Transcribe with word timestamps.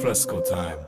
Fresco 0.00 0.36
time. 0.46 0.84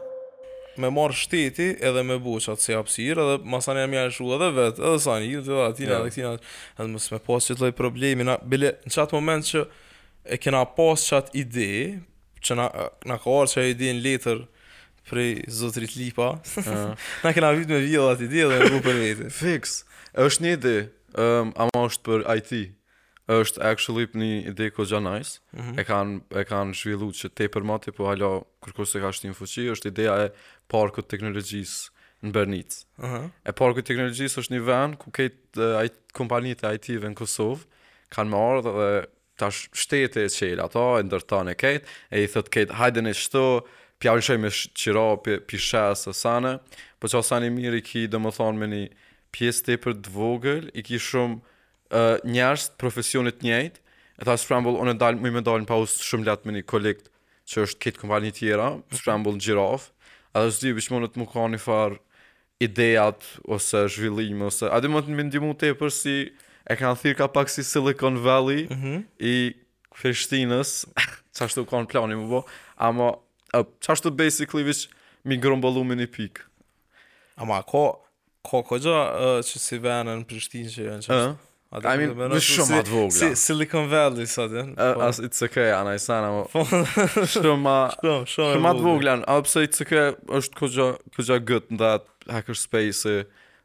Me 0.79 0.91
marr 0.95 1.11
shteti 1.13 1.65
edhe 1.89 2.03
me 2.11 2.19
buçat 2.25 2.63
se 2.63 2.77
hapësirë 2.77 3.25
edhe 3.31 3.41
masani 3.55 3.83
e 3.83 3.89
jashtë 3.97 4.27
edhe 4.37 4.51
vet, 4.61 4.79
edhe 4.79 5.01
sa 5.03 5.17
një 5.25 5.33
ditë 5.49 5.57
atina, 5.65 5.97
na 5.97 5.97
edhe 6.05 6.13
këtina, 6.13 6.31
edhe 6.77 6.87
mos 6.93 7.09
me 7.17 7.21
pas 7.27 7.51
të 7.51 7.57
lloj 7.59 7.71
problemi 7.81 8.27
na 8.29 8.37
bile 8.53 8.71
në 8.87 8.95
çat 8.95 9.17
moment 9.17 9.49
që 9.49 9.65
e 10.23 10.39
kena 10.45 10.61
pas 10.77 11.09
qatë 11.11 11.35
ide 11.43 11.69
që 12.47 12.59
na 12.63 12.69
na 13.11 13.19
ka 13.27 13.39
që 13.51 13.65
e 13.65 13.73
ide 13.75 13.91
në 13.91 14.05
letër 14.07 14.45
prej 15.11 15.33
zotrit 15.65 15.99
Lipa. 15.99 16.31
na 17.27 17.35
kena 17.35 17.51
vit 17.59 17.75
me 17.75 17.83
vjedh 17.89 18.13
atë 18.15 18.29
ide 18.31 18.47
dhe 18.55 18.63
e 18.63 18.71
bu 18.71 18.81
për 18.87 19.03
vetë. 19.03 19.33
Fix. 19.41 19.81
Është 20.29 20.47
një 20.47 20.55
ide, 20.61 20.77
um, 21.19 21.51
ama 21.67 21.87
është 21.91 22.07
për 22.13 22.27
IT 22.39 22.55
është 23.33 23.61
actually 23.65 24.05
një 24.13 24.31
ide 24.51 24.67
ko 24.77 24.85
gja 24.85 24.99
nice. 25.01 25.39
Mm 25.57 25.61
-hmm. 25.61 25.81
E 25.81 25.85
kanë 25.85 26.21
e 26.31 26.45
kanë 26.45 26.75
zhvilluar 26.77 27.13
që 27.15 27.29
te 27.35 27.49
për 27.49 27.65
po 27.97 28.07
hala 28.07 28.43
kërkues 28.63 28.87
se 28.89 29.01
ka 29.01 29.13
shtin 29.13 29.35
fuqi, 29.35 29.71
është 29.73 29.87
ideja 29.89 30.17
e 30.25 30.31
parkut 30.69 31.09
teknologjisë 31.09 31.91
në 32.23 32.33
Bernit. 32.33 32.85
Uh 32.99 33.05
-huh. 33.05 33.31
E 33.45 33.53
parku 33.53 33.79
i 33.79 33.83
teknologjisë 33.83 34.39
është 34.41 34.53
një 34.55 34.61
vend 34.65 34.97
ku 34.99 35.11
këtë 35.11 35.61
eh, 35.63 35.79
ai 35.81 35.89
kompanitë 36.13 36.71
e 36.71 36.75
it 36.75 36.89
në 36.91 37.15
Kosovë 37.15 37.65
kanë 38.11 38.31
marrë 38.31 38.63
dhe 38.63 39.07
tash 39.39 39.69
shtete 39.73 40.25
e 40.25 40.29
qelë 40.29 40.65
ato, 40.65 40.99
e 40.99 41.03
ndërtan 41.03 41.49
e 41.49 41.57
e 42.11 42.23
i 42.23 42.27
thotë 42.27 42.51
këtë 42.51 42.73
hajde 42.75 43.01
në 43.01 43.15
shto, 43.15 43.65
pjallëshoj 44.01 44.39
me 44.39 44.51
qira 44.51 45.41
pishes 45.47 46.07
e 46.07 46.13
sane, 46.13 46.59
po 47.01 47.09
që 47.09 47.19
asani 47.19 47.51
mirë 47.51 47.77
i 47.77 47.83
ki 47.83 48.07
dhe 48.09 48.19
më 48.19 48.31
thonë 48.37 48.59
me 48.59 48.67
një 48.67 48.89
pjesë 49.33 49.65
tepër 49.65 49.93
të 49.95 50.09
vogël, 50.15 50.69
i 50.75 50.83
ki 50.83 50.99
shumë 50.99 51.37
uh, 51.93 52.19
njerës 52.31 52.69
të 52.71 52.79
profesionit 52.81 53.43
njëjt, 53.45 53.81
e 54.21 54.25
tha 54.27 54.37
Scramble, 54.39 54.77
on 54.81 54.93
e 54.93 54.95
dalë, 54.99 55.21
më 55.25 55.31
i 55.31 55.35
me 55.39 55.43
dalë 55.45 55.67
në 55.67 55.81
shumë 55.99 56.29
letë 56.31 56.49
me 56.49 56.57
një 56.59 56.65
kolekt 56.71 57.11
që 57.51 57.65
është 57.67 57.83
kitë 57.85 58.01
kompani 58.05 58.31
tjera, 58.33 58.71
mhm. 58.79 59.01
Scramble 59.01 59.35
në 59.37 59.43
Gjiraf, 59.47 59.91
edhe 60.35 60.53
zdi, 60.57 60.73
bishë 60.79 60.95
bësh 60.95 61.03
në 61.05 61.11
të 61.15 61.21
më 61.21 61.27
ka 61.35 61.49
një 61.55 61.61
farë 61.63 61.99
idejat, 62.65 63.27
ose 63.53 63.83
zhvillim, 63.93 64.41
ose... 64.47 64.71
A 64.73 64.79
do 64.81 64.89
më 64.93 65.03
të 65.05 65.41
më 65.41 65.57
të 65.61 65.75
e 65.75 65.91
si 65.93 66.15
e 66.73 66.77
kanë 66.81 66.97
thirr 67.03 67.17
ka 67.19 67.27
pak 67.29 67.51
si 67.53 67.61
Silicon 67.67 68.17
Valley 68.25 68.65
mm 68.71 68.75
-hmm. 68.81 69.03
i 69.21 69.57
Prishtinës, 69.95 70.87
që 71.37 71.45
kanë 71.55 71.67
ka 71.69 71.77
në 71.83 71.87
plani 71.91 72.15
më 72.17 72.27
vo, 72.33 72.45
ama, 72.77 73.11
që 73.55 73.93
ashtu 73.93 74.11
basically 74.11 74.65
vish 74.65 74.89
mi 75.25 75.37
grombalu 75.37 75.85
me 75.85 75.95
një 75.95 76.07
pikë. 76.11 76.41
Ama, 77.37 77.63
ko, 77.63 78.01
ko, 78.43 78.63
ko 78.63 78.77
gjë 78.79 78.91
uh, 78.97 79.41
që 79.47 79.59
si 79.59 79.79
venë 79.79 80.17
në 80.19 80.25
Prishtinë 80.25 80.71
që 80.75 80.83
e 80.83 80.99
që 81.05 81.13
Uh 81.13 81.21
-huh. 81.21 81.35
I 81.83 81.99
mean, 81.99 82.15
më 82.15 82.39
shumë 82.39 82.69
si, 82.71 82.75
atë 82.79 82.93
vogla. 82.93 83.15
Si 83.19 83.29
Silicon 83.41 83.89
Valley 83.91 84.29
sot 84.31 84.53
janë. 84.55 84.75
Uh, 84.77 84.79
eh, 84.85 84.93
po. 84.95 85.03
as 85.09 85.19
it's 85.27 85.43
okay, 85.43 85.73
ana 85.75 85.97
i 85.97 85.99
sana. 85.99 86.29
Po. 86.47 86.47
Po. 86.55 86.63
Shumë 86.65 87.25
shumë 87.27 88.05
shumë 88.31 88.51
shumë 88.55 88.71
atë 88.71 88.85
vogla. 88.85 89.17
Apo 89.27 89.49
pse 89.49 89.65
it's 89.67 89.83
okay 89.83 90.13
është 90.39 90.61
këgja 90.61 90.91
gëtë 91.19 91.43
gut 91.51 91.75
nda 91.75 91.91
hacker 92.31 92.59
space 92.61 93.17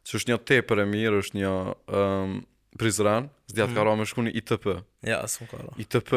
që 0.02 0.18
është 0.18 0.32
një 0.32 0.40
tepër 0.50 0.82
e 0.82 0.86
mirë, 0.90 1.20
është 1.22 1.38
një 1.38 1.54
um, 1.96 2.40
Prizren, 2.80 3.28
zdiat 3.50 3.68
mhm. 3.68 3.76
ka 3.76 3.84
ra 3.86 3.94
me 3.98 4.04
shku 4.08 4.22
një 4.26 4.34
ITP. 4.40 4.68
Ja, 5.06 5.20
asë 5.26 5.44
më 5.44 5.48
ka 5.50 5.60
ra. 5.62 5.72
ITP 5.84 6.12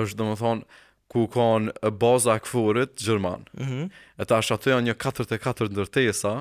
është 0.00 0.18
dhe 0.18 0.26
më 0.28 0.36
thonë, 0.40 0.64
ku 1.12 1.26
kanë 1.32 1.90
baza 2.00 2.38
këforit, 2.42 2.94
Gjerman. 3.00 3.44
Mm 3.56 3.66
-hmm. 3.68 3.84
E 4.18 4.24
ta 4.24 4.40
është 4.40 4.56
atë 4.56 4.72
janë 4.72 4.86
një 4.88 4.94
44 5.04 5.68
ndërtesa, 5.76 6.32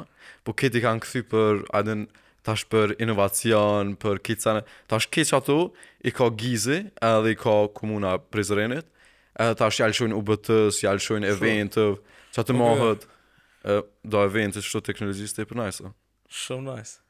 po 0.47 0.55
këti 0.55 0.81
kanë 0.81 1.03
këthy 1.05 1.23
për, 1.31 1.63
adin, 1.77 2.07
tash 2.45 2.63
për 2.71 2.95
inovacion, 3.03 3.93
për 4.01 4.21
kicën, 4.25 4.61
tash 4.89 5.09
kicë 5.13 5.37
ato 5.37 5.57
i 6.09 6.13
ka 6.15 6.27
gizi 6.41 6.79
edhe 7.11 7.33
i 7.33 7.37
ka 7.39 7.55
komuna 7.77 8.15
prezërenit, 8.33 8.87
edhe 9.45 9.57
tash 9.61 9.81
jalë 9.81 9.97
shojnë 9.99 10.19
UBT-s, 10.21 10.81
jalë 10.85 11.05
shojnë 11.07 11.31
eventëv, 11.35 11.95
që 12.33 12.43
atë 12.43 12.55
okay. 12.57 12.61
mahët, 12.61 13.07
do 14.13 14.25
eventës 14.25 14.65
shto 14.65 14.81
teknologjisë 14.89 15.37
të 15.37 15.43
e 15.45 15.49
për 15.51 15.61
najsë. 15.63 15.93
Shumë 16.41 16.67
najsë. 16.71 16.93
Nice. 16.97 17.03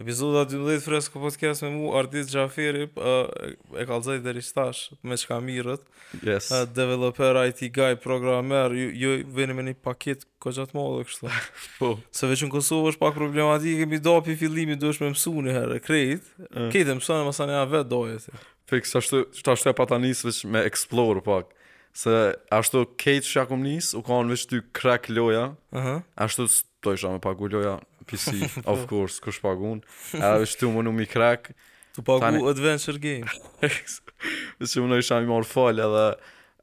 Epizoda 0.00 0.44
12 0.56 0.80
fresko 0.84 1.20
podcast 1.20 1.62
me 1.62 1.70
mu, 1.70 1.96
Ardit 1.96 2.30
Gjaferi, 2.32 2.82
uh, 2.84 3.80
e 3.80 3.86
kalzaj 3.86 4.20
dhe 4.22 4.32
rishtash 4.36 4.92
me 5.02 5.16
qka 5.18 5.40
mirët. 5.42 5.82
Yes. 6.22 6.52
Uh, 6.54 6.68
developer, 6.74 7.34
IT 7.48 7.64
guy, 7.74 7.96
programmer, 8.02 8.70
ju, 8.78 8.92
ju 8.94 9.10
veni 9.34 9.56
me 9.58 9.64
një 9.66 9.74
paket 9.82 10.22
ko 10.38 10.52
gjatë 10.54 10.76
më 10.78 10.84
dhe 11.00 11.08
kështu. 11.08 11.32
po. 11.80 11.90
Se 12.14 12.30
veç 12.30 12.44
në 12.46 12.50
Kosovë 12.54 12.92
është 12.92 13.02
pak 13.02 13.18
problematikë, 13.18 13.80
kemi 13.82 14.00
do 14.04 14.14
api 14.20 14.38
fillimi, 14.38 14.78
duhesh 14.78 15.00
është 15.00 15.08
me 15.08 15.10
mësu 15.16 15.34
një 15.48 15.56
herë, 15.58 15.80
krejt. 15.88 16.30
Uh. 16.36 16.46
Eh. 16.46 16.70
Kejtë 16.76 16.98
mësu 17.00 17.18
në 17.18 17.26
masa 17.32 17.50
një 17.50 17.64
vetë 17.74 17.90
dojë 17.90 18.40
Fik, 18.70 18.86
së 18.86 19.00
ashtu, 19.02 19.24
së 19.34 19.50
ashtu 19.56 19.72
e 19.74 19.76
pata 19.82 19.98
njësë 19.98 20.30
veç 20.30 20.40
me 20.54 20.62
explore 20.70 21.24
pak. 21.26 21.50
Se 21.98 22.14
ashtu 22.54 22.86
kejtë 23.00 23.34
shakum 23.34 23.66
njësë, 23.66 23.96
u 23.98 24.06
ka 24.06 24.22
në 24.22 24.36
veç 24.36 24.46
ty 24.52 24.62
krek 24.78 25.10
loja, 25.18 25.48
uh 25.74 25.82
-huh. 25.82 26.02
ashtu 26.14 26.46
të 26.86 26.94
isha 26.94 27.10
me 27.10 27.18
pak 27.18 27.40
u 27.40 27.48
loja, 27.50 27.80
PC, 28.08 28.30
of 28.66 28.86
course, 28.88 29.20
kush 29.20 29.40
pagun. 29.44 29.82
Edhe 30.16 30.48
shtu 30.48 30.70
më 30.74 30.86
në 30.88 30.94
mikrak. 31.02 31.52
Tu 31.94 32.04
pagu 32.06 32.24
tani... 32.24 32.42
Adventure 32.50 32.98
Game. 33.02 33.28
Shtu 33.62 34.82
më 34.84 34.90
në 34.94 35.00
isha 35.02 35.20
më 35.26 35.34
orë 35.36 35.50
falë 35.52 35.86
edhe 35.86 36.06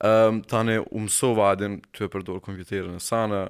um, 0.09 0.41
tani 0.51 0.79
umësova 0.87 1.51
adin 1.53 1.77
të 1.93 2.07
e 2.09 2.11
përdojrë 2.15 2.43
kompjuterën 2.49 2.91
në 2.97 3.03
sana. 3.05 3.43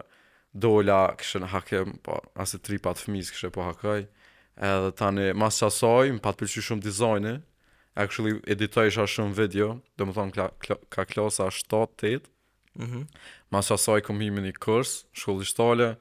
Dola 0.56 1.00
kështë 1.19 1.44
në 1.44 1.50
hakem, 1.51 1.95
po, 2.06 2.19
asë 2.39 2.61
tri 2.63 2.78
patë 2.83 3.07
fëmijës 3.07 3.33
kështë 3.35 3.51
po 3.57 3.66
hakej. 3.72 4.06
Edhe 4.69 4.94
tani 5.00 5.29
mas 5.38 5.57
qasoj, 5.63 6.12
më 6.16 6.23
patë 6.23 6.44
pëllqy 6.44 6.63
shumë 6.67 6.85
dizajnë. 6.89 7.33
Actually, 8.00 8.38
editoj 8.51 8.89
isha 8.91 9.06
shumë 9.07 9.35
video, 9.38 9.69
do 10.00 10.07
më 10.07 10.16
thonë 10.17 10.47
ka 10.95 11.06
klasa 11.16 11.47
7-8. 11.56 12.25
Mm 12.75 12.88
-hmm. 12.91 13.03
Mas 13.56 13.69
qasoj, 13.72 14.01
këmë 14.07 14.25
himin 14.29 14.50
i 14.51 14.53
kërës, 14.56 14.95
shkollishtale 15.16 15.94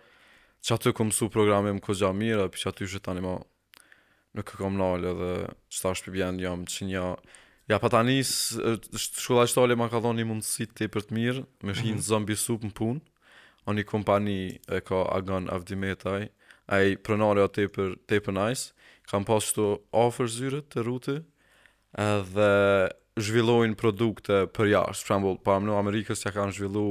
që 0.65 0.79
aty 0.79 0.93
ku 0.97 1.05
mësu 1.11 1.27
programi 1.33 1.75
më 1.77 1.83
kogja 1.85 2.09
mirë, 2.17 2.47
për 2.53 2.63
që 2.63 2.71
aty 2.73 2.87
shë 2.89 3.03
tani 3.05 3.23
ma 3.25 3.35
nuk 4.35 4.51
e 4.55 4.59
kom 4.59 4.79
nalë 4.81 5.11
edhe 5.13 5.33
që 5.71 5.83
ta 5.83 5.93
është 5.95 6.13
për 6.15 6.41
jam 6.43 6.65
që 6.67 6.87
një... 6.91 7.03
Ja 7.73 7.79
pa 7.81 7.89
tani, 7.93 8.19
shkolla 8.25 9.45
që 9.49 9.55
tali 9.57 9.77
ma 9.79 9.87
ka 9.93 10.01
dhonë 10.05 10.21
një 10.21 10.27
mundësit 10.31 10.73
të 10.77 10.87
e 10.87 10.91
për 10.93 11.05
të 11.09 11.17
mirë, 11.17 11.45
me 11.65 11.77
shkin 11.77 11.95
mm 11.95 11.99
-hmm. 11.99 12.07
zombi 12.09 12.37
sup 12.37 12.65
në 12.67 12.73
punë, 12.77 13.01
o 13.67 13.73
një 13.77 13.85
kompani 13.89 14.37
e 14.69 14.81
ka 14.85 15.05
Agan 15.17 15.47
Avdimetaj, 15.55 16.27
a 16.69 16.81
i 16.89 16.97
prënare 16.97 17.45
o 17.45 17.49
tepër, 17.49 17.97
tepër 18.11 18.37
nice, 18.37 18.73
kam 19.09 19.25
pas 19.25 19.45
të 19.55 19.65
offer 19.93 20.29
zyrët 20.29 20.69
të 20.73 20.85
rrute, 20.85 21.17
edhe 21.97 22.51
zhvillojnë 23.25 23.77
produkte 23.81 24.45
për 24.53 24.67
jashtë, 24.75 25.01
shpërambull, 25.05 25.39
pa 25.45 25.57
më 25.61 25.71
në 25.71 25.79
Amerikës 25.81 26.21
që 26.25 26.29
ja 26.29 26.37
kanë 26.37 26.57
zhvillu 26.57 26.87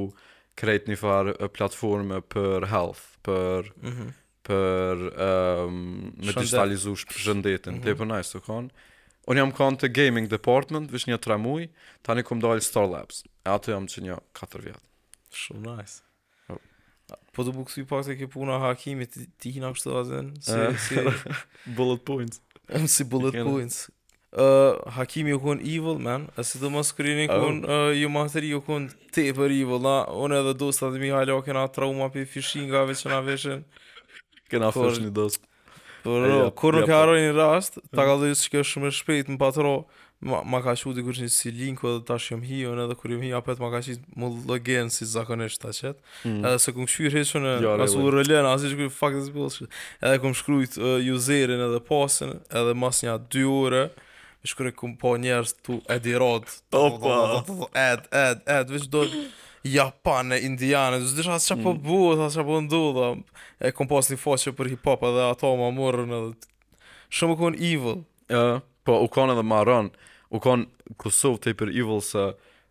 krejt 0.60 0.88
një 0.90 0.98
farë 1.02 1.34
platforme 1.56 2.22
për 2.34 2.68
health, 2.72 3.06
për 3.26 3.72
mm 3.82 3.94
-hmm. 3.98 4.14
për 4.50 5.04
um, 5.10 5.76
me 5.76 6.30
Shëndet. 6.30 6.38
digitalizu 6.40 6.96
shëndetin, 7.00 7.78
mm 7.78 7.82
-hmm. 7.84 7.98
për 8.02 8.10
nice, 8.14 8.32
të 8.38 8.44
konë. 8.46 8.90
Unë 9.32 9.40
jam 9.40 9.52
konë 9.56 9.78
të 9.82 9.92
gaming 9.96 10.30
department, 10.32 10.92
vish 10.92 11.08
një 11.08 11.18
tre 11.24 11.38
muj, 11.40 11.70
tani 12.04 12.24
kom 12.28 12.42
dal 12.44 12.62
Star 12.62 12.88
Labs, 12.92 13.24
e 13.46 13.50
ato 13.56 13.72
jam 13.72 13.86
që 13.88 14.04
një 14.10 14.18
4 14.40 14.64
vjetë. 14.66 14.86
Shumë 15.44 15.76
nice. 15.78 16.04
Jo. 16.50 16.58
Po 17.32 17.44
të 17.46 17.54
buksu 17.56 17.82
i 17.82 17.86
pak 17.88 18.04
të 18.06 18.18
ke 18.20 18.28
puna 18.28 18.60
hakimit, 18.60 19.16
ti 19.40 19.52
hina 19.56 19.72
kështu 19.74 19.98
azen, 20.00 20.34
si, 20.42 20.60
si 20.88 21.00
bullet 21.80 22.04
points. 22.06 22.42
si 22.88 23.04
bullet 23.04 23.34
points 23.44 23.88
uh, 24.36 24.94
Hakimi 24.94 25.30
ju 25.30 25.58
evil 25.64 25.98
man 26.00 26.28
E 26.38 26.44
si 26.44 26.60
të 26.60 26.70
mos 26.70 26.92
kryni 26.98 27.24
ju 27.24 27.30
kun 27.40 27.64
uh, 27.66 27.98
Ju 27.98 28.10
materi 28.10 28.50
ju 28.50 28.62
kun 28.62 28.90
te 29.14 29.30
për 29.34 29.54
evil 29.62 29.82
na 29.82 30.00
Unë 30.10 30.40
edhe 30.42 30.54
dost 30.58 30.82
të 30.82 30.92
dhemi 30.96 31.14
halo 31.14 31.42
kena 31.46 31.68
trauma 31.68 32.10
Pi 32.10 32.26
fishingave 32.26 32.96
që 32.96 33.10
nga 33.12 33.20
veshen 33.26 33.64
Kena 34.50 34.72
fesh 34.72 35.02
një 35.06 35.12
dost 35.14 35.42
Por 36.04 36.24
ja, 36.28 36.50
kur 36.52 36.76
nuk 36.76 36.84
ja, 36.90 36.98
po. 36.98 37.00
harroj 37.00 37.20
një 37.24 37.30
rast, 37.38 37.78
ta 37.94 38.02
mm. 38.04 38.08
ka 38.10 38.16
dhe 38.20 38.32
që 38.36 38.50
kjo 38.52 38.64
shumë 38.68 38.90
shpejt 38.92 39.30
në 39.32 39.38
patro, 39.40 39.70
ma, 40.20 40.42
ma 40.44 40.60
ka 40.60 40.74
qu 40.76 40.92
dikur 40.98 41.16
një 41.16 41.30
si 41.32 41.48
link, 41.56 41.80
dhe 41.80 42.02
ta 42.04 42.18
shumë 42.20 42.44
hi, 42.44 42.58
unë 42.74 42.84
edhe 42.90 42.98
kur 43.00 43.14
jumë 43.14 43.30
hi, 43.30 43.30
apet 43.40 43.62
ma 43.64 43.70
ka 43.72 43.80
qi 43.86 43.96
më 44.20 44.32
lëgen 44.50 44.92
si 44.92 45.08
zakonisht 45.08 45.64
ta 45.64 45.72
qetë, 45.72 45.96
mm. 46.28 46.44
edhe 46.44 46.60
se 46.60 46.74
këm 46.76 46.90
shkyr 46.92 47.16
heqë 47.22 47.42
në 47.46 47.54
ja, 47.64 47.78
asu 47.88 48.04
u 48.04 48.12
asi 48.52 48.74
që 48.74 48.90
fuck 48.98 49.16
this 49.16 49.32
bullshit, 49.32 49.72
edhe 50.04 50.20
këm 50.26 50.36
shkrujt 50.36 50.76
uh, 50.82 51.00
userin 51.16 51.64
edhe 51.70 51.80
pasin, 51.88 52.36
edhe 52.52 52.76
mas 52.84 53.00
një 53.08 53.16
atë 53.16 53.32
dy 53.38 53.48
shkruaj 54.46 54.72
ku 54.76 54.90
po 55.00 55.14
njerëz 55.18 55.54
tu 55.62 55.82
Edi 55.90 56.14
Rod. 56.18 56.44
Opa. 56.72 57.44
Ed, 57.74 58.04
Ed, 58.12 58.44
Ed, 58.52 58.72
vetë 58.74 58.90
do 58.92 59.04
japane, 59.64 60.40
indiane, 60.44 61.00
zë 61.00 61.16
dishë 61.22 61.36
asë 61.38 61.50
që 61.54 61.60
po 61.64 61.72
mm. 61.72 61.84
buë, 61.86 62.16
asë 62.28 62.42
që 62.42 62.46
po 62.50 62.58
ndudhë, 62.66 63.08
e 63.64 63.72
kom 63.72 63.88
pas 63.88 64.10
një 64.12 64.20
foqë 64.20 64.54
për 64.58 64.72
hip-hop 64.74 65.06
dhe 65.16 65.30
ato 65.30 65.54
ma 65.60 65.70
amurën 65.72 66.12
edhe, 66.18 66.50
shumë 67.16 67.38
kënë 67.40 67.64
evil. 67.72 68.04
po 68.84 68.98
u 69.00 69.08
kanë 69.14 69.38
edhe 69.38 69.46
marën, 69.48 69.94
u 70.36 70.44
kanë 70.44 70.70
Kosovë 71.00 71.40
të 71.40 71.52
i 71.54 71.56
për 71.58 71.70
evil 71.80 72.02
se 72.04 72.24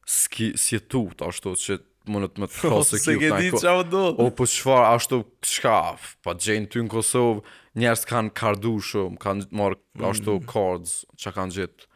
s'ki 0.05 0.51
sjetu 0.61 1.01
të 1.17 1.25
ashtu 1.33 1.55
që 1.59 1.79
mundet 2.13 2.37
me 2.39 2.47
të 2.47 2.69
kasë 2.69 2.99
e 2.99 3.01
kjo 3.01 3.01
të 3.01 3.01
nëjko. 3.01 3.01
Se 3.01 3.51
ke 3.51 3.57
di 3.57 3.63
që 3.63 3.71
avë 3.71 4.03
O, 4.21 4.27
po 4.37 4.45
qëfar 4.47 4.85
ashtu, 4.93 5.23
qka, 5.43 5.79
pa 5.97 6.15
po, 6.21 6.37
gjenë 6.39 6.69
ty 6.71 6.85
në 6.85 6.93
Kosovë, 6.93 7.41
Njerës 7.79 8.03
kanë 8.05 8.35
kardu 8.37 8.75
shumë, 8.85 9.17
kanë 9.23 9.47
marrë 9.57 9.79
mm 9.97 10.09
ashtu 10.11 10.33
cards 10.51 10.93
që 11.21 11.33
kanë 11.35 11.55
gjetë 11.57 11.87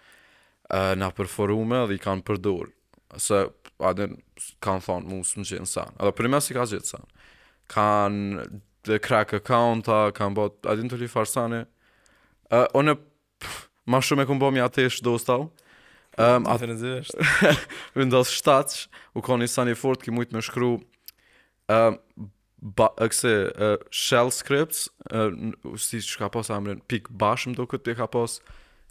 uh, 0.72 0.92
na 1.00 1.10
për 1.12 1.28
dhe 1.52 1.94
i 1.94 1.98
kanë 2.00 2.22
përdorur. 2.24 2.70
Sa 3.20 3.42
a 3.84 3.90
kanë 4.64 4.80
thonë 4.86 5.10
mos 5.10 5.34
më 5.36 5.44
gjen 5.50 5.68
sa. 5.68 5.84
Edhe 6.00 6.12
për 6.16 6.28
mëse 6.32 6.54
ka 6.56 6.64
gjetë 6.70 6.86
sa. 6.94 7.00
Kan 7.74 8.16
the 8.88 8.96
crack 9.04 9.34
account, 9.36 9.86
kan 10.16 10.32
bot 10.38 10.64
a 10.64 10.74
të 10.78 10.96
li 11.00 11.08
farsane. 11.12 11.64
Uh, 12.50 12.66
Unë 12.80 12.96
ma 13.92 14.00
shumë 14.00 14.24
e 14.24 14.28
ku 14.30 14.36
bëmi 14.40 14.64
atë 14.64 14.88
që 14.96 15.04
do 15.04 15.16
stau. 15.20 15.50
Um, 16.16 16.46
po, 16.46 16.48
po, 16.48 16.54
a 16.54 16.60
të 16.62 16.70
nëzirësht? 16.70 17.96
Vëndës 17.98 18.30
shtatsh, 18.38 18.86
u 19.12 19.20
konë 19.20 19.44
një 19.44 19.50
sani 19.52 19.74
fort, 19.76 20.00
ki 20.00 20.14
mujtë 20.16 20.32
me 20.32 20.40
shkru 20.46 20.70
um, 20.80 21.98
këse 22.74 23.28
uh, 23.58 23.76
shell 23.90 24.30
scripts 24.32 24.86
uh, 25.12 25.30
si 25.80 26.00
që 26.02 26.18
ka 26.22 26.28
pos 26.34 26.50
amrin 26.52 26.80
pik 26.90 27.08
bash 27.10 27.46
më 27.50 27.56
do 27.58 27.66
këtë 27.68 27.92
të 27.92 27.96
ka 28.00 28.06
pos 28.10 28.38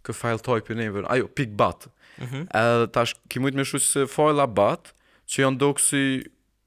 kë 0.05 0.13
file 0.15 0.41
type 0.45 0.73
në 0.77 0.91
ajo 1.09 1.27
pik 1.35 1.55
bat 1.57 1.87
mm 2.17 2.25
-hmm. 2.25 2.45
uh, 2.55 2.85
tash 2.93 3.13
ki 3.29 3.39
mujtë 3.43 3.55
me 3.59 3.63
shu 3.65 3.77
se 3.79 4.05
file 4.07 4.41
a 4.43 4.47
bat 4.47 4.93
që 5.27 5.41
janë 5.43 5.57
do 5.57 5.73
kësi 5.73 6.03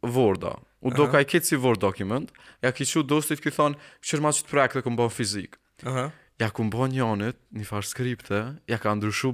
vorda 0.02 0.52
u 0.82 0.90
do 0.94 1.06
ka 1.10 1.20
i 1.20 1.24
ketë 1.26 1.44
si 1.46 1.56
vord 1.56 1.80
document 1.80 2.32
ja 2.62 2.72
ki 2.72 2.84
që 2.84 3.02
dostit 3.06 3.40
këtë 3.40 3.56
thonë 3.56 3.76
qërma 4.02 4.30
që 4.34 4.42
të 4.44 4.50
prek 4.52 4.72
dhe 4.76 4.82
këmë 4.84 4.96
bo 5.00 5.08
fizik 5.08 5.56
uh 5.82 5.88
-huh. 5.92 6.10
ja 6.38 6.48
këmë 6.50 6.70
bo 6.70 6.86
njënit 6.86 7.36
një 7.54 7.64
farë 7.66 7.86
skripte 7.88 8.42
ja 8.68 8.78
ka 8.78 8.94
ndryshu 8.94 9.32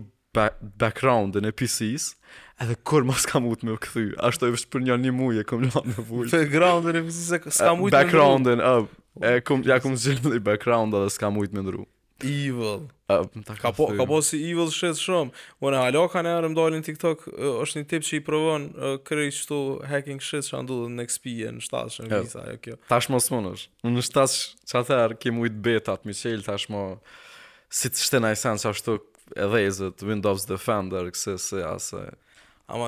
background-in 0.79 1.45
e 1.47 1.53
PC-s, 1.53 2.15
edhe 2.63 2.77
kur 2.87 3.05
mos 3.07 3.25
kam 3.27 3.47
ut 3.51 3.63
me 3.67 3.75
u 3.75 3.81
këthy 3.81 4.11
Ashtu 4.27 4.51
vështë 4.55 4.71
për 4.75 4.85
një 5.03 5.15
muaj 5.15 5.43
e 5.43 5.47
kam 5.49 5.65
lënë 5.65 5.95
me 5.95 6.05
vull. 6.09 6.29
Te 6.31 6.45
ground-in 6.51 7.01
e 7.01 7.05
PC-s 7.07 7.33
e 7.33 7.43
kam 7.65 7.83
ut 7.87 7.91
me 7.91 7.95
background-in 7.97 8.63
e 8.63 9.41
kam 9.47 9.65
ja 9.67 9.81
kam 9.83 9.97
zgjidhur 9.99 10.37
me 10.37 10.43
background-a 10.51 11.05
dhe 11.07 11.13
s'kam 11.17 11.39
ut 11.43 11.55
me 11.57 11.65
ndru. 11.65 11.87
Evil. 12.25 12.85
Uh, 13.11 13.27
ka 13.61 13.73
po 13.75 13.89
ka 13.99 14.05
po 14.09 14.21
si 14.25 14.39
evil 14.49 14.71
shit 14.73 14.97
shumë. 14.97 15.35
Unë 15.67 15.81
alo 15.91 16.05
kanë 16.09 16.31
erë 16.39 16.49
më 16.53 16.57
dalin 16.57 16.85
TikTok 16.87 17.25
uh, 17.29 17.49
është 17.65 17.81
një 17.83 17.89
tip 17.91 18.07
që 18.07 18.15
i 18.17 18.23
provon 18.25 18.69
uh, 18.79 18.95
krij 19.05 19.35
hacking 19.91 20.23
shit 20.23 20.47
që 20.49 20.63
ndodhen 20.65 20.95
në 20.99 21.07
XP 21.11 21.35
në 21.59 21.63
shtatsh 21.67 22.01
në 22.07 22.23
Visa 22.23 22.47
ajo 22.47 22.61
kjo. 22.65 22.77
Tash 22.89 23.11
mos 23.13 23.27
mundosh. 23.35 23.67
Në 23.85 24.07
shtatsh 24.09 24.55
çfarë 24.71 25.19
kemi 25.21 25.45
ut 25.51 25.59
beta 25.67 25.99
të 26.01 26.09
Michel 26.09 26.47
tashmë 26.47 26.85
si 27.75 27.91
të 27.93 28.07
shtenaj 28.07 28.33
sens 28.47 28.65
ashtu 28.71 29.01
edhe 29.37 29.65
e 29.67 29.71
Windows 30.03 30.45
Defender 30.49 31.09
këse 31.15 31.37
se 31.41 31.63
asë 31.65 32.03
Ama 32.73 32.87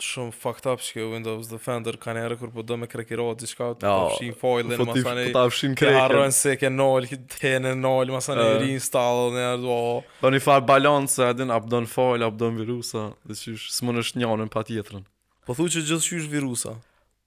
shumë 0.00 0.30
fucked 0.32 0.64
up 0.70 0.80
që 0.80 1.02
Windows 1.10 1.50
Defender 1.50 1.98
ka 2.00 2.14
njerë 2.16 2.38
kur 2.40 2.48
po 2.54 2.62
do 2.64 2.78
me 2.80 2.86
krekirojt 2.88 3.42
diçka, 3.42 3.66
po, 3.74 3.74
po 3.76 3.80
të 3.82 3.90
pëpshin 4.08 4.36
fojlë 4.40 4.78
Po 4.80 4.86
masane 4.88 5.24
të 5.26 5.34
pëpshin 5.34 5.74
krekirojt 5.76 6.00
të 6.00 6.14
arrojnë 6.14 6.36
se 6.38 6.54
ke 6.62 6.70
nol, 6.72 7.08
ke 7.10 7.18
të 7.34 7.52
në 7.66 7.74
nol, 7.76 8.14
masane 8.14 8.46
uh, 8.54 8.56
reinstall 8.62 9.28
në 9.34 9.36
njerë 9.36 9.60
të 9.66 9.78
Do 10.24 10.32
një 10.32 10.42
farë 10.46 10.66
balonë 10.70 11.12
se 11.12 11.28
edhin 11.28 11.52
apë 11.58 11.68
po 11.68 11.74
do 11.76 11.82
po 11.92 12.08
në 12.24 12.30
në 12.38 12.50
virusa 12.62 13.04
dhe 13.20 13.36
qysh, 13.36 13.66
shë 13.68 13.76
së 13.76 13.84
më 13.90 13.98
në 13.98 14.06
njënën 14.24 14.52
pa 14.56 14.64
tjetërën 14.72 15.04
Po 15.44 15.58
thu 15.60 15.68
që 15.76 15.84
gjithë 15.92 16.08
që 16.08 16.24
virusa 16.38 16.74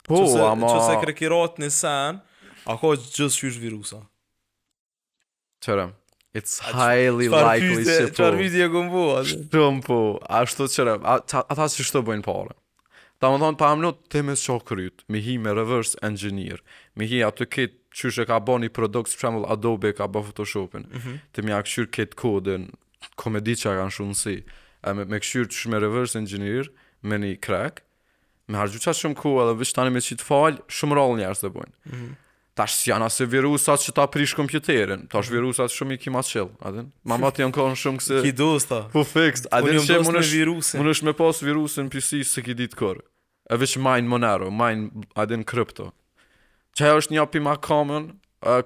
Po, 0.09 0.17
që 0.17 0.25
se, 0.33 0.41
ama 0.49 0.73
Që 0.73 0.81
se 0.89 0.99
krekirojt 1.05 1.61
në 1.61 1.69
sen, 1.81 2.21
ako 2.69 2.95
gjithë 3.05 3.45
që 3.45 3.57
virusa 3.69 4.01
Qërem 5.61 5.93
It's 6.35 6.59
highly 6.61 7.27
Ar 7.29 7.43
likely 7.55 7.83
se 7.85 8.07
po. 8.07 8.13
Çfarë 8.15 8.39
vizje 8.39 8.67
ku 8.71 8.81
mbu 8.87 9.01
atë? 9.19 9.67
po. 9.87 9.97
A 10.29 10.43
shto 10.47 10.67
çera? 10.71 10.93
A 11.03 11.15
tha 11.55 11.65
se 11.69 11.83
çto 11.83 12.01
bën 12.07 12.23
para. 12.23 12.55
Ta 13.21 13.27
më 13.29 13.41
thonë, 13.43 13.57
pa 13.59 13.67
më 13.75 13.81
lut 13.83 13.97
të 14.09 14.21
më 14.29 14.35
shoh 14.39 14.63
kryt. 14.65 15.03
Me 15.11 15.19
hi 15.21 15.35
me 15.37 15.51
reverse 15.53 15.97
engineer. 16.07 16.63
Me 16.97 17.05
hi 17.11 17.19
atë 17.27 17.49
kit 17.53 17.73
çush 17.91 18.21
e 18.23 18.25
ka 18.25 18.39
bën 18.47 18.63
i 18.65 18.69
produkt 18.71 19.11
për 19.11 19.21
shembull 19.25 19.45
Adobe 19.53 19.91
ka 19.97 20.07
bën 20.07 20.29
Photoshopin. 20.31 20.87
Mm 20.87 20.99
-hmm. 21.03 21.19
Të 21.35 21.43
më 21.45 21.57
aq 21.59 21.67
shur 21.73 21.89
kit 21.97 22.15
kodën. 22.21 22.69
Komedi 23.21 23.55
çka 23.59 23.75
kanë 23.81 23.91
shumë 23.97 24.15
si. 24.23 24.37
me 24.83 25.03
me 25.05 25.19
kshyr 25.19 25.45
çush 25.49 25.67
me 25.69 25.77
reverse 25.81 26.15
engineer 26.19 26.65
me 27.03 27.17
ni 27.19 27.35
crack. 27.45 27.83
Me 28.47 28.57
harxhuçat 28.57 28.95
shumë 28.97 29.15
ku 29.19 29.29
edhe 29.43 29.53
vështë 29.59 29.75
tani 29.77 29.89
me 29.93 29.99
qitë 30.07 30.23
fal 30.29 30.57
shumë 30.77 30.95
roll 30.97 31.17
njerëz 31.19 31.39
të 31.43 31.49
bojnë. 31.57 31.75
Mm 31.85 31.91
-hmm. 31.95 32.15
Tash 32.61 32.77
si 32.77 32.91
janë 32.93 33.07
asë 33.09 33.25
virusat 33.31 33.81
që 33.85 33.93
ta 33.97 34.03
prish 34.11 34.35
kompjuterin 34.37 35.05
Tash 35.11 35.29
mhm. 35.31 35.35
virusat 35.37 35.73
shumë 35.73 35.95
i 35.97 36.01
kima 36.01 36.21
ma 36.21 36.45
adin, 36.69 36.89
Ma 37.09 37.17
ma 37.17 37.31
t'jën 37.33 37.53
kohën 37.55 37.77
shumë 37.81 38.01
këse 38.01 38.19
Ki 38.25 38.33
dos 38.37 38.67
ta 38.69 38.81
Po 38.93 39.01
fix 39.07 39.47
Adin 39.53 39.79
që 39.87 39.97
më 40.05 40.13
nësh 40.17 40.73
Më 40.77 40.85
nësh 40.87 41.01
me 41.07 41.13
pas 41.17 41.41
virusin 41.41 41.89
PC 41.91 42.21
si 42.21 42.23
se 42.33 42.43
ki 42.45 42.55
dit 42.61 42.75
kër 42.77 43.01
E 43.51 43.57
vish 43.59 43.79
majnë 43.81 44.09
monero 44.11 44.51
Majnë 44.53 45.07
adin 45.23 45.45
krypto 45.49 45.89
Që 46.77 46.91
e 46.91 46.93
është 47.01 47.17
një 47.17 47.23
api 47.25 47.41
ma 47.47 47.57
kamen 47.65 48.11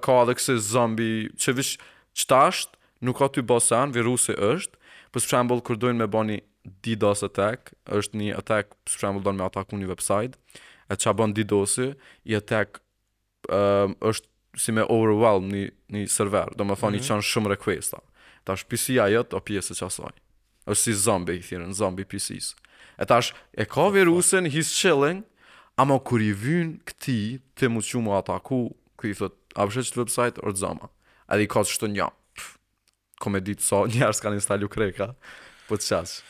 Ka 0.04 0.18
adhe 0.22 0.36
këse 0.38 0.58
zombi 0.72 1.08
Që 1.38 1.56
vish 1.60 1.74
qëtasht 2.16 2.76
Nuk 3.04 3.18
ka 3.22 3.30
ty 3.32 3.44
bosan 3.44 3.94
Virusi 3.96 4.36
është 4.36 4.92
Për 5.14 5.24
së 5.24 5.32
shambull 5.32 5.64
kër 5.64 5.80
dojnë 5.86 6.04
me 6.04 6.10
bani 6.16 6.38
DDoS 6.82 7.22
attack 7.28 7.70
është 7.94 8.18
një 8.20 8.32
attack 8.42 8.74
Për 8.84 8.96
së 8.98 9.02
shambull 9.04 9.24
dojnë 9.28 9.40
me 9.40 9.48
ataku 9.48 9.78
një 9.80 9.90
website 9.92 10.36
E 10.92 10.98
që 11.00 11.14
bon 11.18 11.32
DDoS-i 11.34 11.94
attack 12.36 12.82
Ehm, 13.52 13.94
është 14.02 14.26
si 14.58 14.72
me 14.72 14.84
overwhelm 14.88 15.50
një, 15.52 15.64
një 15.92 16.06
server, 16.10 16.52
do 16.56 16.64
më 16.64 16.76
thonë 16.80 16.96
mm 16.96 17.00
-hmm. 17.00 17.04
i 17.04 17.08
qanë 17.10 17.30
shumë 17.30 17.50
requesta. 17.52 17.98
Ta 18.44 18.54
është 18.56 18.68
PC-a 18.70 19.08
jetë 19.08 19.36
o 19.36 19.40
pjesë 19.40 19.74
që 19.74 19.86
asaj. 19.86 20.14
është 20.66 20.82
si 20.82 20.92
zombi, 20.94 21.32
i 21.32 21.40
thirën, 21.42 21.72
zombi 21.72 22.04
PC-s. 22.04 22.56
E 22.98 23.04
ta 23.06 23.18
është, 23.18 23.34
e 23.56 23.64
ka 23.66 23.88
virusin, 23.90 24.44
he's 24.50 24.74
chilling, 24.74 25.22
ama 25.76 25.98
kur 25.98 26.20
i 26.20 26.32
vynë 26.34 26.80
këti, 26.84 27.40
të 27.56 27.68
mu 27.68 27.80
që 27.80 27.98
mu 28.02 28.10
ataku, 28.18 28.74
këti 28.98 29.10
i 29.10 29.14
thëtë, 29.14 29.36
a 29.54 29.66
përshet 29.66 29.86
që 29.86 29.92
të 29.94 30.02
website, 30.02 30.38
orë 30.42 30.56
zama. 30.56 30.90
Edhe 31.30 31.42
i 31.42 31.46
ka 31.46 31.60
që 31.60 31.78
të 31.80 31.88
një, 31.94 32.08
kom 33.20 33.34
ditë 33.38 33.62
sa 33.62 33.86
so, 34.16 34.22
kanë 34.22 34.34
installu 34.34 34.68
kreka, 34.68 35.14
po 35.68 35.76
të 35.76 35.86
qasë. 35.90 36.22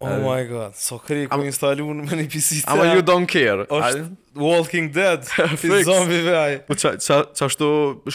Oh 0.00 0.08
Ali. 0.12 0.22
my 0.24 0.48
god, 0.48 0.74
so 0.76 0.98
kri 1.00 1.24
ku 1.30 1.36
instalu 1.48 1.86
në 2.02 2.18
një 2.18 2.24
PC 2.28 2.58
të... 2.60 2.64
Ama 2.68 2.84
you 2.90 3.00
don't 3.00 3.24
care. 3.32 3.64
O 3.72 3.78
shtë 3.80 4.02
Walking 4.36 4.90
Dead, 4.92 5.24
për 5.62 5.78
zombi 5.88 6.18
vej. 6.26 6.58
Po 6.68 6.76
qa, 6.76 6.92
qa, 7.00 7.48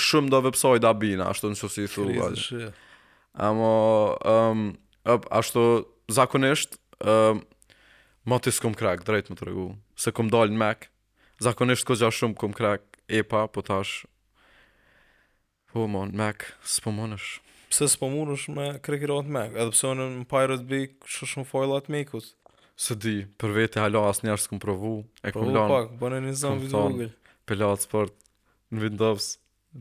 shumë 0.03 0.29
do 0.29 0.43
vepsoj 0.45 0.77
da 0.83 0.91
bina, 0.93 1.31
ashtu 1.33 1.49
në 1.49 1.57
që 1.57 1.69
si 1.73 1.87
thu. 1.89 2.05
Kri 2.05 2.19
të 2.21 2.59
Ama 3.33 3.49
Amo, 3.49 3.71
um, 4.29 4.61
up, 5.09 5.25
ashtu 5.41 5.63
zakonisht, 6.13 6.77
um, 7.01 7.41
ma 8.29 8.37
të 8.37 8.53
s'kum 8.53 8.77
krek, 8.77 9.01
drejt 9.07 9.31
më 9.33 9.39
të 9.39 9.49
regu. 9.49 9.65
Se 9.97 10.13
kum 10.13 10.29
dal 10.29 10.53
në 10.53 10.61
Mac, 10.61 10.85
zakonisht 11.41 11.87
ko 11.89 11.97
gja 11.97 12.11
shumë 12.13 12.37
kum 12.37 12.53
krek, 12.53 12.85
e 13.09 13.23
pa, 13.25 13.47
po 13.49 13.65
tash. 13.65 14.03
Po, 15.73 15.87
mon, 15.89 16.13
Mac, 16.19 16.45
s'pëmonësh 16.61 17.39
pse 17.71 17.87
s'po 17.95 18.07
munësh 18.11 18.49
me 18.53 18.65
krekirat 18.83 19.27
me, 19.31 19.45
edhe 19.55 19.71
pse 19.73 19.89
unë 19.93 20.07
në 20.19 20.25
Pirate 20.31 20.67
Bay 20.67 20.89
kështu 21.05 21.29
shumë 21.33 21.49
fojla 21.51 21.79
të 21.85 21.95
mikut. 21.95 22.27
Së 22.81 22.95
di, 23.03 23.15
për 23.41 23.53
vete 23.57 23.81
hala 23.83 24.03
asë 24.09 24.27
njerë 24.27 24.41
s'këm 24.43 24.59
provu, 24.63 24.93
e 25.21 25.31
këm 25.33 25.49
lanë. 25.51 25.53
Provu 25.53 25.75
pak, 25.75 25.91
bënë 26.01 26.21
një 26.27 26.33
zonë 26.39 26.65
vidu 26.65 27.07
Pelat 27.49 27.83
sport, 27.85 28.15
në 28.73 28.85
vindovës, 28.85 29.27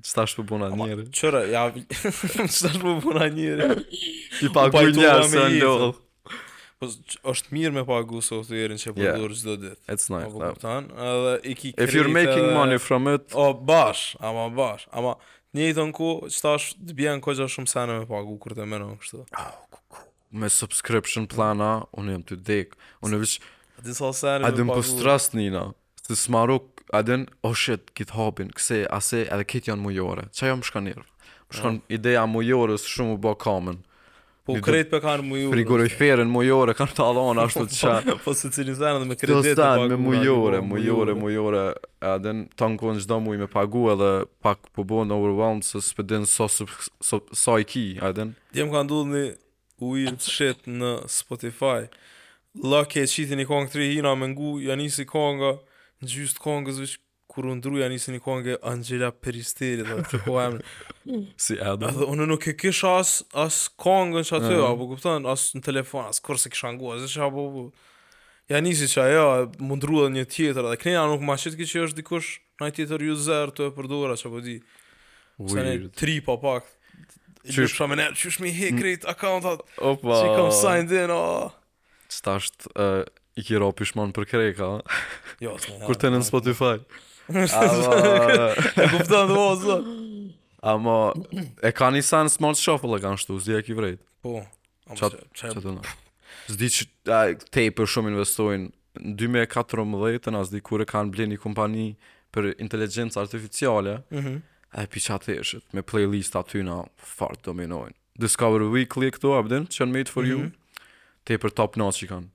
që 0.05 0.13
ta 0.19 0.25
shpë 0.31 0.45
puna 0.51 0.69
njëri. 0.75 1.07
Qëra, 1.17 1.43
ja, 1.51 1.65
qëta 1.71 2.31
ta 2.37 2.51
shpë 2.51 3.29
njëri. 3.39 3.69
I 4.47 4.53
pagu 4.55 4.83
i 4.91 4.95
njerë 5.01 5.27
se 5.33 5.47
ndohë. 5.59 5.91
Po 6.81 6.89
është 7.29 7.53
mirë 7.53 7.75
me 7.77 7.83
pagu 7.89 8.23
se 8.25 8.33
u 8.41 8.45
thirrën 8.47 8.79
që 8.81 8.95
po 8.97 9.09
dur 9.21 9.35
çdo 9.37 9.55
ditë. 9.61 9.79
It's 9.93 10.09
nice. 10.13 10.31
Po, 10.33 10.39
po 10.39 10.55
kupton? 10.55 10.87
Edhe 11.09 11.33
i 11.53 11.57
ki 11.59 11.75
If 11.77 11.93
you're 11.97 12.09
making 12.15 12.47
money 12.57 12.79
from 12.81 13.09
it. 13.13 13.29
O 13.37 13.51
bash, 13.53 14.15
ama 14.25 14.47
bash, 14.57 14.87
ama 14.97 15.19
Një 15.59 15.69
i 15.73 15.75
thonë 15.77 15.95
ku, 15.99 16.09
që 16.31 16.43
ta 16.45 16.51
të 16.91 16.95
bjenë 16.99 17.23
kogja 17.25 17.49
shumë 17.51 17.71
sene 17.71 17.97
me 18.01 18.05
pagu, 18.07 18.37
kur 18.43 18.53
të 18.55 18.67
menon 18.71 18.93
kështu 19.03 19.23
oh, 19.25 20.05
Me 20.31 20.47
subscription 20.53 21.27
plana, 21.33 21.71
unë 21.99 22.15
jëmë 22.15 22.27
të 22.29 22.37
dhekë 22.49 22.79
Unë 23.09 23.19
e 23.19 23.23
vishë, 23.25 24.39
a 24.39 24.53
dhe 24.55 24.67
më 24.69 24.77
postrës 24.77 25.27
të 25.33 25.41
njëna 25.41 25.65
Se 26.07 26.19
së 26.19 26.45
a 26.91 27.01
dhe 27.07 27.17
në, 27.23 27.27
oh 27.47 27.55
shit, 27.55 27.91
kitë 27.99 28.17
hopin, 28.19 28.49
këse, 28.59 28.83
ase, 28.99 29.23
edhe 29.35 29.47
kitë 29.51 29.73
janë 29.73 29.83
mujore 29.89 30.29
Qa 30.35 30.51
jo 30.53 30.59
më 30.61 30.71
shkanirë? 30.71 31.05
Më 31.53 31.59
shkanë, 31.59 31.83
ideja 31.99 32.25
mujore 32.31 32.79
së 32.83 32.95
shumë 32.97 33.15
u 33.15 33.21
bo 33.27 33.35
kamenë 33.43 33.83
Po 34.55 34.65
kret 34.67 34.89
për 34.91 35.01
kanë 35.05 35.27
mujore. 35.27 35.87
ferën, 35.95 36.29
mujore 36.31 36.75
kanë 36.79 36.95
të 36.97 37.09
dhonë 37.17 37.43
ashtu 37.47 37.65
të 37.71 37.79
qa. 37.81 38.17
po 38.25 38.35
se 38.37 38.51
cilin 38.55 38.77
zanë 38.79 39.03
dhe 39.03 39.09
me 39.11 39.17
kredit 39.19 39.33
të 39.33 39.55
pagu. 39.55 39.55
Të 39.55 39.55
stanë 39.57 39.89
me 39.95 39.99
mujore, 40.07 40.61
mujore, 40.73 41.15
mujore. 41.21 41.63
Edhe 42.13 42.35
në 42.41 42.47
tonë 42.61 42.81
kënë 42.83 43.05
gjdo 43.05 43.21
mujë 43.27 43.43
me 43.45 43.51
pagu 43.55 43.85
edhe 43.95 44.11
pak 44.45 44.69
po 44.77 44.87
bo 44.91 45.03
në 45.07 45.17
overwhelmed 45.17 45.67
se 45.69 45.83
së 45.87 45.99
pëdin 46.01 46.27
sa 46.31 47.57
i 47.63 47.69
ki. 47.73 47.87
Edhe 48.11 48.29
në. 48.31 48.39
Djem 48.57 48.73
ka 48.75 48.85
ndullë 48.89 49.13
një 49.13 49.27
weird 49.85 50.21
shit 50.25 50.67
në 50.69 50.95
Spotify. 51.19 51.79
Lucky 52.75 53.03
e 53.05 53.11
qitin 53.11 53.41
i 53.41 53.47
kongë 53.47 53.71
të 53.73 53.83
rihina 53.85 54.17
me 54.19 54.33
ngu, 54.33 54.57
janë 54.67 54.87
njësi 54.89 55.07
kongë, 55.13 55.53
në 56.03 56.15
gjysë 56.15 56.43
kongës 56.43 56.83
vishë 56.83 57.01
kur 57.31 57.47
u 57.47 57.55
ndruja 57.55 57.89
nisi 57.89 58.11
një 58.13 58.21
nga 58.41 58.57
Angela 58.73 59.11
Peristeri 59.13 59.85
dhe 59.87 59.97
të 60.11 60.19
kohë 60.25 60.57
si 61.45 61.57
Adam. 61.63 61.93
Edhe 61.93 62.07
unë 62.11 62.27
nuk 62.31 62.45
e 62.51 62.57
kisha 62.59 62.97
as, 63.01 63.13
as 63.39 63.59
kongë 63.79 64.17
në 64.19 64.23
që 64.31 64.35
aty, 64.41 64.51
mhm. 64.51 64.65
apo 64.67 64.89
kupton 64.91 65.27
as 65.31 65.45
në 65.57 65.63
telefon, 65.69 66.09
as 66.11 66.19
kur 66.25 66.41
se 66.43 66.51
kisha 66.53 66.73
ngua, 66.77 66.99
zë 67.05 67.11
që 67.15 67.23
apo... 67.29 67.47
Ja 68.51 68.59
nisi 68.59 68.89
që 68.91 69.05
ajo, 69.05 69.27
më 69.63 69.77
dhe 69.85 70.09
një 70.17 70.25
tjetër, 70.33 70.67
dhe 70.73 70.79
knina 70.83 71.05
nuk 71.07 71.23
ma 71.23 71.37
shqitë 71.39 71.61
ki 71.61 71.69
që 71.71 71.85
është 71.87 72.01
dikush 72.01 72.31
në 72.59 72.73
tjetër 72.81 73.05
user 73.13 73.53
të 73.55 73.69
e 73.71 73.73
që 73.79 74.27
apo 74.31 74.41
di. 74.47 74.57
Weird. 75.39 75.53
Se 75.53 75.67
ne 75.69 75.75
tri 76.01 76.17
pa 76.25 76.35
pak. 76.43 76.67
Qysh 77.47 77.77
pra 77.79 77.87
me 77.89 77.97
ne, 78.01 78.09
qysh 78.11 78.41
mi 78.43 78.51
he 78.53 78.73
krejt 78.75 79.07
akauntat, 79.09 79.63
që 79.79 80.25
i 80.27 80.33
kam 80.35 80.51
signed 80.51 80.91
in, 80.99 81.15
o. 81.15 81.21
Qëta 82.11 82.35
është, 82.43 82.75
uh, 82.75 83.05
i 83.39 83.47
kira 83.47 83.71
o 83.71 83.71
pishman 83.73 84.11
për 84.19 84.27
krejka, 84.35 84.73
jo, 85.47 85.55
kur 85.87 85.95
tani 85.97 86.19
në 86.19 86.27
Spotify. 86.27 86.75
E 87.31 88.91
kuptan 88.91 89.31
të 89.31 89.35
vazë, 89.35 89.67
zë. 89.67 89.79
Amo, 90.71 90.97
e 91.65 91.71
ka 91.73 91.89
një 91.95 92.03
sa 92.05 92.23
smart 92.33 92.59
shuffle 92.61 92.99
e 92.99 93.03
kanë 93.03 93.21
shtu, 93.23 93.39
zdi 93.45 93.55
e 93.59 93.63
ki 93.65 93.77
vrejt. 93.79 94.01
Po, 94.25 94.41
amo, 94.91 95.11
që 95.39 95.51
e 95.51 95.55
të 95.57 95.75
në. 95.77 95.95
Zdi 96.57 96.71
që 97.07 97.89
shumë 97.95 98.13
investojnë, 98.15 98.71
në 99.05 99.15
2014, 99.23 100.33
në 100.35 100.43
asdi 100.43 100.63
kur 100.67 100.85
e 100.85 100.89
kanë 100.91 101.15
bli 101.15 101.29
një 101.33 101.41
kompani 101.45 101.87
për 102.35 102.51
inteligencë 102.67 103.23
artificiale, 103.23 103.97
për 104.11 104.21
-hmm. 104.25 104.41
e 104.83 104.87
piqatëshet, 104.95 105.65
me 105.77 105.83
playlist 105.87 106.35
aty 106.41 106.65
në 106.67 106.81
fartë 107.15 107.47
dominojnë. 107.51 107.95
Discover 108.21 108.61
Weekly 108.75 109.09
e 109.09 109.15
këto, 109.17 109.37
abden, 109.39 109.67
që 109.71 109.81
janë 109.85 109.95
made 109.95 110.11
for 110.13 110.27
you, 110.27 110.39
mhm. 110.39 110.53
tape 111.25 111.41
për 111.47 111.55
top 111.59 111.77
notch 111.79 112.03
i 112.05 112.11
kanë. 112.11 112.29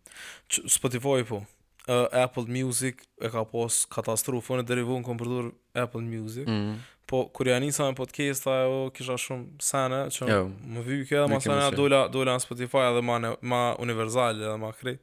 Spotify 0.75 1.21
po 1.27 1.43
uh, 1.87 2.07
Apple 2.23 2.45
Music 2.47 2.95
e 3.21 3.29
ka 3.31 3.45
pas 3.49 3.79
katastrofë 3.95 4.59
në 4.61 4.65
derivon 4.69 5.03
kom 5.05 5.19
përdor 5.19 5.51
Apple 5.77 6.01
Music. 6.01 6.47
Mm 6.47 6.53
-hmm. 6.61 6.77
Po 7.05 7.25
kur 7.33 7.45
janë 7.47 7.65
nisën 7.67 7.95
podcast-a 7.95 8.53
e 8.63 8.65
o 8.65 8.89
kisha 8.89 9.13
shumë 9.17 9.45
sana 9.61 10.05
që 10.09 10.29
jo, 10.29 10.43
më 10.73 10.81
vë 10.87 11.03
kë 11.07 11.15
edhe 11.17 11.27
më 11.35 11.39
sana 11.39 11.71
do 11.71 11.87
la 11.87 12.07
do 12.07 12.39
Spotify 12.39 12.77
edhe 12.89 13.01
më 13.01 13.35
më 13.41 13.75
universal 13.79 14.35
edhe 14.41 14.57
më 14.63 14.71
krej. 14.81 14.97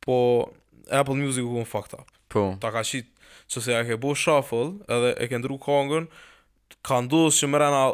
Po 0.00 0.16
Apple 0.92 1.14
Music 1.14 1.42
u 1.44 1.54
kon 1.54 1.64
fucked 1.64 1.94
up. 1.98 2.06
Po. 2.28 2.56
Ta 2.60 2.70
ka 2.70 2.82
shit 2.84 3.06
që 3.48 3.60
se 3.60 3.72
e 3.74 3.84
ke 3.84 3.96
bo 3.96 4.14
shuffle 4.14 4.70
edhe 4.88 5.14
e 5.22 5.26
ke 5.28 5.38
ndru 5.38 5.56
kongën 5.58 6.06
ka 6.82 6.94
ndodhës 7.00 7.34
që 7.40 7.46
rena 7.58 7.84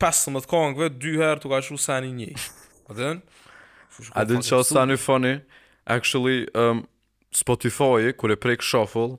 15 0.00 0.46
kongëve 0.48 0.88
dy 0.98 1.12
herë 1.20 1.40
të 1.40 1.46
ka 1.50 1.58
qëru 1.66 1.76
sani 1.78 2.12
një 2.12 2.32
a 2.90 2.94
dhe 2.94 3.04
në 3.14 3.20
a 4.14 4.24
dhe 4.24 4.34
në 4.34 4.42
që 4.48 4.54
o 4.56 4.62
sani 4.62 4.96
funny 4.96 5.34
actually 5.86 6.38
um, 6.54 6.86
Spotify 7.32 8.12
kur 8.18 8.30
e 8.32 8.36
prek 8.36 8.62
shuffle 8.62 9.16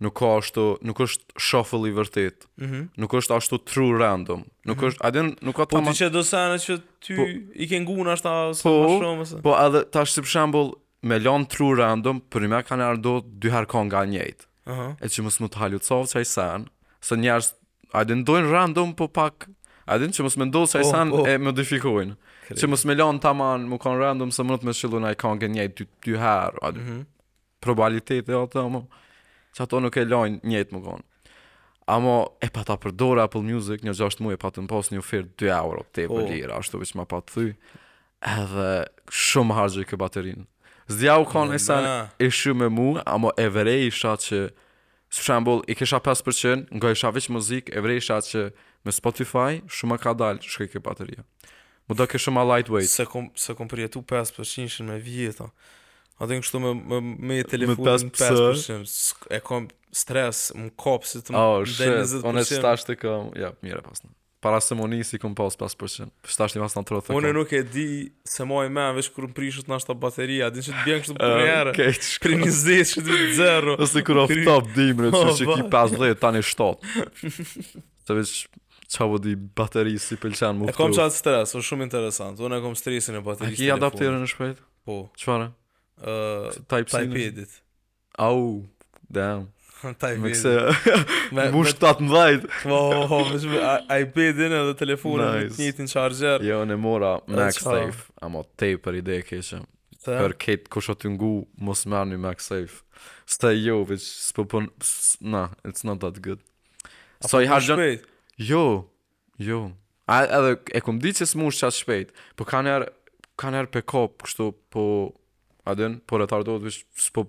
nuk 0.00 0.14
ka 0.16 0.30
ashtu, 0.40 0.62
nuk 0.80 1.00
është 1.04 1.36
shuffle 1.44 1.88
i 1.88 1.92
vërtet. 1.92 2.46
Mm 2.56 2.66
-hmm. 2.70 2.84
Nuk 3.04 3.12
është 3.18 3.34
ashtu 3.36 3.58
true 3.68 3.98
random. 4.00 4.44
Nuk 4.64 4.76
mm 4.76 4.80
-hmm. 4.80 4.88
është, 4.94 5.04
a 5.06 5.10
den 5.10 5.34
nuk 5.44 5.56
ka 5.58 5.64
tamam. 5.68 5.84
Po 5.86 5.92
ti 5.92 5.98
që 6.04 6.10
do 6.14 6.22
sa 6.22 6.36
që 6.56 6.80
ty 7.06 7.16
po, 7.16 7.26
i 7.54 7.68
ke 7.68 7.78
ngun 7.80 8.08
ashtu 8.08 8.28
ashtu 8.28 8.62
po, 8.62 8.76
më 8.84 8.98
shumë 9.02 9.20
ose. 9.20 9.42
Po, 9.44 9.52
edhe 9.60 9.82
tash 9.92 10.12
si 10.14 10.20
për 10.20 10.30
shembull 10.34 10.70
me 11.02 11.18
lan 11.18 11.44
true 11.46 11.76
random, 11.76 12.20
për 12.30 12.48
më 12.52 12.62
kanë 12.68 12.82
ardhur 12.90 13.20
dy 13.40 13.48
herë 13.52 13.68
kanë 13.72 13.88
nga 13.92 14.02
njëjtë. 14.12 14.44
Ëh. 14.44 14.72
Uh 14.72 14.76
-huh. 14.78 14.90
Edhe 15.00 15.12
që 15.14 15.22
mos 15.22 15.40
më 15.40 15.48
të 15.52 15.56
halu 15.60 15.78
çov 15.78 16.04
çaj 16.12 16.24
san, 16.24 16.66
se 17.00 17.14
njerëz 17.16 17.52
a 17.92 18.04
din 18.04 18.24
doin 18.24 18.50
random 18.50 18.94
po 18.94 19.08
pak 19.08 19.46
A 19.90 19.98
din 19.98 20.10
që 20.12 20.22
mos 20.22 20.36
me 20.36 20.44
ndohë 20.44 20.66
saj 20.68 20.82
po, 20.82 20.90
san 20.90 21.10
oh, 21.12 21.20
oh. 21.20 21.26
e 21.28 21.38
modifikojnë 21.38 22.14
Që 22.54 22.66
mos 22.68 22.84
me 22.84 22.94
lan 22.94 23.18
taman 23.18 23.66
më 23.66 23.76
kanë 23.78 23.98
random 23.98 24.30
Se 24.30 24.42
më 24.44 24.58
të 24.58 24.64
me 24.66 24.72
shillu 24.72 24.98
në 25.00 25.12
ikon 25.16 25.40
gënjaj 25.40 25.68
dy, 25.76 25.84
dy 26.04 26.14
herë 26.18 26.60
mm 26.62 26.78
-hmm 26.78 27.00
probabiliteti 27.60 28.32
e 28.32 28.40
ato, 28.42 28.60
amo, 28.64 28.82
që 29.54 29.64
ato 29.66 29.80
nuk 29.84 29.96
e 30.00 30.04
lojnë 30.10 30.40
njëtë 30.48 30.74
më 30.76 30.80
konë. 30.88 31.06
Amo, 31.90 32.16
e 32.42 32.48
pa 32.54 32.62
ta 32.66 32.76
përdore 32.80 33.22
Apple 33.24 33.42
Music, 33.44 33.82
një 33.86 33.94
6 33.98 34.20
muje 34.24 34.38
pa 34.40 34.50
të 34.54 34.62
posë, 34.70 34.94
një 34.94 35.00
ofert 35.02 35.30
2 35.42 35.50
euro, 35.54 35.84
te 35.90 36.04
për 36.06 36.12
po. 36.12 36.28
lira, 36.30 36.58
ashtu 36.60 36.78
vishë 36.80 37.00
ma 37.00 37.06
pa 37.10 37.18
të 37.20 37.34
thuj, 37.34 37.48
edhe 38.30 38.66
shumë 39.10 39.56
hargjë 39.58 39.82
i 39.84 39.88
kë 39.90 39.98
baterinë. 40.00 40.44
Zdja 40.90 41.16
u 41.22 41.26
e 41.54 41.58
sa 41.58 41.76
e 42.18 42.30
shumë 42.30 42.66
e 42.66 42.70
mu, 42.76 42.88
amo 43.06 43.32
e 43.40 43.46
vërej 43.48 43.86
isha 43.90 44.14
që, 44.26 44.40
së 45.10 45.22
shambull, 45.26 45.64
i 45.66 45.74
kisha 45.74 45.98
5%, 46.00 46.68
nga 46.78 46.90
isha 46.90 47.10
vish 47.10 47.28
muzik, 47.30 47.70
e 47.74 47.80
vërej 47.82 47.96
isha 48.04 48.18
që 48.30 48.40
me 48.84 48.92
Spotify, 48.94 49.62
shumë 49.68 49.98
ka 50.02 50.14
dalë 50.14 50.46
shkoj 50.46 50.70
kë 50.72 50.82
bateria. 50.86 51.26
Më 51.90 51.98
do 51.98 52.06
shumë 52.06 52.38
a 52.40 52.44
lightweight. 52.52 52.86
Se 52.88 53.04
kom, 53.06 53.32
kom 53.34 53.68
përjetu 53.68 54.02
5% 54.12 54.86
me 54.86 54.98
vjeta. 55.02 55.50
A 56.20 56.26
të 56.28 56.34
në 56.36 56.42
kështu 56.44 56.58
me, 56.60 56.70
me, 56.76 56.98
me 57.30 57.38
telefonin 57.48 58.10
5%, 58.12 58.12
pës, 58.76 59.04
e 59.32 59.38
kom 59.44 59.66
stres, 59.96 60.48
më 60.52 60.66
kopë 60.78 61.08
si 61.08 61.20
të 61.24 61.32
më 61.32 61.38
oh, 61.42 61.58
dhe 61.64 61.86
20%. 61.88 62.26
Unë 62.28 62.42
e 62.44 62.48
stasht 62.50 62.90
të 62.90 62.96
kom, 63.00 63.30
ja, 63.40 63.54
mire 63.64 63.80
pas 63.86 64.02
në. 64.04 64.10
Para 64.40 64.56
se 64.64 64.72
më 64.76 64.86
nisi 64.92 65.18
kom 65.20 65.32
pas 65.36 65.56
5%, 65.60 66.12
stasht 66.28 66.56
të 66.56 66.60
mas 66.60 66.74
në 66.76 66.82
trotë. 66.90 67.14
Unë 67.16 67.32
nuk 67.38 67.52
e 67.56 67.62
di 67.72 67.86
se 68.28 68.44
moj 68.48 68.66
me, 68.72 68.84
veç 68.98 69.08
kërë 69.16 69.30
më 69.30 69.36
prishët 69.38 69.70
në 69.72 69.76
ashtë 69.78 69.90
të 69.90 69.96
bateria, 70.04 70.48
din 70.52 70.66
që 70.68 70.74
të 70.76 70.84
bjën 70.84 71.00
kështu 71.06 71.16
për 71.20 71.36
njerë, 71.42 71.72
okay, 71.72 71.94
për 72.26 72.34
një 72.42 72.54
zesh, 72.58 72.92
që 72.98 73.04
të 73.08 73.12
bjën 73.16 73.32
zero. 73.40 73.76
Ose 73.86 74.02
kërë 74.08 74.24
off 74.26 74.36
top 74.50 74.70
dimre, 74.76 75.12
që 75.14 75.36
që 75.40 75.46
ki 75.54 75.66
5-10, 75.76 76.18
tani 76.26 76.42
7. 76.44 77.30
Se 78.04 78.16
veç 78.18 78.34
çavo 78.92 79.16
po 79.16 79.22
di 79.24 79.36
bateri 79.60 79.96
si 80.02 80.16
pëlqen 80.20 80.56
më 80.60 80.66
këtu. 80.68 80.74
E 80.76 80.78
kom 80.82 80.92
qatë 80.96 81.14
stres, 81.16 81.52
është 81.54 81.68
shumë 81.70 81.86
interesant. 81.88 82.40
Unë 82.42 82.58
kom 82.64 82.74
stresin 82.80 83.20
e 83.20 83.22
baterisë. 83.22 83.54
A 83.54 83.58
ki 83.64 83.68
adaptirën 83.76 84.18
në 84.24 84.30
shpejt? 84.32 84.64
Po. 84.88 85.04
Çfarë? 85.20 85.52
Type-edit. 86.66 87.62
Au, 88.12 88.64
damn. 89.08 89.48
Type-edit. 89.82 91.26
Më 91.34 91.48
Mush 91.54 91.74
të 91.76 91.88
atë 91.92 92.04
18. 92.04 92.52
Po, 92.64 92.78
po, 93.10 93.18
më 93.30 93.40
shme, 93.42 93.60
iPad-in 94.00 94.54
edhe 94.60 94.74
telefonin 94.78 95.34
nice. 95.36 95.58
një 95.60 95.74
të 95.76 95.84
një 95.86 95.92
charger. 95.92 96.44
Jo, 96.46 96.60
në 96.68 96.78
mora, 96.80 97.16
MagSafe. 97.30 98.08
Amo, 98.24 98.44
tape 98.56 98.80
për 98.84 99.00
ide 99.02 99.18
e 99.22 99.26
keqe. 99.26 99.60
Për 100.06 100.36
ketë 100.44 100.72
kush 100.72 100.90
të 101.00 101.12
ngu, 101.16 101.32
mos 101.64 101.84
merë 101.88 102.14
një 102.14 102.20
MagSafe. 102.22 102.80
Së 103.30 103.52
jo, 103.58 103.80
veç, 103.88 104.04
së 104.28 104.36
po 104.40 104.46
pën... 104.54 104.70
Na, 105.30 105.46
it's 105.68 105.84
not 105.84 106.00
that 106.04 106.20
good. 106.24 106.40
So 107.20 107.36
po 107.38 107.42
i 107.44 107.48
hargjën... 107.50 108.00
Jo, 108.40 108.62
jo. 109.44 109.58
A, 110.10 110.22
edhe, 110.32 110.54
e 110.74 110.80
kom 110.82 110.96
di 110.98 111.12
që 111.14 111.26
së 111.28 111.38
mush 111.38 111.60
qatë 111.60 111.76
shpejt, 111.82 112.16
po 112.40 112.48
kanë 112.48 112.68
njerë, 112.72 112.96
Kanë 113.40 113.56
njerë 113.56 113.70
pe 113.72 113.80
kop, 113.88 114.18
kështu, 114.26 114.50
po... 114.74 114.82
A 115.70 115.74
den, 115.74 116.00
po 116.06 116.18
retardo, 116.18 116.58
vish, 116.58 116.84
s'po... 116.98 117.22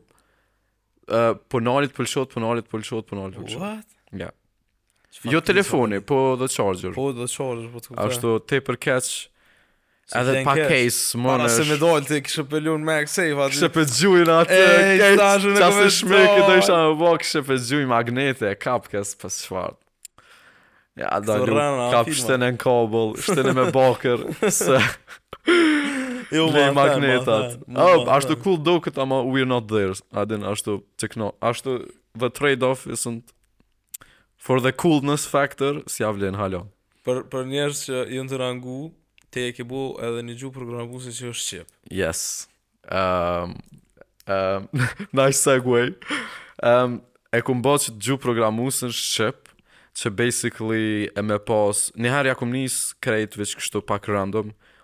Uh, 1.12 1.34
po 1.52 1.60
nalit 1.60 1.92
për 1.94 2.08
shot, 2.10 2.32
po 2.34 2.42
nalit 2.42 2.68
për 2.72 2.84
shot, 2.88 3.08
po 3.10 3.18
nalit 3.20 3.38
për 3.38 3.56
shot. 3.56 3.64
What? 3.64 3.98
Ja. 4.22 4.30
Jo 5.28 5.42
telefoni, 5.44 6.00
po 6.08 6.34
dhe 6.40 6.48
charger. 6.50 6.94
Po 6.96 7.10
dhe 7.14 7.28
charger, 7.30 7.68
po 7.74 7.82
të 7.84 7.92
kupte. 7.92 8.06
Ashtu, 8.06 8.32
te 8.50 8.62
për 8.64 8.78
catch, 8.86 9.12
edhe 10.18 10.42
pa 10.48 10.56
case, 10.56 10.70
case 10.72 11.22
Para 11.26 11.50
se 11.52 11.66
me 11.68 11.78
dollë 11.82 12.08
ti, 12.08 12.22
kishe 12.26 12.46
pëllu 12.50 12.78
në 12.82 12.90
Mac 12.90 13.12
Safe, 13.12 13.38
ati... 13.46 13.58
Kishe 13.60 13.72
pëllu 13.76 14.26
në 14.30 14.40
atë 14.40 14.64
case, 15.04 15.54
që 15.60 15.68
asë 15.68 15.88
shmeke, 16.00 16.42
do 16.50 16.58
isha 16.64 16.82
me 16.88 16.96
bo, 17.04 17.14
kishe 17.22 17.46
pëllu 17.50 17.84
në 17.84 17.92
magnete, 17.94 18.54
kap 18.64 18.90
kësë 18.90 19.20
pës 19.20 19.22
po 19.26 19.36
shfarët. 19.38 19.80
Ja, 21.02 21.18
da 21.24 21.38
lu, 21.40 21.60
kap 21.94 22.10
shtene 22.14 22.54
në 22.56 22.62
kabel, 22.62 23.14
shtene 23.24 23.54
me 23.58 23.68
bakër, 23.76 24.26
se... 24.64 24.80
Jo, 26.36 26.52
magnetat. 26.74 27.60
Ma 27.68 27.84
oh, 27.86 28.06
ashtu 28.14 28.36
cool 28.44 28.60
do 28.62 28.78
këta, 28.82 29.06
ma 29.08 29.22
we're 29.26 29.46
not 29.48 29.68
there. 29.72 29.94
A 30.14 30.26
den 30.26 30.44
ashtu 30.48 30.82
techno, 30.98 31.34
ashtu 31.42 31.88
the 32.18 32.30
trade 32.30 32.64
off 32.64 32.86
isn't 32.88 33.34
for 34.38 34.60
the 34.62 34.72
coolness 34.72 35.26
factor, 35.26 35.82
si 35.88 36.04
avlen 36.04 36.38
halo. 36.40 36.66
Për 37.06 37.24
për 37.34 37.46
njerës 37.50 37.80
që 37.90 38.02
janë 38.16 38.30
të 38.32 38.38
rangu, 38.42 38.76
te 39.34 39.48
ke 39.56 39.66
bu 39.68 39.82
edhe 40.06 40.22
një 40.28 40.36
gjuhë 40.40 40.54
programuese 40.56 41.14
që 41.18 41.32
është 41.34 41.48
shqip. 41.48 41.74
Yes. 41.98 42.22
Um 42.88 43.58
um 44.28 44.68
nice 45.24 45.42
segue. 45.42 45.88
Um 46.62 47.02
e 47.34 47.42
kumboç 47.44 47.90
gjuhë 47.98 48.22
programuese 48.24 48.92
në 48.92 48.98
shqip, 49.04 49.48
që 50.00 50.14
basically 50.16 51.10
më 51.20 51.42
pas, 51.50 51.88
ne 52.00 52.12
harja 52.14 52.36
njësë 52.38 52.86
create 53.04 53.40
vetë 53.42 53.60
kështu 53.60 53.84
pak 53.90 54.08
random. 54.14 54.54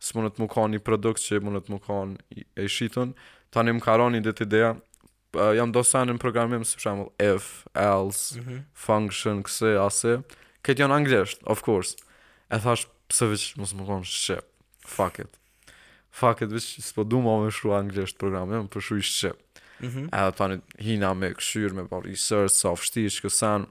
së 0.00 0.16
mundët 0.16 0.38
më 0.40 0.46
ka 0.54 0.64
një 0.72 0.80
produkt 0.84 1.20
që 1.26 1.40
mundët 1.44 1.68
më 1.70 1.78
ka 1.84 1.96
një 2.10 2.44
e 2.64 2.68
shiton, 2.72 3.12
ta 3.52 3.64
një 3.64 3.76
më 3.78 3.84
ka 3.84 3.98
rani 4.00 4.22
dhe 4.24 4.32
të 4.36 4.46
ideja, 4.46 4.70
uh, 5.36 5.50
jam 5.56 5.72
do 5.76 5.82
sanë 5.84 6.16
në 6.16 6.22
programim, 6.22 6.64
së 6.66 6.78
përshamu, 6.80 7.04
if, 7.20 7.50
else, 7.76 8.38
mm 8.40 8.46
-hmm. 8.46 8.62
function, 8.86 9.42
këse, 9.46 9.76
ase, 9.84 10.14
këtë 10.64 10.82
janë 10.84 10.96
anglesht, 11.00 11.42
of 11.44 11.60
course, 11.66 11.96
e 12.50 12.56
thash, 12.58 12.86
pëse 13.12 13.28
vëqë 13.32 13.60
më 13.60 13.70
më 13.80 13.86
ka 13.88 13.98
një 14.00 14.08
shqep, 14.10 14.46
fuck 14.96 15.18
it, 15.18 15.32
fuck 16.10 16.42
it, 16.42 16.48
vëqë, 16.52 16.80
së 16.88 16.94
po 16.96 17.04
du 17.04 17.20
më 17.20 17.36
me 17.44 17.50
shru 17.50 17.72
anglesht 17.76 18.16
programim, 18.18 18.68
për 18.72 18.80
shru 18.80 18.96
i 18.96 19.02
shqep, 19.04 19.36
mm 19.84 19.88
-hmm. 19.88 20.06
e 20.08 20.30
ta 20.32 20.44
një 20.48 20.60
hina 20.80 21.12
me 21.14 21.34
këshyrë, 21.36 21.74
me 21.76 21.84
par 21.88 22.02
research, 22.08 22.52
sa 22.56 22.72
sa 22.72 22.76
fështish, 22.80 23.20
kësan, 23.20 23.66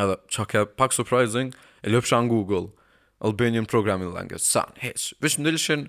edhe, 0.00 0.16
që 0.32 0.46
ke 0.48 0.64
pak 0.66 0.92
surprising, 0.96 1.52
e 1.84 1.90
lëpësha 1.92 2.24
në 2.24 2.28
Google, 2.32 2.72
Albanian 3.22 3.64
Programming 3.66 4.14
Language, 4.14 4.42
san, 4.42 4.70
heq. 4.82 4.98
Vesh 5.22 5.38
më 5.38 5.46
nëllëshen 5.46 5.84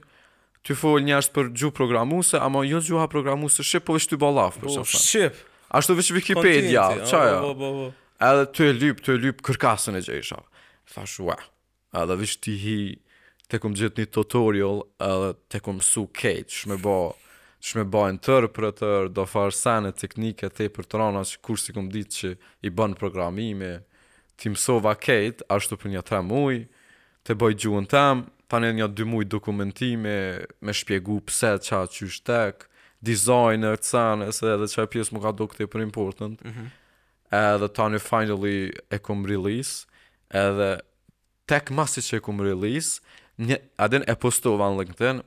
të 0.64 0.76
fol 0.78 1.02
njërës 1.04 1.30
për 1.36 1.50
gjuhë 1.60 1.74
programuse, 1.76 2.38
ama 2.40 2.62
jo 2.68 2.80
ha 3.02 3.08
programuse 3.12 3.64
shqip, 3.66 3.86
po 3.90 3.96
vesh 3.98 4.08
të 4.12 4.20
balaf, 4.22 4.60
për 4.62 4.68
po, 4.72 4.84
shqip. 4.90 5.40
A 5.74 5.80
Ashtu 5.82 5.96
vesh 5.98 6.12
Wikipedia, 6.14 6.86
qa 7.10 7.24
jo? 7.32 7.72
Edhe 8.28 8.44
të 8.54 8.68
e 8.70 8.76
lyp, 8.78 9.02
të 9.04 9.16
e 9.16 9.22
lyp 9.24 9.42
kërkasën 9.46 9.98
e 9.98 10.02
gjejsha. 10.06 10.38
Thash, 10.94 11.18
ua. 11.26 11.36
Edhe 12.04 12.18
vesh 12.22 12.36
të 12.44 12.54
hi, 12.62 12.76
të 13.50 13.60
kom 13.64 13.74
gjithë 13.80 14.06
një 14.06 14.12
tutorial, 14.16 14.84
edhe 15.04 15.32
të 15.52 15.64
kom 15.66 15.82
su 15.84 16.06
kejt, 16.16 16.54
shme 16.62 16.78
bo, 16.86 16.96
shme 17.66 17.88
bo 17.90 18.06
interpreter, 18.12 19.10
do 19.10 19.26
farë 19.30 19.58
sene, 19.58 19.92
teknike, 20.04 20.52
te 20.54 20.70
për 20.76 20.88
të 20.94 21.02
rana, 21.02 21.26
që 21.26 21.42
kursi 21.50 21.74
kom 21.76 21.90
ditë 21.90 22.14
që 22.20 22.34
i 22.70 22.74
ban 22.78 22.94
programime, 23.02 23.74
ti 24.38 24.54
mësova 24.54 24.94
kate 25.02 25.50
ashtu 25.58 25.82
për 25.82 25.96
një 25.98 26.06
tre 26.14 26.22
të 27.28 27.36
bëj 27.40 27.56
gjuhën 27.64 27.88
tam, 27.92 28.26
tani 28.52 28.70
një 28.78 28.88
dy 28.98 29.06
muaj 29.08 29.28
dokumentimi 29.32 30.16
me 30.68 30.74
shpjegu 30.76 31.20
pse 31.30 31.54
qa 31.68 31.82
që 31.94 32.10
shtek, 32.18 32.66
designer, 33.04 33.80
cene, 33.84 34.30
se 34.36 34.48
edhe 34.54 34.70
qa 34.72 34.86
pjesë 34.92 35.16
më 35.18 35.24
ka 35.26 35.32
do 35.40 35.48
këtë 35.52 35.68
për 35.74 35.84
important, 35.84 36.44
mm 36.44 36.52
-hmm. 36.52 36.68
edhe 37.40 38.02
finally 38.08 38.58
e 38.90 38.98
kum 39.00 39.26
release, 39.26 39.88
edhe 40.30 40.72
tek 41.48 41.72
masi 41.76 42.02
që 42.02 42.18
e 42.18 42.20
kum 42.28 42.40
release, 42.42 43.02
një, 43.40 43.58
adin 43.78 44.04
e 44.08 44.16
postova 44.16 44.70
në 44.70 44.78
LinkedIn, 44.80 45.22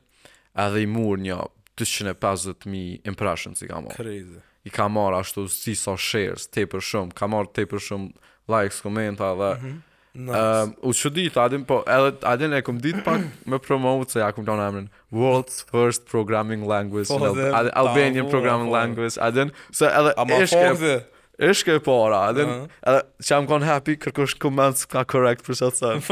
edhe 0.55 0.81
i 0.83 0.87
mur 0.87 1.19
një 1.19 1.37
250.000 1.77 3.01
impressions 3.05 3.63
i 3.63 3.67
ka 3.69 3.81
marrë. 3.81 3.97
Crazy. 3.97 4.39
I 4.65 4.71
ka 4.71 4.89
marrë 4.89 5.19
ashtu 5.21 5.49
si 5.49 5.75
sa 5.75 5.93
so 5.97 5.97
shares, 5.97 6.47
te 6.47 6.67
për 6.67 6.81
shumë, 6.81 7.13
ka 7.15 7.27
marrë 7.27 7.53
te 7.53 7.67
për 7.67 7.81
shumë 7.89 8.09
likes, 8.49 8.81
komenta 8.81 9.35
dhe... 9.41 9.53
Mm 9.61 9.67
-hmm 9.71 9.81
Nice. 10.17 10.63
Uh, 10.67 10.69
u 10.83 10.93
shudit, 10.93 11.37
adin, 11.37 11.65
po, 11.65 11.83
edhe, 11.85 12.15
adin 12.25 12.57
e 12.57 12.63
këm 12.65 12.79
dit 12.81 12.97
pak 13.05 13.21
me 13.45 13.59
promovu 13.61 14.07
se 14.09 14.23
ja 14.23 14.31
këm 14.33 14.47
të 14.47 14.55
në 14.57 14.65
amrin 14.71 14.87
World's 15.13 15.59
First 15.69 16.07
Programming 16.09 16.63
Language 16.65 17.11
po, 17.11 17.35
dhe, 17.37 17.51
adin, 17.53 17.75
Albanian 17.77 18.25
da, 18.25 18.31
Programming 18.33 18.71
po, 18.71 18.79
Language, 18.79 19.13
adin 19.21 19.53
Se 19.77 19.85
edhe 19.91 20.15
ishke, 20.41 20.65
po, 20.81 21.23
ishke 21.51 21.77
e 21.83 21.85
para, 21.85 22.23
adin 22.31 22.49
uh 22.49 22.57
-huh. 22.57 22.73
Edhe 22.95 23.03
që 23.27 23.35
jam 23.35 23.47
kon 23.53 23.67
happy, 23.69 23.99
kërkosh 24.07 24.39
komendës 24.41 24.87
ka 24.89 25.05
korekt 25.05 25.45
për 25.45 25.61
shatë 25.63 25.79
sen 25.85 26.05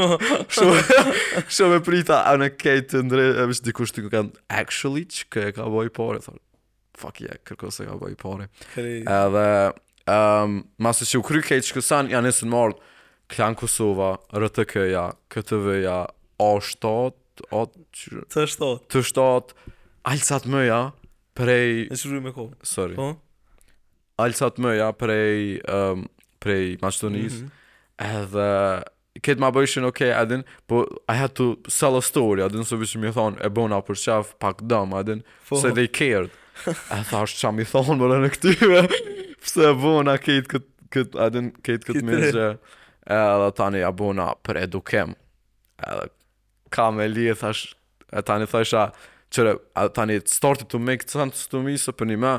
Shumë 1.57 1.81
e 1.81 1.83
prita, 1.89 2.21
a 2.29 2.37
në 2.37 2.53
kejtë 2.61 2.89
të 2.93 3.03
ndrej, 3.09 3.29
e 3.41 3.49
vishë 3.49 3.65
dikush 3.71 3.91
të 3.95 4.05
kënë 4.13 4.31
Actually, 4.61 5.07
që 5.09 5.25
kë 5.33 5.45
e 5.49 5.51
ka 5.57 5.63
boj 5.65 5.89
pare, 5.89 6.19
thonë 6.21 6.43
Fuck 6.93 7.21
yeah, 7.25 7.41
kërkosh 7.41 7.81
e 7.81 7.87
ka 7.89 7.97
boj 7.97 8.13
pare 8.21 8.51
Edhe, 8.77 9.21
um, 9.25 9.73
ehm, 10.05 10.53
masë 10.77 11.09
që 11.09 11.15
u 11.17 11.25
kry 11.31 11.41
kejtë 11.47 11.71
që 11.73 11.81
kësan, 11.81 12.13
janë 12.13 12.29
nësën 12.29 12.45
mordë 12.53 12.93
Klan 13.27 13.55
Kosova, 13.55 14.17
RTK-ja, 14.33 15.11
KTV-ja, 15.29 16.05
A7, 16.39 17.11
A... 17.51 17.65
Të 17.65 18.47
7 18.53 18.71
Të 18.91 19.01
shtot, 19.05 19.53
alësat 20.07 20.45
mëja, 20.49 20.79
prej... 21.37 21.87
E 21.91 21.97
që 21.99 22.11
rrë 22.13 22.21
me 22.23 22.31
kohë. 22.35 22.55
Sorry. 22.65 22.95
Po? 22.95 23.09
Alësat 24.23 24.59
mëja, 24.63 24.91
prej... 24.97 25.57
Um, 25.65 26.05
prej 26.45 26.75
Macedonis, 26.83 27.39
mm 27.41 27.49
-hmm. 27.49 28.21
edhe... 28.21 28.85
Këtë 29.25 29.39
ma 29.39 29.49
bëjshin, 29.49 29.85
oke, 29.87 30.05
okay, 30.05 30.11
edhin, 30.21 30.43
po 30.67 30.83
I 31.09 31.15
had 31.17 31.33
to 31.39 31.55
sell 31.69 31.97
a 31.97 32.01
story, 32.03 32.41
edhin, 32.45 32.61
së 32.61 32.65
so 32.75 32.77
vishë 32.77 32.99
mi 32.99 33.09
thonë, 33.15 33.39
e 33.45 33.49
bona 33.49 33.79
për 33.81 33.95
qef, 34.03 34.33
pak 34.39 34.59
dëm, 34.61 34.93
edhin, 34.99 35.23
po? 35.49 35.55
se 35.61 35.71
they 35.71 35.87
cared. 35.87 36.29
e 36.67 36.99
thash 37.09 37.33
që 37.39 37.53
mi 37.55 37.63
thonë, 37.65 37.95
mërë 38.01 38.19
në 38.23 38.29
këtyve, 38.35 38.81
pëse 39.45 39.69
e 39.71 39.71
bona 39.81 40.17
këtë, 40.19 40.59
këtë, 40.93 41.19
edhin, 41.27 41.49
këtë 41.63 41.85
këtë 41.89 42.03
minë 42.03 42.31
që... 42.35 42.49
Edhe 43.05 43.51
tani 43.53 43.83
ja 43.85 43.91
bona 43.93 44.31
për 44.43 44.63
edukem. 44.65 45.13
Edhe 45.79 46.07
ka 46.73 46.89
me 46.91 47.05
li 47.07 47.27
e 47.31 47.37
thash, 47.37 47.75
e 48.09 48.21
tani 48.25 48.47
thasha, 48.51 48.87
qëre, 49.33 49.55
edhe 49.77 49.93
tani 49.95 50.17
të 50.25 50.33
startit 50.33 50.71
të 50.73 50.81
mekë 50.81 51.07
të 51.11 51.17
të 51.35 51.45
të 51.45 51.49
të 51.85 51.95
për 51.99 52.09
një 52.11 52.17
me, 52.23 52.31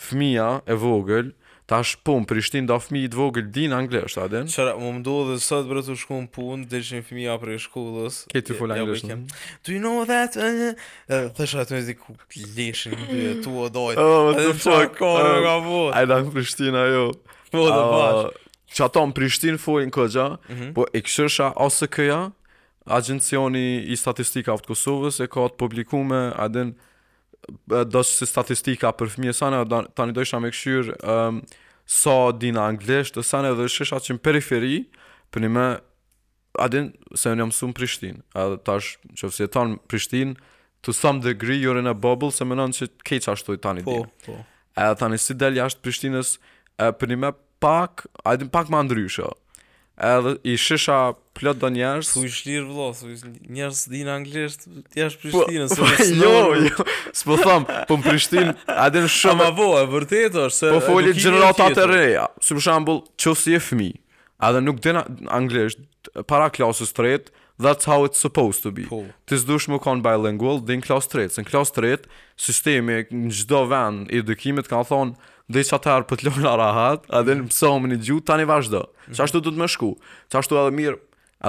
fëmija 0.00 0.48
e 0.68 0.76
vogël, 0.82 1.30
ta 1.70 1.78
është 1.84 2.02
punë, 2.04 2.26
Prishtin 2.28 2.66
da 2.68 2.76
fëmijë 2.82 3.12
të 3.14 3.18
vogël 3.20 3.48
din 3.54 3.72
anglesht, 3.76 4.18
të 4.18 4.24
adin? 4.26 4.48
Qëre, 4.52 4.74
më 4.80 4.90
më 4.98 5.02
do 5.06 5.14
dhe 5.30 5.38
sot 5.42 5.68
bërë 5.70 5.84
të 5.88 5.96
shku 6.02 6.18
në 6.26 6.30
punë, 6.36 6.66
dhe 6.72 6.80
që 6.86 6.98
një 7.00 7.04
fëmija 7.08 7.36
për 7.44 7.52
e 7.54 7.58
shkullës. 7.64 8.18
Këtë 8.34 8.46
të 8.50 8.58
full 8.58 8.74
anglesht, 8.76 9.06
në? 9.08 9.18
Do 9.68 9.74
you 9.76 9.82
know 9.84 10.02
that? 10.10 10.36
Eh, 10.36 10.68
eh, 10.70 11.30
Thesha 11.38 11.64
të 11.70 11.78
me 11.78 11.82
zi 11.88 11.96
ku 12.00 12.16
pëllishin, 12.26 13.00
tu 13.46 13.56
o 13.62 13.70
dojtë. 13.72 14.02
Oh, 14.04 14.28
what 14.32 14.42
the 14.42 14.52
fuck, 14.60 14.98
kore, 15.00 15.24
oh, 15.24 15.40
ka 15.46 15.56
punë. 15.68 15.90
Ajda 16.02 16.20
në 16.26 16.34
Prishtina, 16.36 16.84
jo. 16.90 17.04
Po, 17.54 17.64
dhe 17.64 17.80
bashkë. 17.80 18.28
Oh, 18.28 18.46
që 18.74 18.86
ato 18.86 19.02
në 19.06 19.14
Prishtinë 19.16 19.58
fojnë 19.60 19.92
këgja, 19.94 20.26
mm 20.36 20.54
-hmm. 20.54 20.72
po 20.76 20.84
e 20.94 21.00
këshësha 21.02 21.50
ose 21.62 21.86
këja, 21.90 22.20
agencioni 22.98 23.84
i 23.86 23.96
statistika 23.98 24.54
të 24.56 24.70
Kosovës 24.70 25.18
e 25.22 25.26
ka 25.30 25.48
të 25.50 25.58
publikume, 25.62 26.20
adin, 26.40 26.74
do 27.68 28.00
që 28.00 28.08
si 28.20 28.26
statistika 28.30 28.92
për 28.92 29.10
fëmije 29.16 29.34
sana, 29.34 29.64
ta 29.66 30.06
një 30.06 30.14
dojshë 30.14 30.40
me 30.40 30.52
këshyrë, 30.54 30.94
um, 31.02 31.42
sa 31.90 32.16
so 32.30 32.32
din 32.32 32.56
anglisht, 32.58 33.14
të 33.18 33.24
sana 33.26 33.50
dhe 33.58 33.66
shësha 33.68 33.98
që 34.06 34.16
në 34.16 34.22
periferi, 34.24 34.76
për 35.34 35.44
një 35.44 35.50
me, 35.58 35.66
adin, 36.62 36.92
se 37.14 37.34
në 37.34 37.42
jam 37.46 37.52
su 37.52 37.66
në 37.72 37.76
Prishtinë, 37.78 38.22
adhe 38.38 38.60
tash, 38.66 38.94
që 39.18 39.32
fësi 39.32 39.46
e 39.48 39.52
ta 39.58 39.66
në 39.66 39.78
Prishtinë, 39.90 40.36
to 40.80 40.92
some 40.94 41.20
degree, 41.20 41.58
you're 41.60 41.78
in 41.78 41.90
a 41.90 41.94
bubble, 41.94 42.30
se 42.32 42.44
më 42.44 42.56
nënë 42.56 42.88
që 43.04 43.22
ashtu 43.34 43.58
i 43.58 43.58
ta 43.58 43.74
një 43.74 43.84
po, 43.84 44.04
Po, 44.04 44.08
po. 44.74 44.94
tani 44.98 45.18
si 45.18 45.34
del 45.34 45.58
jashtë 45.58 45.82
Prishtinës, 45.82 46.36
për 46.78 47.10
një 47.10 47.18
me 47.18 47.32
pak, 47.60 48.06
a 48.24 48.32
din 48.40 48.50
pak 48.52 48.68
më 48.72 48.80
ndryshë. 48.88 49.28
Edhe 50.00 50.30
i 50.48 50.54
shisha 50.56 51.10
plot 51.36 51.58
do 51.60 51.68
njerëz. 51.74 52.10
Ku 52.16 52.22
shlir 52.32 52.62
lir 52.62 52.68
vëllo, 52.70 52.86
ku 52.96 53.50
njerëz 53.52 53.82
din 53.92 54.08
anglisht, 54.10 54.62
ti 54.90 55.02
jash 55.02 55.18
Prishtinë, 55.20 55.66
po, 55.68 55.84
po 55.84 56.06
jo, 56.22 56.62
jo. 56.70 56.86
S'po 57.16 57.36
tham, 57.42 57.66
po 57.88 57.98
në 58.00 58.06
Prishtinë, 58.06 58.54
a 58.80 58.86
din 58.94 59.08
shumë. 59.12 59.50
Ma 59.58 59.72
e 59.82 59.90
vërtet 59.92 60.38
është 60.46 60.60
se 60.62 60.70
po 60.76 60.80
folin 60.86 61.12
gjenerata 61.18 61.68
të 61.76 61.84
reja. 61.92 62.24
Si 62.40 62.56
për 62.56 62.64
shembull, 62.66 63.02
çu 63.20 63.36
si 63.36 63.58
e 63.58 63.60
fëmi, 63.66 63.90
a 64.40 64.54
dhe 64.56 64.64
nuk 64.64 64.80
din 64.86 65.02
anglisht 65.28 65.84
para 66.32 66.48
klasës 66.54 66.96
3, 66.96 67.28
that's 67.60 67.84
how 67.84 68.00
it's 68.08 68.16
supposed 68.16 68.64
to 68.64 68.72
be. 68.72 68.86
Po. 68.88 69.04
Ti 69.28 69.36
s'dush 69.42 69.68
më 69.68 69.82
kon 69.84 70.00
bilingual 70.04 70.64
din 70.64 70.80
klasë 70.80 71.12
3, 71.28 71.42
në 71.44 71.48
klasë 71.50 71.76
3 72.08 72.08
sistemi 72.40 73.02
në 73.04 73.34
çdo 73.42 73.66
vend 73.68 74.08
i 74.08 74.24
edukimit 74.24 74.72
ka 74.72 74.80
thonë 74.88 75.28
dhe 75.50 75.62
sa 75.66 75.78
të 75.82 75.90
arpët 75.98 76.22
rahat, 76.26 76.46
a 76.52 76.56
rahat, 76.60 77.06
adhe 77.20 77.34
në 77.40 77.48
pësohë 77.50 77.88
një 77.90 78.18
tani 78.30 78.46
vazhdo. 78.46 78.84
Qa 79.10 79.24
ashtu 79.26 79.40
du 79.42 79.50
të 79.50 79.58
më 79.62 79.68
shku? 79.74 79.88
Qa 80.30 80.40
ashtu 80.42 80.58
edhe 80.60 80.72
mirë, 80.76 80.98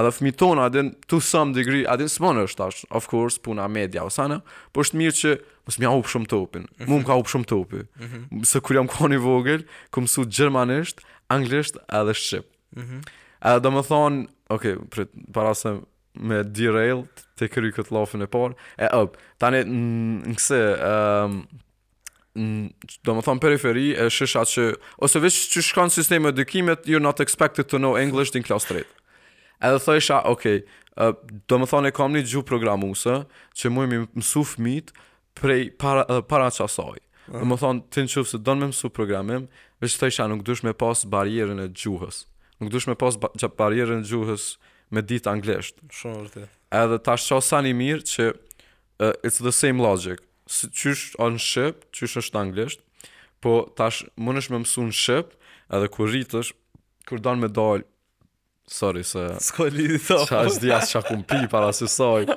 edhe 0.00 0.12
fëmit 0.16 0.38
tonë, 0.42 0.64
adhe 0.66 0.82
në 0.88 0.92
to 1.10 1.20
some 1.22 1.54
degree, 1.54 1.84
edhe 1.86 2.08
në 2.08 2.14
smonë 2.16 2.44
është 2.48 2.66
ashtë, 2.66 2.88
of 2.98 3.06
course, 3.12 3.38
puna 3.44 3.68
media 3.70 4.02
ose 4.08 4.26
në, 4.32 4.40
po 4.74 4.82
është 4.84 4.98
mirë 5.02 5.18
që 5.20 5.36
mos 5.68 5.78
mja 5.78 5.94
upë 6.00 6.12
shumë 6.16 6.30
topin, 6.32 6.66
mu 6.88 6.98
më 6.98 7.06
ka 7.08 7.18
upë 7.22 7.34
shumë 7.36 7.50
topi. 7.52 7.84
Mm 8.02 8.46
kur 8.66 8.78
jam 8.80 8.90
ku 8.90 9.08
një 9.12 9.22
vogël, 9.22 9.64
ku 9.94 10.04
gjermanisht, 10.26 11.02
anglisht 11.30 11.78
edhe 11.86 12.16
shqip. 12.18 12.46
Ëh. 12.74 12.98
Edhe 13.52 13.60
do 13.62 13.70
më 13.76 13.86
thonë, 13.86 14.22
okay, 14.50 14.78
prit, 14.90 15.10
para 15.34 15.54
se 15.56 15.76
me 16.18 16.42
derail, 16.44 17.06
te 17.38 17.46
kryqet 17.48 17.88
lafën 17.94 18.22
e 18.22 18.26
parë, 18.28 18.56
e 18.82 18.88
up, 18.98 19.14
tani 19.40 19.62
në 19.70 20.34
kse, 20.36 20.58
um, 20.82 21.44
do 22.34 23.12
më 23.14 23.22
thonë 23.26 23.42
periferi 23.44 23.90
e 23.92 24.06
shesha 24.12 24.42
që 24.48 24.64
ose 25.04 25.20
vish 25.20 25.40
që 25.52 25.64
shkon 25.66 25.90
sistemi 25.92 26.30
edukimet 26.30 26.86
you're 26.88 27.02
not 27.04 27.20
expected 27.20 27.68
to 27.68 27.76
know 27.76 27.96
English 28.00 28.32
din 28.32 28.42
klas 28.46 28.64
3 28.70 28.80
edhe 29.60 29.82
thëjsha 29.84 30.22
ok 30.32 30.46
uh, 30.56 31.12
do 31.48 31.58
më 31.60 31.68
thonë 31.72 31.90
e 31.92 31.96
kam 31.96 32.16
një 32.16 32.22
gju 32.32 32.42
programuse 32.48 33.18
që 33.52 33.68
mu 33.74 33.84
e 33.84 33.90
mi 33.90 33.98
mësu 34.16 34.46
fmit 34.54 34.94
prej 35.36 35.74
para, 35.76 36.06
uh, 36.08 36.24
para 36.24 36.48
qasaj 36.48 36.96
uh. 36.96 36.96
Ah. 37.36 37.42
do 37.42 37.50
më 37.52 37.58
thonë 37.60 37.84
të 37.92 38.06
në 38.06 38.12
qëfë 38.14 38.32
se 38.32 38.40
do 38.48 38.56
në 38.56 38.64
me 38.64 38.70
mësu 38.72 38.92
programim 38.96 39.44
vish 39.84 40.00
thëjsha 40.00 40.30
nuk 40.32 40.40
dush 40.48 40.64
me 40.64 40.72
pas 40.72 41.04
barjerën 41.12 41.60
e 41.66 41.68
gjuhës 41.68 42.24
nuk 42.62 42.72
dush 42.72 42.88
me 42.88 42.96
pas 42.96 43.20
ba 43.20 43.28
barjerën 43.60 44.00
e 44.06 44.08
gjuhës 44.08 44.54
me 44.92 45.04
ditë 45.04 45.28
anglesht 45.36 45.84
shumë 46.00 46.40
edhe 46.80 47.02
ta 47.04 47.18
shqo 47.20 47.44
sa 47.44 47.60
një 47.60 47.76
mirë 47.76 48.08
që 48.08 48.32
uh, 48.32 49.12
it's 49.20 49.36
the 49.36 49.52
same 49.52 49.84
logic 49.84 50.24
si 50.52 50.68
qysh 50.70 51.16
on 51.22 51.38
ship, 51.40 51.76
qysh 51.96 52.18
është 52.20 52.40
anglisht, 52.42 52.82
po 53.42 53.54
tash 53.78 54.02
më 54.20 54.34
nësh 54.36 54.50
me 54.52 54.60
mësu 54.64 54.84
në 54.90 54.96
ship, 54.98 55.32
edhe 55.74 55.88
kur 55.94 56.10
rritësh, 56.12 56.52
kur 57.08 57.22
donë 57.24 57.44
me 57.46 57.50
dalë, 57.56 57.86
sorry 58.70 59.02
se... 59.08 59.24
Sko 59.46 59.66
lidi 59.72 59.96
të 60.02 60.18
ofë. 60.20 60.30
Qa 60.30 60.42
është 60.50 60.64
di 60.66 60.72
asë 60.76 60.98
qakun 61.00 61.24
pi, 61.30 61.40
para 61.52 61.72
së 61.76 61.88
soj, 61.90 62.28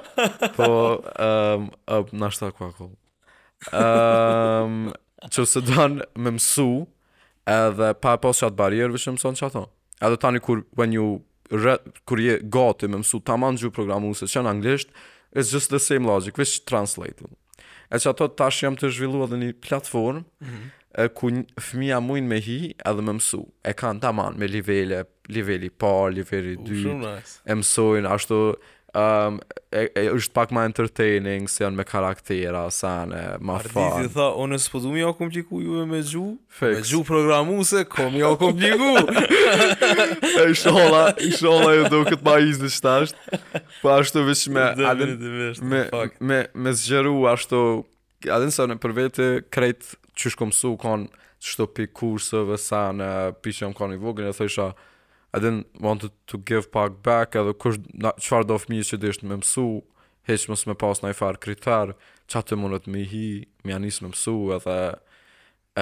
po 0.56 0.69
um, 0.95 1.69
up, 1.97 2.13
nash 2.15 2.39
ta 2.41 2.54
kua 2.56 2.71
kohë. 2.78 2.95
Um, 3.75 4.78
që 5.32 5.45
se 5.49 5.63
donë 5.67 6.08
me 6.23 6.36
mësu, 6.39 6.69
edhe 7.51 7.91
pa 8.04 8.15
e 8.17 8.23
posë 8.23 8.47
qatë 8.47 8.60
barierë, 8.63 8.93
vëshë 8.97 9.17
mësu 9.17 9.34
në 9.36 9.41
qatë 9.43 9.67
Edhe 10.04 10.17
tani 10.19 10.41
kur, 10.43 10.65
when 10.75 10.91
you, 10.91 11.06
re, 11.56 11.78
kur 12.04 12.19
je 12.19 12.34
gati 12.51 12.89
me 12.91 12.99
mësu, 13.01 13.21
ta 13.23 13.38
manë 13.39 13.62
gjë 13.62 13.73
programu 13.78 14.13
se 14.15 14.32
qënë 14.32 14.56
anglisht, 14.56 14.95
It's 15.36 15.49
just 15.51 15.67
the 15.69 15.82
same 15.84 16.06
logic, 16.08 16.38
which 16.39 16.62
translate 16.63 17.19
e 17.95 18.01
që 18.03 18.12
ato 18.12 18.27
tash 18.39 18.63
jam 18.63 18.75
të 18.79 18.89
zhvillu 18.95 19.23
edhe 19.25 19.38
një 19.43 19.53
platform 19.67 20.23
mm 20.23 20.49
-hmm. 20.55 20.73
Ku 21.15 21.27
një 21.27 21.41
fëmija 21.60 21.97
mujnë 21.99 22.27
me 22.31 22.38
hi 22.43 22.53
edhe 22.89 23.01
me 23.03 23.12
mësu 23.17 23.41
E 23.71 23.73
kanë 23.79 23.99
të 24.05 24.12
me 24.38 24.47
livele 24.47 25.01
Liveli 25.38 25.67
par, 25.84 26.13
liveli 26.15 26.53
dy 26.63 26.77
E 27.51 27.55
mësojnë 27.62 28.08
Ashtu 28.15 28.38
um, 28.95 29.39
e, 29.71 29.86
e, 29.99 30.03
është 30.13 30.34
pak 30.36 30.51
ma 30.55 30.63
entertaining 30.67 31.47
se 31.51 31.63
janë 31.65 31.79
me 31.81 31.86
karaktera 31.88 32.63
sa 32.73 32.93
e 33.03 33.23
ma 33.43 33.58
Ardizi 33.60 33.73
fan. 33.73 33.89
Ardizi 33.91 34.13
tha, 34.15 34.29
o 34.39 34.45
nësë 34.49 34.71
po 34.71 34.81
du 34.86 34.93
mi 34.93 35.03
o 35.05 35.12
kompliku 35.17 35.60
juve 35.63 35.84
me 35.89 35.99
gju, 36.08 36.25
Fix. 36.47 36.77
me 36.79 36.86
gju 36.88 37.01
programu 37.08 37.63
se 37.67 37.84
kom 37.91 38.15
jo 38.17 38.31
kompliku. 38.39 38.93
e 40.45 40.53
shola, 40.55 41.03
i 41.19 41.34
shola 41.36 41.73
ju 41.79 41.89
do 41.91 42.01
këtë 42.08 42.21
ma 42.25 42.38
izi 42.43 42.63
në 42.65 42.71
qëtasht, 42.77 43.21
po 43.81 43.93
ashtu 43.97 44.23
vish 44.29 44.47
me, 44.55 44.63
adin, 44.88 45.15
me, 45.62 45.86
me, 46.31 46.39
me 46.53 46.73
zgjeru 46.77 47.17
ashtu, 47.36 47.60
adin 48.31 48.53
sa 48.55 48.63
në 48.71 48.79
për 48.81 48.95
vete 49.01 49.29
krejt 49.51 49.93
që 50.15 50.36
shkom 50.38 50.55
su 50.55 50.75
kon, 50.79 51.10
qështu 51.45 51.65
pi 51.75 51.89
kursëve 51.93 52.55
sa 52.58 52.88
që 52.95 53.08
pishëm 53.43 53.73
kon 53.77 53.91
i 53.93 53.99
vogën, 54.01 54.31
e 54.31 54.34
thë 54.34 54.47
isha, 54.49 54.71
I 55.36 55.39
didn't 55.39 55.65
want 55.82 56.02
to, 56.02 56.10
to 56.28 56.38
give 56.38 56.71
pak 56.71 57.04
back, 57.04 57.36
edhe 57.36 57.54
kush, 57.60 57.80
na, 58.00 58.13
qëfar 58.24 58.45
do 58.48 58.56
fëmi 58.62 58.78
që 58.88 59.00
dhe 59.04 59.10
ishtë 59.12 59.28
me 59.28 59.38
mësu, 59.41 59.65
heq 60.30 60.45
mës 60.54 60.63
me 60.69 60.76
pas 60.80 61.02
në 61.04 61.12
i 61.12 61.17
farë 61.17 61.41
kriterë, 61.43 61.95
që 62.32 62.38
atë 62.39 62.58
mundet 62.62 62.88
me 62.91 63.04
hi, 63.04 63.24
me 63.67 63.74
janis 63.76 64.00
me 64.06 64.13
mësu, 64.13 64.36
edhe 64.56 64.78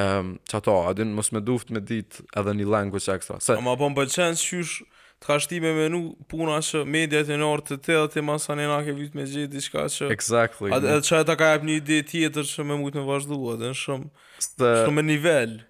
um, 0.02 0.32
që 0.50 0.58
ato, 0.58 0.78
didn't 0.98 1.14
mës 1.20 1.30
me 1.38 1.44
duft 1.46 1.70
me 1.76 1.84
dit 1.94 2.18
edhe 2.42 2.56
një 2.58 2.66
language 2.74 3.14
ekstra. 3.14 3.38
Se, 3.46 3.60
Ama 3.62 3.76
po 3.78 3.92
më 3.94 4.00
përqenë 4.02 4.42
që 4.42 4.48
shush 4.48 5.04
të 5.24 5.30
ka 5.30 5.38
shti 5.44 5.60
me 5.64 5.72
menu 5.78 6.00
puna 6.32 6.56
që 6.68 6.82
mediat 6.92 7.30
e 7.32 7.38
nërë 7.40 7.64
të 7.70 7.78
të 7.86 8.00
të 8.08 8.08
të 8.16 8.24
masa 8.28 8.58
në 8.60 8.66
nga 8.72 8.80
ke 8.90 8.96
vit 8.98 9.14
me 9.16 9.24
gjithë 9.30 9.52
diçka 9.54 9.86
që... 9.94 10.10
Exactly. 10.16 10.74
edhe 10.76 10.98
që 11.08 11.22
e 11.22 11.28
ta 11.30 11.38
ka 11.40 11.52
jep 11.54 11.70
një 11.70 11.78
ide 11.84 12.02
tjetër 12.10 12.50
që 12.50 12.66
me 12.72 12.80
mujtë 12.82 13.04
me 13.04 13.06
vazhdu, 13.12 13.38
në 13.62 13.70
shumë 13.84 14.28
shumë 14.58 14.98
me 14.98 15.06
nivellë 15.14 15.62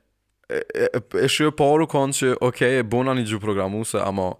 e 0.49 1.27
shë 1.31 1.51
paru 1.57 1.85
po 1.87 1.91
kon 1.95 2.11
që 2.13 2.33
ok, 2.33 2.47
okay, 2.49 2.79
e 2.81 2.83
bona 2.83 3.13
një 3.15 3.25
gjë 3.29 3.39
programu 3.43 3.83
se 3.87 4.01
ama 4.03 4.31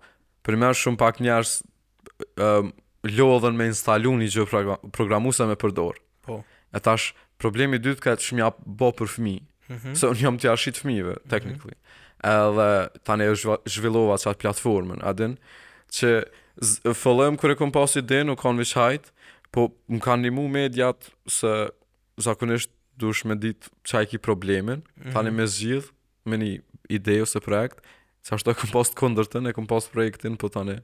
mërë 0.44 0.76
shumë 0.78 1.00
pak 1.00 1.22
njerës 1.24 1.54
um, 2.42 2.74
lodhen 3.18 3.56
me 3.58 3.70
instalu 3.72 4.12
një 4.20 4.28
gjë 4.34 4.46
programu 4.96 5.32
se 5.34 5.48
me 5.48 5.56
përdor 5.56 5.96
po. 6.28 6.42
e 6.76 6.80
tash 6.84 7.14
problemi 7.40 7.80
dytë 7.80 8.04
ka 8.04 8.18
që 8.20 8.38
mja 8.40 8.50
bo 8.66 8.90
për 8.96 9.14
fmi 9.16 9.38
mm 9.40 9.76
-hmm. 9.76 9.96
se 9.96 10.08
unë 10.12 10.22
jam 10.24 10.38
të 10.38 10.50
jashit 10.50 10.78
fmive, 10.84 11.16
teknikli 11.30 11.72
mm 11.72 11.80
-hmm. 12.20 12.52
edhe 12.52 13.04
tani 13.04 13.24
e 13.32 13.36
zhvillova 13.70 14.16
që 14.18 14.30
atë 14.32 14.42
platformën 14.44 15.00
adin 15.04 15.38
që 15.90 16.24
fëllëm 17.04 17.38
kur 17.38 17.52
e 17.52 17.56
kom 17.56 17.72
pas 17.72 17.96
i 17.96 18.02
din 18.02 18.30
u 18.30 18.36
kanë 18.36 19.00
po 19.52 19.70
më 19.90 20.00
kanë 20.00 20.24
një 20.26 20.32
mu 20.36 20.46
se 21.28 21.70
zakonisht 22.18 22.70
dush 22.98 23.24
me 23.26 23.36
dit 23.38 23.58
qa 23.88 24.04
i 24.04 24.08
ki 24.12 24.20
problemin, 24.22 24.82
mm 24.84 25.04
-hmm. 25.04 25.14
tani 25.14 25.32
me 25.32 25.48
zgjith, 25.48 25.92
me 26.28 26.38
një 26.42 26.52
ide 26.94 27.20
ose 27.24 27.40
projekt, 27.42 27.82
që 28.28 28.38
shto 28.40 28.52
e 28.52 28.56
kom 28.56 28.70
post 28.72 28.94
kondër 28.96 29.26
të, 29.28 29.42
ne 29.42 29.54
kom 29.54 29.68
post 29.68 29.92
projektin, 29.92 30.38
po 30.38 30.50
tani 30.50 30.80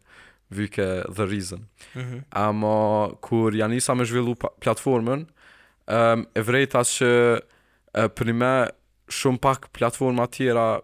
vyke 0.50 1.04
the 1.14 1.26
reason. 1.26 1.68
Mm 1.96 2.02
-hmm. 2.02 2.22
Ama 2.32 3.10
kur 3.22 3.54
janë 3.54 3.76
isa 3.76 3.94
me 3.96 4.06
zhvillu 4.06 4.36
platformën, 4.64 5.28
um, 5.88 6.26
e 6.34 6.42
vrejta 6.42 6.82
që 6.84 7.10
e, 7.94 8.02
për 8.16 8.26
një 8.28 8.34
me 8.34 8.68
shumë 9.10 9.40
pak 9.40 9.70
platforma 9.78 10.28
tjera 10.28 10.82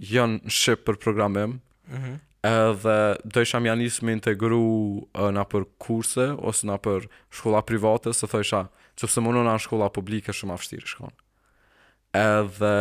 janë 0.00 0.38
në 0.40 0.50
shqipë 0.50 0.84
për 0.86 0.96
programim, 0.98 1.50
mm 1.90 1.96
-hmm. 1.98 2.16
edhe 2.44 3.16
do 3.24 3.40
isha 3.40 3.58
më 3.60 3.68
janë 3.70 4.02
me 4.02 4.12
integru 4.12 4.68
në 5.14 5.44
për 5.52 5.62
kurse, 5.78 6.26
ose 6.40 6.66
në 6.66 6.78
për 6.82 7.08
shkolla 7.30 7.62
private, 7.62 8.12
se 8.12 8.26
thë 8.26 8.40
isha, 8.40 8.62
që 8.98 9.08
pëse 9.08 9.22
mënon 9.24 9.48
anë 9.50 9.62
shkolla 9.64 9.88
publike 9.94 10.34
shumë 10.36 10.56
afshtiri 10.56 10.88
shkon. 10.90 11.12
Edhe, 12.12 12.72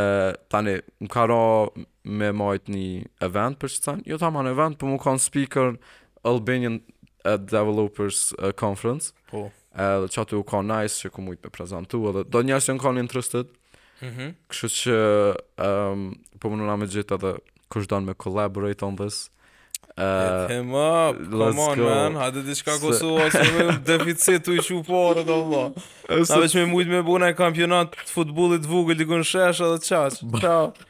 tani, 0.52 0.78
më 1.00 1.10
ka 1.13 1.24
ra 1.30 1.39
me 2.04 2.32
majtë 2.36 2.74
një 2.76 2.89
event 3.30 3.60
për 3.62 3.71
që 3.71 3.80
të 3.80 3.88
tani, 3.88 4.06
jo 4.12 4.17
ta 4.19 4.32
ma 4.36 4.43
në 4.43 4.52
event, 4.58 4.76
për 4.80 4.89
po 4.89 4.91
më 4.95 5.02
ka 5.06 5.13
në 5.15 5.24
speaker 5.26 5.78
Albanian 6.28 6.82
Developers 7.24 8.26
Conference, 8.60 9.13
po. 9.32 9.45
edhe 9.78 10.10
që 10.12 10.26
atë 10.26 10.39
u 10.41 10.43
ka 10.47 10.60
nice 10.67 11.00
që 11.06 11.13
ku 11.15 11.24
mujtë 11.26 11.47
me 11.47 11.56
prezentu, 11.56 12.04
edhe 12.12 12.26
do 12.28 12.43
njështë 12.47 12.74
që 12.74 12.78
në 12.80 12.84
ka 12.84 12.91
një 12.97 13.06
interested, 13.08 13.54
mm 14.02 14.12
-hmm. 14.17 14.34
kështë 14.56 14.82
që 14.82 14.97
um, 15.69 16.10
për 16.36 16.41
po 16.47 16.52
mënon 16.52 16.74
anë 16.76 16.84
me 16.84 16.91
gjithë 16.91 17.15
edhe 17.19 17.36
kështë 17.71 18.02
me 18.10 18.15
collaborate 18.19 18.84
on 18.86 19.00
this, 19.00 19.30
Uh, 20.01 20.41
Hit 20.47 20.55
him 20.55 20.73
up, 20.73 21.17
come 21.29 21.59
on 21.59 21.77
go. 21.77 21.83
man, 21.85 22.13
ha 22.15 22.29
di 22.31 22.41
shka 22.55 22.71
kosova 22.81 23.29
se 23.31 23.43
me 23.53 23.77
deficit 23.89 24.47
u 24.49 24.55
i 24.55 24.61
qu 24.65 24.79
parët, 24.87 25.27
Allah. 25.29 25.67
Na 26.09 26.39
veç 26.43 26.55
me 26.57 26.63
mujt 26.73 26.89
me 26.89 27.01
bune 27.05 27.27
e 27.29 27.35
kampionat 27.37 27.91
të 27.99 28.07
futbolit 28.15 28.65
vugë, 28.71 28.95
ligun 29.01 29.21
shesh 29.31 29.61
edhe 29.61 29.77
qaq, 29.85 30.17
qaq. 30.45 30.81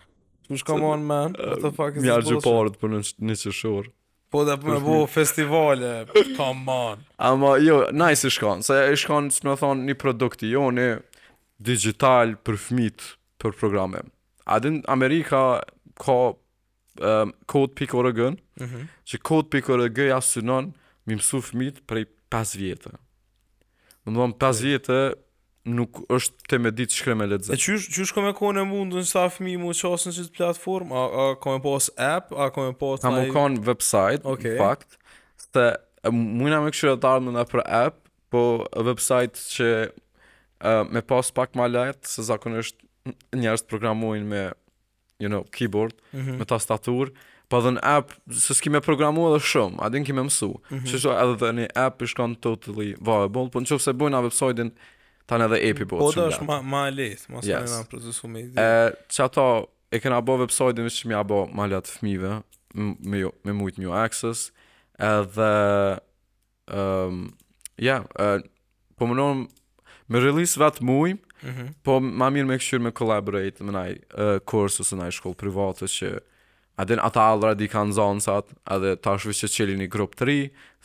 Mush 0.51 0.63
come 0.67 0.87
on 0.93 1.03
man, 1.11 1.35
what 1.47 1.59
the 1.65 1.71
fuck 1.75 1.97
is 1.97 2.05
this 2.05 2.07
bullshit? 2.07 2.07
Mjarë 2.07 2.29
gjë 2.29 2.45
parët 2.45 2.79
për 2.79 2.93
në 3.33 3.37
që 3.43 3.53
shorë. 3.59 3.91
Po 4.31 4.45
dhe 4.47 4.55
për 4.61 4.75
me 4.77 4.79
bo 4.85 4.97
festivale, 5.19 5.91
come 6.39 6.77
on. 6.87 7.03
Ama 7.31 7.57
jo, 7.67 7.81
nice 7.91 8.21
i 8.21 8.25
si 8.29 8.35
shkon, 8.39 8.63
se 8.63 8.77
i 8.93 8.99
shkon, 9.01 9.27
së 9.35 9.49
me 9.49 9.57
thonë, 9.59 9.89
një 9.91 9.97
produkti, 10.05 10.53
jo, 10.55 10.69
një 10.77 10.87
digital 11.71 12.37
për 12.47 12.61
fmit 12.69 13.09
për 13.43 13.59
programe. 13.59 14.05
Adin, 14.55 14.79
Amerika 14.91 15.43
ka 16.01 16.21
Ehm, 17.01 17.29
kod 17.45 17.71
pi 17.75 17.83
mm 17.83 17.87
-hmm. 17.87 18.85
që 19.07 19.17
codeorg 19.27 19.49
pi 19.51 19.61
kore 19.61 19.89
ja 20.07 20.21
synon 20.21 20.71
mi 21.05 21.15
mësu 21.15 21.41
fëmit 21.41 21.79
prej 21.89 22.05
5 22.29 22.53
vjetë. 22.61 22.91
Më 24.05 24.09
dhëmë, 24.13 24.37
5 24.37 24.37
mm 24.37 24.37
-hmm. 24.37 24.61
vjetë 24.61 24.99
nuk 25.77 25.99
është 26.15 26.35
të 26.49 26.59
me 26.61 26.71
ditë 26.71 26.95
shkre 26.99 27.15
me 27.15 27.25
letëzë. 27.29 27.53
E 27.53 27.57
qysh 27.57 28.01
është 28.03 28.13
kome 28.17 28.33
kone 28.33 28.61
e 28.63 28.69
mundë 28.71 28.97
në 29.01 29.05
sa 29.13 29.25
fëmi 29.29 29.57
mu 29.63 29.73
qasë 29.73 30.09
në 30.09 30.13
qëtë 30.19 30.35
platform? 30.37 30.93
A, 30.93 31.01
a 31.23 31.25
kome 31.43 31.61
pas 31.65 31.89
app? 31.97 32.31
A 32.37 32.49
kome 32.55 32.73
pas 32.77 33.01
Ka 33.01 33.07
A 33.09 33.15
mu 33.17 33.25
kone 33.33 33.57
website, 33.69 34.21
në 34.25 34.35
okay. 34.35 34.57
fakt. 34.57 34.97
Se 35.45 35.65
mujna 36.11 36.61
me 36.61 36.71
këshirë 36.73 36.97
të 37.01 37.07
ardhë 37.11 37.25
në 37.29 37.33
në 37.39 37.43
për 37.51 37.61
app, 37.85 37.97
po 38.31 38.41
website 38.89 39.37
që 39.57 39.67
uh, 39.89 40.83
me 40.93 41.01
pas 41.01 41.31
pak 41.37 41.55
ma 41.57 41.65
letë, 41.67 42.07
se 42.13 42.21
zakonë 42.31 42.57
është 42.61 43.41
njerës 43.41 43.61
të 43.65 43.71
programojnë 43.73 44.27
me 44.33 44.43
you 45.21 45.29
know, 45.29 45.43
keyboard, 45.51 45.93
mm 46.13 46.23
-hmm. 46.25 46.37
me 46.41 46.45
tastatur, 46.45 47.11
pa 47.51 47.59
dhe 47.63 47.71
në 47.77 47.81
app, 47.97 48.07
se 48.43 48.53
s'ki 48.55 48.69
me 48.73 48.79
programu 48.81 49.27
edhe 49.29 49.39
shumë, 49.51 49.77
a 49.83 49.89
din 49.93 50.03
ki 50.07 50.13
me 50.17 50.21
mësu, 50.27 50.51
mm 50.55 50.79
-hmm. 50.79 50.99
që 51.03 51.17
edhe 51.23 51.35
dhe 51.43 51.49
një 51.57 51.67
app 51.85 52.01
i 52.01 52.07
shkon 52.11 52.31
totally 52.47 52.89
viable, 53.09 53.47
po 53.51 53.59
në 53.61 53.65
qëfë 53.69 53.83
se 53.85 53.91
bujnë 54.01 54.15
a 54.17 54.21
website-in, 54.27 54.69
ta 55.27 55.33
në 55.37 55.43
edhe 55.49 55.57
epi 55.69 55.83
bëtë 55.89 55.89
po, 55.91 55.97
shumë 55.97 56.13
Po 56.13 56.19
dhe 56.19 56.27
është 56.35 56.45
ma, 56.49 56.57
ma 56.73 56.81
lethë, 56.99 57.25
ma 57.31 57.37
yes. 57.43 57.67
s'ka 57.67 57.81
në 57.83 57.87
prozesu 57.91 58.27
me 58.31 58.39
idhë. 58.47 58.69
Që 59.13 59.19
ato, 59.27 59.47
e 59.95 59.97
këna 60.01 60.21
bo 60.27 60.33
website-in, 60.43 60.85
që 60.97 61.05
mi 61.09 61.15
a 61.21 61.23
bo 61.23 61.39
ma 61.57 61.63
lethë 61.71 61.91
fmive, 61.99 62.33
me, 63.09 63.17
me 63.45 63.51
mujtë 63.61 63.77
një 63.83 63.89
access, 64.05 64.39
edhe, 65.15 65.51
um, 66.79 67.17
ja, 67.77 67.97
yeah, 67.97 68.01
uh, 68.23 68.39
po 68.97 69.05
më 69.07 69.13
nëmë, 69.19 69.43
me 70.11 70.17
release 70.19 70.55
vetë 70.63 70.81
mujë, 70.89 71.13
-hmm. 71.43 71.73
Po 71.83 71.99
ma 71.99 72.29
mirë 72.33 72.47
me 72.49 72.57
këshyrë 72.59 72.83
me 72.87 72.91
collaborate 72.95 73.63
me 73.65 73.73
naj 73.75 73.91
uh, 73.95 74.37
kursë 74.47 74.83
ose 74.85 74.97
naj 74.99 75.17
shkollë 75.19 75.39
private 75.41 75.89
që 75.89 76.11
Adin 76.81 77.01
ata 77.03 77.21
allra 77.33 77.51
di 77.53 77.67
kanë 77.69 77.91
zonësat, 77.93 78.53
edhe 78.73 78.93
ta 79.05 79.13
shvi 79.19 79.35
që 79.37 79.47
qëli 79.53 79.73
një 79.81 79.87
grupë 79.93 80.17
të 80.17 80.25
ri, 80.25 80.37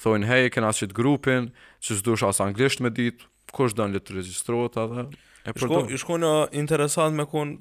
thoin 0.02 0.26
hej, 0.28 0.48
kena 0.52 0.72
qëtë 0.74 0.92
grupin, 0.98 1.46
që 1.80 1.96
së 2.00 2.04
dush 2.04 2.24
asë 2.26 2.42
anglisht 2.50 2.82
me 2.84 2.90
ditë, 2.92 3.24
kush 3.54 3.72
dënë 3.78 3.94
le 3.96 4.02
të 4.04 4.16
registrojt 4.18 4.76
edhe. 4.82 5.04
E 5.46 5.54
për 5.56 5.62
shko, 5.64 5.78
shko 6.02 6.18
në 6.20 6.32
interesant 6.60 7.16
me 7.16 7.24
kun 7.30 7.54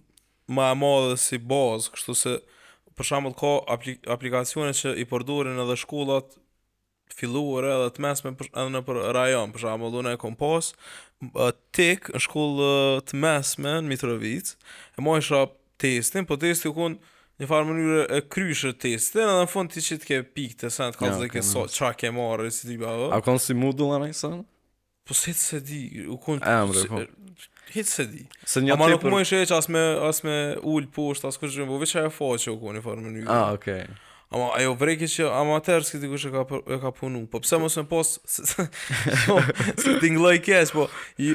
ma 0.52 0.72
e 0.74 0.80
dhe 1.06 1.16
si 1.22 1.38
bazë, 1.38 1.94
kështu 1.96 2.16
se 2.26 2.34
për 2.98 3.08
shambët 3.12 3.38
ka 3.40 3.54
aplik 3.72 4.10
aplikacione 4.12 4.74
që 4.82 4.98
i 5.00 5.08
përdurin 5.14 5.62
edhe 5.64 5.78
shkollat 5.86 6.36
filluar 7.16 7.70
edhe 7.78 7.94
të 7.96 8.04
mesme 8.10 8.34
edhe 8.36 8.70
në 8.74 8.82
për 8.90 9.04
rajon, 9.16 9.54
për 9.56 9.68
shambët 9.68 9.96
dhune 9.96 10.18
e 10.18 10.22
kompos, 10.26 10.74
tek 11.76 12.10
në 12.14 12.22
shkollë 12.28 12.70
të 13.10 13.20
mesme 13.24 13.76
në 13.82 13.90
Mitrovic, 13.90 14.52
e 14.96 15.04
ma 15.06 15.18
isha 15.22 15.46
testin, 15.82 16.28
po 16.28 16.38
testi 16.40 16.70
u 16.70 16.76
kon 16.76 16.98
një 17.42 17.48
farë 17.50 17.68
mënyrë 17.70 18.04
e 18.18 18.22
kryshë 18.32 18.74
testin, 18.82 19.26
edhe 19.26 19.42
në 19.44 19.50
fund 19.52 19.72
ti 19.74 19.84
që 19.84 19.98
ke 20.04 20.22
pikë 20.38 20.60
të 20.64 20.70
sen, 20.72 20.94
të 20.96 21.02
kallë 21.02 21.20
dhe 21.26 21.30
ke 21.34 21.44
so, 21.44 21.66
qa 21.76 21.94
ke 22.00 22.12
marë, 22.16 22.50
si 22.56 22.70
ti 22.72 22.78
bëhë. 22.82 23.10
A 23.16 23.22
kon 23.26 23.42
si 23.44 23.56
modul 23.58 23.92
anë 23.98 24.12
i 24.12 24.16
sen? 24.16 24.42
Po 25.06 25.14
se 25.18 25.34
të 25.36 25.42
se 25.50 25.60
di, 25.64 25.84
u 26.10 26.16
kon... 26.22 26.40
E, 26.40 26.56
mre, 26.70 26.86
po. 26.90 27.04
Hitë 27.76 27.90
se 27.92 28.06
di. 28.10 28.24
Se 28.48 28.62
një 28.64 28.72
tipër... 28.74 28.80
ma 28.80 28.92
nuk 28.94 29.04
mojnë 29.12 29.28
shë 29.32 29.44
eqë 29.46 29.58
asme 30.08 30.36
ullë 30.72 30.92
poshtë, 30.96 31.32
as 31.32 31.40
kështë 31.42 31.58
gjëmë, 31.62 31.72
po 31.74 31.82
veç 31.82 31.96
e 32.00 32.06
e 32.08 32.14
faqë 32.20 32.52
u 32.56 32.60
kon 32.62 32.78
një 32.80 32.84
farë 32.86 33.04
mënyrë. 33.10 33.28
A, 33.36 33.42
ah, 33.50 33.58
okej. 33.60 33.84
Ama 34.30 34.50
ajo 34.58 34.74
vrekje 34.76 35.08
që 35.08 35.26
amatër 35.40 35.84
t'i 35.86 36.08
kushe 36.10 36.32
ka, 36.34 36.42
e 36.74 36.80
ka 36.82 36.92
punu 36.92 37.28
Po 37.30 37.40
pse 37.44 37.60
mos 37.62 37.76
me 37.78 37.84
pos 37.88 38.16
S'ki 38.26 39.94
t'i 40.02 40.10
ngloj 40.16 40.40
kesh 40.46 40.72
Po, 40.74 40.88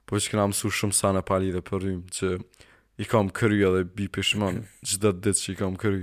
Po 0.07 0.19
që 0.19 0.35
këna 0.35 0.49
su 0.55 0.73
shumë 0.81 0.99
sa 0.99 1.15
në 1.15 1.23
pali 1.31 1.55
dhe 1.55 1.63
për 1.69 1.85
rrim 1.85 2.03
Që 2.17 2.33
i 3.05 3.07
kam 3.07 3.31
këry 3.37 3.63
edhe 3.71 3.85
bi 3.87 4.11
pishmon 4.19 4.65
Gjithë 4.83 5.03
dhe 5.07 5.15
ditë 5.29 5.45
që 5.45 5.55
i 5.55 5.59
kam 5.63 5.79
këry 5.79 6.03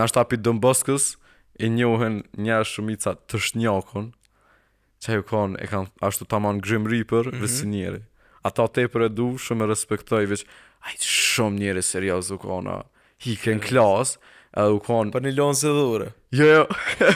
Nashta 0.00 0.24
pi 0.30 0.40
Dëmboskos 0.40 1.12
E 1.58 1.68
njohen 1.74 2.22
një 2.38 2.62
shumica 2.70 3.16
të 3.28 3.42
shnjakon 3.48 4.14
që 5.02 5.14
ajo 5.14 5.24
kanë, 5.28 5.58
e 5.62 5.68
kanë 5.70 5.90
ashtu 6.06 6.26
taman 6.30 6.60
Grim 6.64 6.86
Reaper, 6.90 7.28
mm 7.28 7.30
-hmm. 7.34 7.44
vësi 7.44 7.66
njeri. 7.72 8.00
Ata 8.46 8.68
te 8.68 8.86
për 8.88 9.06
e 9.06 9.08
du, 9.08 9.28
shumë 9.38 9.64
e 9.64 9.70
respektoj, 9.72 10.24
veç, 10.30 10.44
ajtë 10.88 11.06
shumë 11.08 11.60
njeri 11.62 11.82
serios 11.82 12.30
u 12.34 12.38
kona, 12.42 12.78
hike 13.22 13.54
në 13.58 13.62
klasë, 13.68 14.18
edhe 14.58 14.74
u 14.74 14.80
kona... 14.82 15.10
Për 15.14 15.20
po 15.20 15.24
një 15.26 15.34
lonë 15.36 15.60
se 15.60 15.72
dhure. 15.74 16.08
Jo, 16.30 16.46
jo, 16.46 16.62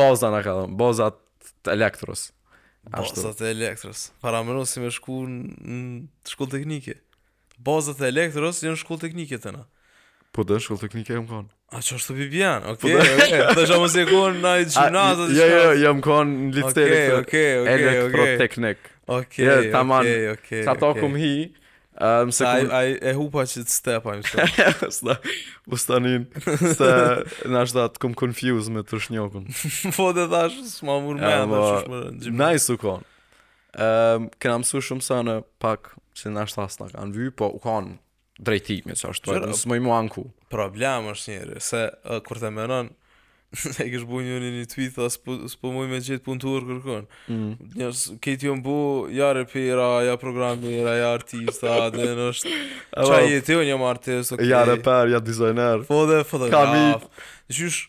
baza 0.00 0.30
në 0.32 0.42
ka 0.44 0.54
dhëmë, 0.60 0.76
baza 0.80 1.10
të 1.66 1.74
elektros. 1.76 2.30
Baza 2.88 3.32
të 3.36 3.50
elektros, 3.52 4.10
para 4.20 4.40
më 4.42 4.64
si 4.66 4.80
me 4.80 4.90
shku 4.90 5.16
në 5.28 6.06
shkullë 6.24 6.50
teknike. 6.56 6.94
Baza 7.58 7.92
të 7.92 8.08
elektros, 8.12 8.62
janë 8.62 8.80
shkullë 8.80 9.04
teknike 9.06 9.38
të 9.40 9.52
na. 9.56 9.64
Po 10.32 10.44
dhe 10.44 10.60
shkullë 10.60 10.84
teknike 10.86 11.16
e 11.18 11.24
më 11.24 11.28
kanë. 11.32 11.48
A 11.68 11.82
që 11.84 11.98
është 11.98 12.08
të 12.08 12.14
pipjan? 12.18 12.62
Po 12.64 12.70
oke, 12.72 12.94
okay, 12.96 13.14
oke. 13.14 13.26
Okay. 13.28 13.46
Dhe 13.58 13.64
shumë 13.68 13.88
se 13.92 14.04
në 14.38 14.52
i 14.62 14.68
gjinatë? 14.72 15.24
Jo, 15.36 15.48
jo, 15.52 15.64
jam 15.82 15.98
konë 16.04 16.36
në 16.38 16.54
listeri 16.56 16.94
okay, 17.12 17.12
okay, 17.12 17.56
okay, 17.60 17.74
elektroteknik. 17.82 18.80
Oke, 18.80 18.92
okay, 19.18 19.44
jo, 19.44 19.56
oke, 19.56 19.64
okay, 19.68 20.28
oke. 20.32 20.48
Okay, 20.48 20.62
ta 20.64 20.92
okay. 20.92 21.12
hi. 21.20 21.34
Um, 21.98 22.30
se 22.32 22.46
ai, 22.46 22.62
kum... 22.62 22.96
e 23.10 23.12
hupa 23.18 23.42
që 23.50 23.60
të 23.66 23.74
step, 23.74 24.06
më 24.08 24.16
shumë. 24.30 24.88
Sda, 24.96 25.16
u 25.74 25.80
stanin. 25.84 26.24
Se 26.46 26.88
në 27.50 27.62
ashtë 27.66 27.76
da 27.76 27.84
të 27.92 28.02
kumë 28.06 28.18
konfjuz 28.24 28.70
me 28.72 28.86
të 28.88 29.02
shnjokun. 29.08 29.46
po 29.98 30.08
dhe 30.16 30.24
thash, 30.32 30.56
s'ma 30.76 30.96
mur 31.04 31.20
me 31.20 31.34
e, 31.34 31.46
dhe 31.52 31.62
shumë 31.68 32.00
në 32.00 32.28
gjimë. 32.30 32.38
Na 32.40 32.52
i 32.56 32.64
su 32.64 32.78
konë. 32.80 33.08
Um, 33.84 34.30
Këna 34.40 34.62
mësu 34.62 34.80
shumë 34.88 35.04
sa 35.04 35.20
në 35.26 35.40
pak 35.60 35.92
që 36.16 36.32
në 36.32 36.46
ashtë 36.46 36.64
asë 36.64 36.86
në 36.86 36.94
kanë 36.96 37.18
vy, 37.18 37.28
po 37.42 37.50
u 37.52 37.60
konë 37.66 37.96
drejtimi 38.44 38.96
që 38.96 39.10
është 39.12 39.34
Gjera, 39.34 39.50
Nësë 39.50 39.68
më 39.72 39.78
i 39.78 39.82
mua 39.84 39.98
në 40.06 40.12
ku 40.14 40.24
Problem 40.52 41.10
është 41.12 41.34
njëri 41.34 41.62
Se 41.64 41.82
uh, 41.90 42.16
kur 42.26 42.40
të 42.40 42.50
menon 42.54 42.90
E 43.80 43.86
kësh 43.90 44.04
bu 44.08 44.20
një 44.24 44.38
një 44.44 44.64
tweet 44.70 44.96
Dhe 44.98 45.08
së 45.10 45.58
po 45.62 45.72
muj 45.74 45.88
me 45.90 45.98
gjithë 45.98 46.24
punë 46.28 46.42
të 46.44 46.50
urë 46.54 46.68
kërkon 46.70 47.06
mm. 47.34 47.50
Njës 47.80 48.06
jo 48.46 48.54
bu 48.64 48.76
Ja 49.16 49.30
repera, 49.36 49.90
ja 50.06 50.14
programira, 50.20 50.94
ja 51.00 51.12
artist 51.18 51.64
Dhe 51.94 52.08
në 52.18 52.30
është 52.32 52.54
Qa 52.94 53.06
Qa 53.10 53.20
jetë 53.24 53.44
të 53.50 53.58
jo 53.58 53.62
një 53.72 53.78
më 53.82 53.88
artist 53.92 54.36
okay. 54.36 54.50
Ja 54.52 54.62
reper, 54.68 55.10
ja 55.14 55.20
designer 55.30 55.84
po 55.88 56.04
dhe 56.10 56.22
ka 56.52 56.66
Gjysh 57.48 57.86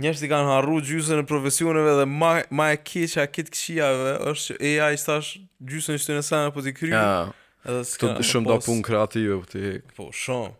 njështë 0.00 0.24
i 0.24 0.28
kanë 0.30 0.46
harru 0.48 0.78
gjysën 0.86 1.18
e 1.20 1.24
profesioneve 1.28 1.90
Dhe 2.00 2.06
ma, 2.08 2.38
ma 2.56 2.70
e 2.72 2.78
kje 2.80 3.02
që 3.16 3.20
a 3.20 3.26
kje 3.28 3.44
të 3.44 3.52
këshia 3.52 3.90
është 4.30 4.56
që 4.56 4.72
e 4.78 5.02
stash 5.02 5.34
Gjysën 5.74 6.50
po 6.56 6.62
kryu 6.64 6.94
yeah. 6.96 7.34
Edhe 7.66 7.82
s'ka 7.84 8.14
të 8.18 8.24
shumë 8.24 8.48
do 8.48 8.56
punë 8.64 8.84
kreative 8.86 9.40
po 9.40 9.50
ti. 9.50 9.70
Po, 9.96 10.06
shumë. 10.16 10.54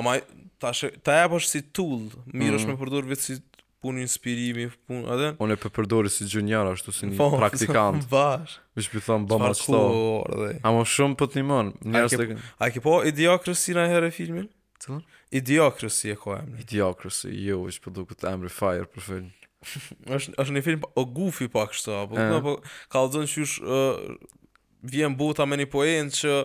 Ama 0.00 0.16
ta 0.60 0.72
shë, 0.76 0.94
ta 1.04 1.18
ja 1.20 1.26
po 1.28 1.40
si 1.44 1.62
tool, 1.76 2.06
mirë 2.32 2.60
është 2.60 2.68
mm. 2.70 2.74
me 2.76 2.80
përdor 2.82 3.08
vetë 3.10 3.24
si 3.28 3.36
punë 3.86 4.02
inspirimi, 4.02 4.66
punë, 4.88 5.02
edhe. 5.14 5.28
Unë 5.44 5.56
e 5.58 5.72
përdorë 5.76 6.10
si 6.12 6.26
gjunjar 6.30 6.72
ashtu 6.72 6.94
si 6.96 7.10
një 7.10 7.18
po, 7.20 7.28
praktikant. 7.40 8.06
Bash. 8.12 8.56
Më 8.76 8.86
shpi 8.88 9.04
thon 9.04 9.26
bëm 9.30 9.44
atë 9.50 9.66
këto. 9.66 10.46
Ama 10.70 10.86
shumë 10.94 11.18
po 11.20 11.28
ti 11.32 11.44
më, 11.44 11.60
njerëz 11.94 12.16
tek. 12.16 12.34
Po- 12.34 12.66
a 12.66 12.70
ke 12.76 12.84
po 12.84 12.96
idiokrasi 13.12 13.76
në 13.76 13.86
herë 13.92 14.12
filmin? 14.16 14.48
Cëllon? 14.84 15.04
Idiokrasi 15.36 16.12
e 16.14 16.16
ko 16.20 16.38
emri. 16.38 16.64
Idiokrasi, 16.64 17.32
jo, 17.50 17.60
është 17.68 17.84
për 17.86 17.90
po 17.90 17.96
duke 18.00 18.16
të 18.20 18.32
emri 18.32 18.52
fire 18.52 18.88
për 18.96 19.06
film. 19.10 19.28
është 20.16 20.36
është 20.40 20.56
një 20.58 20.64
film 20.68 20.88
o 21.02 21.06
gufi 21.16 21.48
pak 21.52 21.74
shto, 21.76 22.00
apo 22.04 22.20
eh. 22.20 22.36
po 22.44 22.58
kallëzon 22.92 23.24
qysh 23.28 23.56
uh, 23.64 24.18
vjen 24.90 25.16
buta 25.18 25.46
me 25.46 25.58
një 25.60 25.66
poen 25.72 26.10
që 26.14 26.36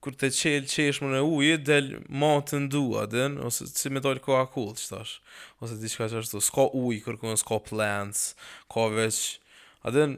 kur 0.00 0.14
të 0.16 0.30
qelë 0.32 0.70
qeshme 0.72 1.10
në 1.12 1.18
ujë, 1.28 1.56
del 1.68 1.90
ma 2.16 2.32
të 2.48 2.60
ndua, 2.66 3.02
din, 3.12 3.34
ose 3.44 3.66
si 3.68 3.90
me 3.92 4.00
dojnë 4.00 4.22
ka 4.24 4.38
akullë, 4.46 4.78
që 4.80 4.86
tash, 4.94 5.16
ose 5.60 5.76
di 5.76 5.90
shka 5.92 6.06
që 6.08 6.22
ashtu, 6.22 6.40
s'ka 6.40 6.64
ujë, 6.72 7.02
kërkën, 7.04 7.36
s'ka 7.42 7.58
plants, 7.68 8.22
ka 8.72 8.86
veç, 8.94 9.18
adin, 9.84 10.14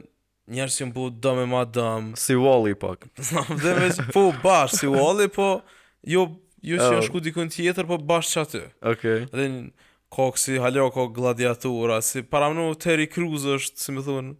njerës 0.55 0.79
që 0.79 0.87
më 0.87 0.95
bu 0.95 1.09
dëm 1.25 1.43
e 1.45 1.49
ma 1.51 1.65
dëmë. 1.67 2.15
Si 2.23 2.37
Wally, 2.39 2.77
pak. 2.79 3.09
dhe 3.19 3.73
veç, 3.81 3.99
po, 4.15 4.29
bash, 4.45 4.77
si 4.79 4.87
Wally, 4.93 5.27
po, 5.35 5.49
jo, 6.15 6.29
jo 6.63 6.79
që 6.79 6.87
oh. 6.87 6.97
është 7.01 7.11
ku 7.17 7.23
dikën 7.27 7.51
tjetër, 7.51 7.89
po, 7.91 7.99
bash 7.99 8.31
që 8.31 8.45
aty. 8.47 8.63
Ok. 8.79 8.89
Okay. 8.95 9.27
Adin, 9.35 9.57
kokë 10.15 10.39
si 10.45 10.61
halo, 10.63 10.87
kokë 10.95 11.15
gladiatura, 11.19 11.99
si 12.05 12.23
paramnu 12.23 12.69
Terry 12.79 13.11
Cruz 13.11 13.43
është, 13.57 13.75
si 13.83 13.91
me 13.99 14.03
thunë, 14.05 14.37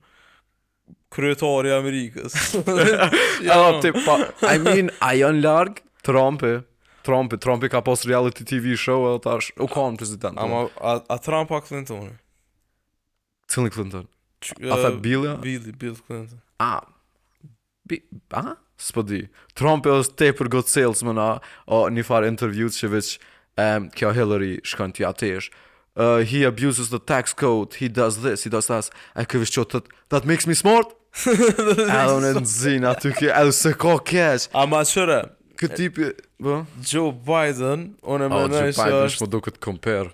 kryetari 1.13 1.69
i 1.71 1.77
Amerikës. 1.77 2.37
ja, 3.47 3.57
no. 3.57 3.81
Po, 3.81 4.01
pa, 4.07 4.17
I 4.53 4.59
mean, 4.61 4.89
a 5.03 5.13
janë 5.17 5.43
largë, 5.45 5.83
Trumpi, 6.03 6.55
Trumpi, 7.07 7.37
Trumpi 7.43 7.69
ka 7.71 7.81
post 7.85 8.05
reality 8.09 8.45
TV 8.47 8.73
show 8.79 9.05
edhe 9.11 9.21
tash, 9.25 9.51
u 9.61 9.69
kanë 9.71 9.99
prezident. 10.01 10.39
Ama, 10.41 10.65
po. 10.69 10.81
a, 10.81 10.97
a 11.15 11.19
Trump 11.23 11.53
a 11.55 11.61
Clinton? 11.63 12.11
Cilin 13.51 13.71
Clinton? 13.75 14.09
a 14.67 14.75
tha 14.75 14.89
Billy? 14.99 15.37
Billy, 15.39 15.71
Bill 15.79 15.95
Clinton. 16.03 16.41
A, 16.63 16.81
bi, 17.87 18.01
a? 18.35 18.57
Së 18.83 19.03
di, 19.07 19.21
Trumpi 19.55 19.91
është 19.93 20.17
te 20.19 20.29
për 20.35 20.49
God 20.51 20.67
Sales, 20.67 21.03
më 21.07 21.13
na, 21.15 21.27
o 21.71 21.85
një 21.93 22.03
farë 22.03 22.31
interview 22.33 22.67
që 22.73 22.89
veç, 22.91 23.13
um, 23.61 23.85
kjo 23.95 24.09
Hillary 24.17 24.57
shkën 24.67 24.95
të 24.97 25.05
jatesh, 25.07 25.51
Uh, 25.95 26.25
he 26.25 26.39
abuses 26.43 26.89
the 26.89 26.97
tax 26.97 27.33
code, 27.37 27.75
he 27.77 27.85
does 27.87 28.23
this, 28.23 28.45
he 28.45 28.49
does 28.49 28.65
that. 28.65 28.87
A 29.13 29.27
këvish 29.29 29.51
qëtë, 29.53 29.83
that 30.09 30.25
makes 30.25 30.47
me 30.49 30.55
smart? 30.57 30.89
A 31.93 32.05
do 32.09 32.15
në 32.23 32.31
nëzina 32.39 32.95
aty 32.95 33.11
kje, 33.13 33.29
a 33.35 33.43
se 33.53 33.71
ka 33.77 33.99
cash 34.07 34.47
A 34.57 34.63
ma 34.69 34.79
qëre 34.89 35.19
Këtë 35.61 35.77
tipi, 35.77 36.07
bë? 36.41 36.41
Po? 36.63 36.85
Joe 36.89 37.11
Biden, 37.25 37.83
unë 38.01 38.25
e 38.25 38.29
mëna 38.33 38.41
e 38.41 38.71
shë 38.71 38.71
Joe 38.71 38.71
Biden 38.79 39.09
është 39.09 39.25
më 39.25 39.27
do 39.35 39.41
këtë 39.45 39.61
kompër 39.61 40.09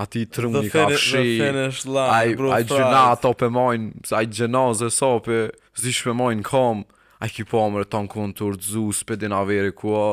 A 0.00 0.06
ti 0.10 0.24
të 0.26 0.42
rëmë 0.44 0.64
një 0.64 0.72
kafshi 0.74 1.12
The 1.14 1.28
finish 1.44 1.84
line, 1.86 2.34
bro, 2.40 2.50
A 2.50 2.58
i 2.62 2.66
gjëna 2.66 3.04
ato 3.12 3.30
për 3.38 3.52
mojnë, 3.54 4.02
a 4.10 4.24
i 4.26 4.30
gjëna 4.34 4.64
zë 4.80 4.90
sopë 4.98 5.38
Zdi 5.78 5.94
shë 6.00 6.08
për 6.10 6.18
mojnë 6.24 6.46
kom 6.50 6.82
A 7.22 7.30
i 7.30 7.36
kipo 7.36 7.62
amërë 7.68 7.86
të 7.94 8.02
në 8.08 8.12
kënë 8.16 8.34
të 8.40 8.46
urdzu, 8.50 8.84
së 8.98 9.06
për 9.12 9.20
din 9.22 9.38
avere 9.38 9.70
ku 9.76 9.94
a 10.02 10.08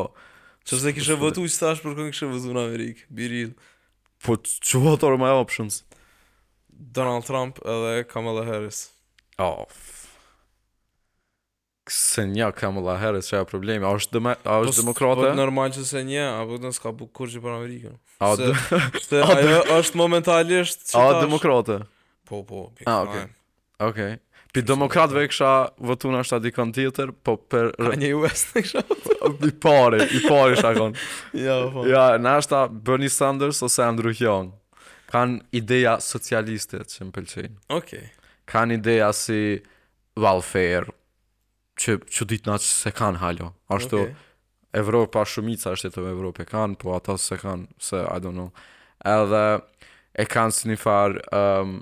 Që 0.70 0.82
se 0.84 0.94
kishe 0.98 1.16
vëtu 1.18 1.48
i 1.48 1.50
stash 1.52 1.82
për 1.82 1.98
kënë 1.98 2.12
kishe 2.14 2.30
vëtu 2.30 2.54
në 2.54 2.66
Amerikë, 2.70 3.08
biril 3.16 3.56
Po 4.22 4.38
që 4.44 4.86
vëtore 4.86 5.18
e 5.18 5.34
options? 5.40 5.82
Donald 6.70 7.26
Trump 7.26 7.58
edhe 7.66 8.04
Kamala 8.06 8.46
Harris 8.46 8.86
Oh, 9.38 9.70
se 11.92 12.24
një 12.28 12.48
la 12.86 12.96
Harris 13.00 13.28
çfarë 13.32 13.46
problemi? 13.50 13.86
A 13.88 13.94
është 13.96 14.20
a 14.20 14.34
është 14.44 14.44
po 14.44 14.82
demokrate? 14.84 15.30
Po 15.32 15.36
normal 15.38 15.72
që 15.76 15.86
se 15.88 16.04
një, 16.06 16.24
apo 16.44 16.58
do 16.60 16.68
të 16.72 16.76
ska 16.76 16.92
bu 16.92 17.08
kurrë 17.16 17.32
që 17.38 17.42
për 17.44 17.56
Amerikën. 17.58 17.96
A 18.20 18.36
është 18.36 19.24
ajo 19.24 19.62
është 19.80 19.98
momentalisht 20.02 20.96
A 20.98 21.04
është 21.12 21.26
demokrate? 21.26 21.80
Po, 22.28 22.42
po. 22.44 22.66
Pikë, 22.76 22.90
ah, 22.92 23.04
okay. 23.08 23.24
Okej. 23.24 23.30
Okay. 23.88 24.18
Pi 24.56 24.62
demokratëve 24.66 25.26
kisha 25.30 25.52
votuar 25.86 26.16
në 26.16 26.22
shtat 26.26 26.44
dikon 26.48 26.72
tjetër, 26.74 27.12
po 27.28 27.36
për 27.52 27.74
Kanye 27.78 28.14
West 28.18 28.54
kisha. 28.58 28.82
I 29.28 29.52
pare, 29.62 30.00
i 30.18 30.22
pare 30.26 30.56
shakon. 30.58 30.96
ja, 31.48 31.58
po. 31.72 31.84
Ja, 31.88 32.08
na 32.22 32.38
është 32.42 32.64
Bernie 32.88 33.12
Sanders 33.12 33.60
ose 33.68 33.84
Andrew 33.86 34.16
Yang. 34.18 34.52
Kan 35.12 35.38
ideja 35.56 35.98
socialiste 36.04 36.82
që 36.84 37.08
më 37.10 37.14
pëlqejnë. 37.20 37.54
Okej. 37.78 38.06
Okay. 38.08 38.46
Kan 38.48 38.72
ideja 38.76 39.08
si 39.16 39.38
welfare, 40.20 40.88
që 41.82 41.98
që 42.12 42.28
ditë 42.34 42.50
na 42.50 42.58
që 42.62 42.70
se 42.70 42.94
kanë 42.98 43.22
halo. 43.22 43.52
Ashtu 43.74 44.02
okay. 44.02 44.16
Evropa 44.82 45.24
shumica 45.26 45.72
është 45.78 45.94
të 45.96 46.04
Evropë 46.12 46.46
kanë, 46.52 46.78
po 46.82 46.94
ata 46.98 47.16
se 47.22 47.38
kanë 47.42 47.70
se 47.82 48.02
I 48.04 48.20
don't 48.24 48.38
know. 48.38 48.50
Edhe 49.08 49.44
e 50.20 50.26
kanë 50.30 50.56
si 50.58 50.70
një 50.72 50.78
farë 50.82 51.22
um, 51.38 51.78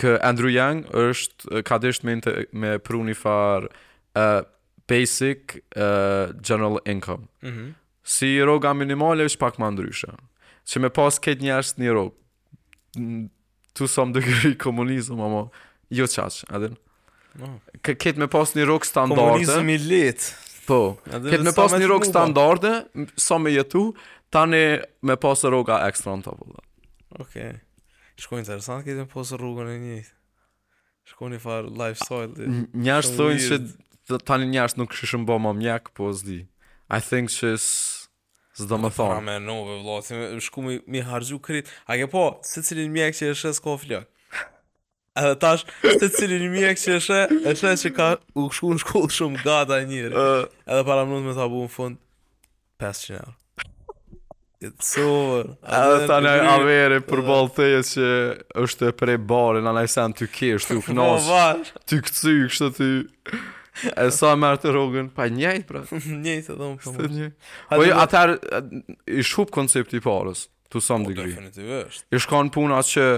kë 0.00 0.14
Andrew 0.26 0.50
Yang 0.52 0.84
është 1.04 1.62
ka 1.68 1.78
dështë 1.82 2.08
me, 2.08 2.16
inter, 2.18 2.40
me 2.52 2.76
një 3.10 3.16
farë 3.22 3.70
uh, 4.18 4.42
basic 4.90 5.58
uh, 5.78 6.34
general 6.42 6.80
income. 6.84 7.28
Mm 7.42 7.50
-hmm. 7.50 7.74
Si 8.02 8.26
minimale 8.74 9.24
është 9.26 9.38
pak 9.38 9.58
më 9.58 9.70
ndryshë. 9.70 10.14
Që 10.66 10.80
me 10.80 10.90
pas 10.90 11.18
këtë 11.20 11.42
njerës 11.42 11.78
një 11.78 11.90
rogë. 11.92 12.14
Tu 13.72 13.86
som 13.86 14.12
dëgëri 14.14 14.58
komunizm, 14.58 15.20
ama 15.20 15.48
jo 15.90 16.04
qaqë, 16.06 16.44
adin? 16.50 16.76
Oh. 17.38 17.58
Këtë 17.86 18.18
me 18.18 18.26
pas 18.32 18.50
një 18.58 18.64
rukë 18.66 18.88
standarde 18.88 19.46
Komunizm 19.46 19.68
i 19.70 20.00
po, 20.66 20.78
Këtë 21.06 21.44
me 21.46 21.52
pas 21.54 21.74
një 21.78 21.86
rukë 21.92 22.08
standarde 22.10 22.72
Sa 23.22 23.38
me 23.38 23.52
jetu 23.54 23.84
Tani 24.34 24.60
me 25.06 25.14
pas 25.22 25.38
rukë 25.46 25.76
a 25.76 25.84
ekstra 25.90 26.16
në 26.18 26.24
të 26.26 26.34
po 26.40 26.50
Oke 26.50 27.22
okay. 27.22 27.54
Shko 28.18 28.42
një 28.42 28.58
këtë 28.66 28.96
me 28.98 29.06
pas 29.14 29.30
rukën 29.44 29.70
e 29.70 29.78
një 29.84 30.00
Shko 31.12 31.30
një 31.32 31.40
farë 31.46 31.70
lifestyle 31.80 32.26
dhe... 32.34 32.50
Njërës 32.88 33.12
të 33.14 33.20
dojnë 33.22 33.46
që 33.46 34.20
Tani 34.26 34.50
njërës 34.50 34.78
nuk 34.82 34.96
shë 34.98 35.12
shëmbo 35.14 35.38
ma 35.46 35.54
mjek 35.54 35.92
Po 35.94 36.10
zdi 36.18 36.40
I 36.90 36.98
think 36.98 37.30
që 37.30 37.54
më 37.54 37.60
thonë. 37.62 37.66
Zdo 38.66 38.82
pra 38.98 39.22
me 39.22 39.36
thonë 39.38 40.32
Shko 40.50 40.66
mi, 40.66 40.80
mi 40.90 40.98
hargju 41.06 41.38
kërit 41.46 41.70
A 41.86 41.94
ke 42.00 42.10
po, 42.10 42.26
se 42.42 42.66
cilin 42.66 42.90
mjek 42.94 43.14
që 43.22 43.30
e 43.30 43.38
shes 43.46 43.62
ko 43.62 43.78
flakë 43.78 44.06
Edhe 45.20 45.34
tash, 45.40 45.64
të 45.84 46.08
cilin 46.14 46.46
mjek 46.52 46.78
që 46.80 46.96
është 47.00 47.18
E 47.50 47.54
qëne 47.58 47.74
që 47.82 47.90
ka 47.96 48.08
u 48.40 48.46
shku 48.54 48.72
në 48.76 48.80
shkullë 48.84 49.14
shumë 49.16 49.42
gata 49.44 49.80
e 49.82 49.88
njëri 49.90 50.14
Edhe 50.16 50.80
para 50.88 51.04
mënë 51.08 51.26
me 51.28 51.36
të 51.36 51.44
abu 51.44 51.64
në 51.66 51.72
fund 51.74 52.00
500 52.80 53.20
euro 53.20 53.36
It's 54.68 54.90
over 55.02 55.50
Edhe 55.72 56.08
ta 56.10 56.18
një 56.24 56.32
averi 56.54 56.98
për 57.08 57.22
balë 57.24 57.52
të 57.56 57.68
që 57.90 58.10
është 58.64 58.90
e 58.90 58.96
prej 59.02 59.18
barin 59.32 59.68
A 59.70 59.74
nëjse 59.78 60.04
në 60.12 60.18
të 60.20 60.30
kesh, 60.36 60.66
të 60.68 60.78
u 60.80 60.84
knash 60.90 61.28
po, 61.28 61.80
Të 61.90 62.00
këcy, 62.06 62.34
kështë 62.52 62.70
të 62.70 62.78
ty 62.78 63.90
E 64.02 64.06
sa 64.12 64.32
më 64.34 64.40
mërë 64.44 64.60
të 64.64 64.72
rogën 64.76 65.10
Pa 65.16 65.26
njëjtë 65.32 65.66
pra 65.70 65.84
Njëjtë 66.22 66.54
edhe 66.54 66.54
dhëmë 66.54 66.80
për 66.84 67.02
mështë 67.02 67.28
Po 67.74 67.82
jo 67.84 67.98
po 67.98 68.06
atër 68.06 68.32
I 69.18 69.24
shup 69.26 69.52
koncepti 69.56 70.00
parës 70.04 70.46
Tu 70.70 70.80
sa 70.84 70.96
më 71.00 71.08
po, 71.08 71.16
dhëgri 71.16 71.32
Definitivisht 71.34 72.06
I 72.08 72.20
shkan 72.24 72.52
puna 72.54 72.80
që 72.92 73.08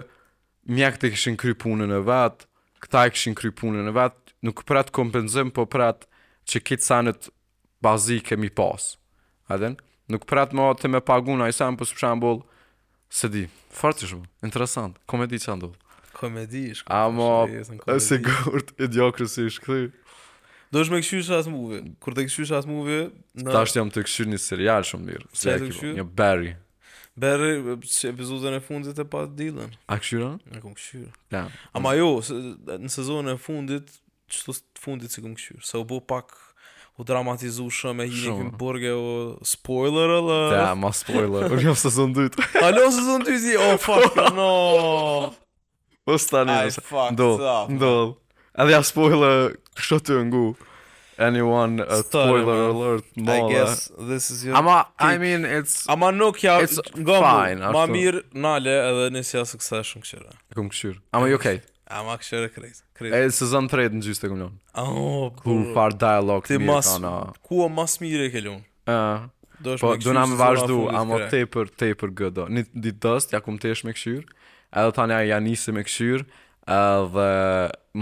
mjek 0.66 1.05
e 1.05 1.11
kishin 1.11 1.37
kry 1.37 1.55
punën 1.59 1.90
e 1.90 1.98
vat, 2.07 2.46
këta 2.83 3.07
e 3.09 3.12
këshin 3.14 3.35
kry 3.38 3.51
punën 3.55 3.88
e 3.90 3.94
vat, 3.94 4.14
nuk 4.42 4.62
prat 4.68 4.90
kompenzëm, 4.94 5.51
po 5.55 5.66
prat 5.66 6.07
që 6.48 6.62
kitë 6.66 6.87
sanët 6.87 7.29
bazi 7.83 8.20
kemi 8.22 8.51
pas. 8.51 8.96
den? 9.48 9.77
Nuk 10.09 10.27
prat 10.27 10.53
më 10.53 10.62
atë 10.70 10.81
të 10.83 10.88
me 10.90 11.01
pagun 11.01 11.40
a 11.42 11.48
i 11.48 11.53
sanë, 11.55 11.77
po 11.79 11.85
së 11.85 11.94
përshan 11.94 12.20
se 13.12 13.29
di, 13.29 13.46
fartë 13.70 13.98
që 14.03 14.07
shumë, 14.11 14.27
interesant, 14.44 14.96
komedi 15.07 15.37
që 15.38 15.57
ndohë. 15.59 15.77
Komedi 16.16 16.62
ishë, 16.72 16.85
a 16.88 17.09
më 17.11 17.85
e 17.92 17.98
se 18.01 18.18
gërët, 18.18 18.75
e 18.79 18.87
diokrës 18.88 19.37
Do 20.72 20.81
është 20.81 20.92
me 20.94 20.98
këshyë 21.05 21.25
shë 21.29 21.35
asë 21.37 21.51
muve, 21.53 21.79
kur 22.01 22.14
të 22.16 22.22
këshyë 22.31 22.46
shë 22.48 22.59
muve, 22.72 22.94
në... 23.37 23.51
Ta 23.53 23.61
është 23.66 23.77
jam 23.77 23.90
të 23.92 24.07
këshyë 24.07 24.27
një 24.33 24.38
serial 24.40 24.85
shumë 24.88 25.05
mirë, 25.05 25.27
se 25.37 25.51
e 25.53 25.90
Një 25.98 26.05
Barry, 26.16 26.55
Berë, 27.12 27.77
se 27.85 28.09
vizuzën 28.16 28.57
e 28.57 28.61
fundit 28.64 28.96
e 28.96 29.05
pa 29.05 29.27
dilën. 29.29 29.68
A 29.85 29.98
këshyra? 30.01 30.31
A 30.48 30.61
këm 30.62 30.72
këshyra. 30.79 31.11
Ja. 31.35 31.42
Ama 31.77 31.92
jo, 31.98 32.14
se, 32.25 32.37
në 32.81 32.88
sezonën 32.92 33.35
e 33.35 33.35
fundit, 33.40 33.98
qëtës 34.33 34.62
fundit 34.81 35.12
si 35.12 35.20
këm 35.20 35.35
këshyra. 35.37 35.61
Se 35.68 35.77
u 35.77 35.85
bo 35.88 35.98
pak, 36.01 36.33
u 36.96 37.05
dramatizu 37.09 37.66
shumë 37.72 38.07
e 38.07 38.09
hini 38.09 38.37
këmë 38.38 38.55
bërge 38.62 38.94
o 38.96 39.05
spoiler 39.48 40.14
e 40.16 40.18
lë. 40.25 40.40
Ja, 40.57 40.64
ma 40.72 40.92
spoiler, 40.96 41.53
u 41.53 41.61
njëmë 41.61 41.77
sezon 41.85 42.16
2 42.16 42.33
A 42.64 42.72
lo 42.72 42.88
sezon 42.96 43.29
2 43.29 43.38
i, 43.53 43.55
oh 43.61 43.77
fuck, 43.85 44.16
no. 44.38 44.48
Po 46.09 46.16
stani, 46.18 46.57
ndodh, 47.12 47.44
ndodh. 47.77 48.16
Edhe 48.62 48.72
ja 48.72 48.81
spoiler, 48.88 49.51
kështë 49.79 50.01
të 50.09 50.22
ngu 50.33 50.46
anyone 51.22 51.82
a 51.82 52.02
spoiler 52.02 52.42
Stunning, 52.42 52.82
alert 52.82 53.04
no 53.16 53.32
I 53.32 53.52
guess 53.54 53.90
this 54.08 54.30
is 54.30 54.44
your 54.44 54.56
Ama 54.56 54.87
I 55.14 55.18
mean 55.18 55.42
it's 55.44 55.87
Ama 55.88 56.11
nuk 56.11 56.42
ja 56.44 56.61
it's 56.61 56.78
gombu, 56.96 57.22
fine 57.24 57.72
ma 57.72 57.87
mir 57.87 58.22
nale 58.46 58.70
edhe 58.88 59.06
nisi 59.16 59.38
as 59.38 59.50
succession 59.54 60.02
kshira 60.02 60.32
e 60.50 60.54
kum 60.54 60.68
kshir 60.70 60.96
ama 61.12 61.28
you 61.30 61.37
okay 61.40 61.61
ama 61.90 62.18
kshira 62.18 62.48
crazy 62.48 63.18
this 63.22 63.42
is 63.46 63.54
on 63.61 63.68
3 63.74 63.88
në 63.94 64.02
gjyste 64.08 64.28
kum 64.30 64.42
lon 64.44 64.56
oh 64.82 65.30
ku 65.44 65.58
par 65.76 65.96
dialogue 66.06 66.50
ti 66.52 66.58
mos 66.66 66.92
ku 67.48 67.62
o 67.64 67.68
mas 67.80 67.96
mire 68.04 68.28
ke 68.37 68.44
lon 68.48 68.61
e 68.62 68.98
uh, 68.98 69.26
po 69.80 69.94
do 70.04 70.14
na 70.18 70.26
me 70.26 70.38
vazhdu 70.44 70.80
ama 71.02 71.22
tepër 71.35 71.72
tepër 71.85 72.14
gdo 72.22 72.48
ni 72.52 72.66
ditës 72.87 73.30
ja 73.35 73.40
kum 73.40 73.58
tesh 73.66 73.85
me 73.88 73.94
kshir 73.98 74.22
edhe 74.22 74.90
tani 75.00 75.22
ja 75.30 75.40
nisi 75.50 75.74
me 75.78 75.87
kshir 75.90 76.26
edhe 76.80 77.30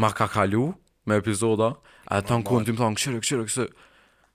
ma 0.04 0.12
ka 0.22 0.28
kalu 0.38 0.68
me 1.06 1.16
epizoda 1.24 1.74
A 2.10 2.18
të 2.26 2.32
në 2.40 2.44
kundë, 2.48 2.66
ti 2.66 2.72
më 2.74 2.78
thonë, 2.82 2.96
këshirë, 2.98 3.18
këshirë, 3.24 3.42
këshirë, 3.50 3.70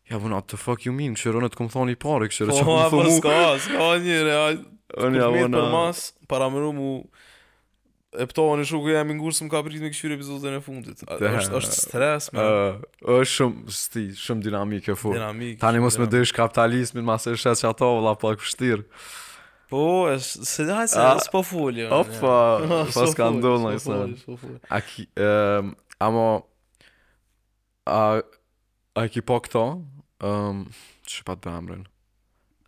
Ja, 0.06 0.16
bu, 0.22 0.28
what 0.30 0.46
the 0.52 0.56
fuck 0.62 0.82
you 0.86 0.92
mean, 0.94 1.14
këshirë, 1.18 1.36
unë 1.42 1.48
të 1.52 1.56
këmë 1.60 1.72
thonë 1.76 1.90
i 1.96 1.98
pare, 2.00 2.26
këshirë, 2.30 2.50
po, 2.52 2.56
që 2.56 2.60
këmë 2.64 2.76
po, 2.76 2.80
thonë 2.94 3.10
mu. 3.10 3.14
Ska, 3.20 3.38
ska 3.66 3.86
njëre, 4.04 4.34
a, 4.38 4.40
unë 5.08 5.16
ja, 5.18 5.26
mirë 5.34 5.50
Për 5.56 5.66
mas, 5.74 5.98
para 6.30 6.46
më 6.54 6.58
rumu, 6.62 6.90
e 8.16 8.18
pëtova 8.30 8.54
në 8.62 8.66
shuku 8.70 8.88
jam 8.94 9.10
së 9.34 9.42
më 9.48 9.50
ka 9.56 9.60
pritë 9.66 9.84
me 9.84 9.90
këshirë 9.96 10.14
epizodën 10.20 10.54
e 10.56 10.58
fundit. 10.68 10.98
është 11.02 11.80
stres, 11.80 12.24
me. 12.38 12.44
është 13.16 13.32
shumë, 13.34 13.58
sti, 13.82 14.04
shumë 14.28 14.42
dinamik 14.46 14.86
e 14.94 14.96
fu. 15.02 15.10
Tani 15.62 15.80
mos 15.84 15.96
me 16.00 16.06
mas 17.04 17.24
Po, 19.68 20.06
e 20.06 20.16
se 20.22 20.62
da 20.64 20.86
se, 20.86 20.94
së 21.26 21.32
po 21.34 21.42
fulli. 21.42 21.88
Opa, 21.90 22.60
pas 22.94 23.10
ka 23.18 23.32
ndonë, 23.34 23.82
në 23.82 24.14
po 24.22 24.36
fulli, 24.38 24.62
a, 27.86 28.21
a 28.95 29.06
e 29.06 29.10
ki 29.12 29.21
po 29.26 29.39
këto? 29.43 29.65
Um, 30.26 30.65
që 31.06 31.26
pa 31.28 31.36
të 31.38 31.52
dhe 31.67 31.80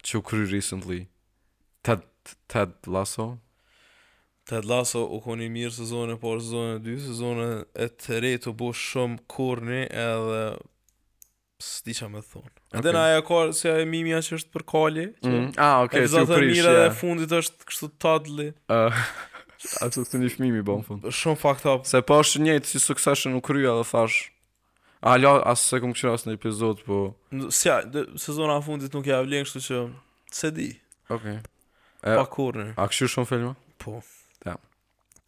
Që 0.08 0.20
u 0.20 0.24
kry 0.24 0.44
recently? 0.52 1.08
Ted, 1.84 2.04
Ted 2.52 2.76
Lasso? 2.92 3.38
Ted 4.48 4.68
Lasso 4.68 5.02
u 5.04 5.20
koni 5.24 5.48
mirë 5.52 5.74
sezone 5.80 6.18
parë, 6.22 6.42
sezone 6.44 6.76
dy, 6.84 6.96
sezone 7.04 7.48
e 7.84 7.88
të 7.92 8.20
re 8.24 8.34
të 8.44 8.54
bo 8.56 8.70
shumë 8.76 9.24
kurni 9.32 9.82
edhe 9.90 10.44
së 11.64 11.88
di 11.88 11.96
që 11.98 12.10
me 12.14 12.22
thonë. 12.24 12.54
Okay. 12.54 12.84
Dhe 12.86 12.94
na 12.96 13.06
e 13.18 13.24
ka 13.28 13.40
se 13.52 13.66
si 13.66 13.72
e 13.74 13.88
mimi 13.90 14.14
a 14.16 14.22
që 14.24 14.38
është 14.38 14.54
për 14.54 14.66
kalli. 14.72 15.08
Mm. 15.26 15.50
ah, 15.58 15.82
okay, 15.84 16.06
si 16.08 16.22
u 16.22 16.30
kryshë. 16.30 16.54
E 16.54 16.56
mirë 16.56 16.74
edhe 16.78 16.94
fundit 16.96 17.34
është 17.42 17.68
kështu 17.72 17.90
tadli. 18.04 18.50
A, 18.72 18.86
uh. 18.88 19.04
A 19.82 19.88
të 19.90 20.04
të 20.06 20.22
një 20.22 20.30
shmimi, 20.36 20.62
bo, 20.64 20.78
në 20.80 20.86
fund. 20.86 21.08
Shumë 21.18 21.40
fakt 21.42 21.66
up 21.68 21.88
Se 21.90 21.98
pa 22.06 22.12
po 22.14 22.18
është 22.22 22.44
njëjtë 22.46 22.70
si 22.70 22.80
sukseshën 22.80 23.34
u 23.36 23.42
krya 23.44 23.74
dhe 23.82 23.88
thashë. 23.90 24.28
A 25.02 25.16
lo, 25.18 25.42
as 25.46 25.60
se 25.60 25.78
kom 25.82 25.94
kshira 25.94 26.16
as 26.18 26.26
në 26.26 26.34
epizod, 26.38 26.80
po... 26.88 26.98
Sja, 27.54 27.80
sezona 28.18 28.56
a 28.58 28.64
fundit 28.66 28.94
nuk 28.98 29.06
ja 29.06 29.20
vlen, 29.22 29.46
kështu 29.46 29.62
që... 29.68 29.82
Se 30.34 30.50
di. 30.52 30.72
Okej. 31.14 31.38
Okay. 31.98 32.14
pa 32.18 32.26
kurë 32.30 32.64
A 32.78 32.84
kështu 32.90 33.08
shumë 33.14 33.30
filma? 33.30 33.52
Po. 33.84 34.00
Ja. 34.46 34.56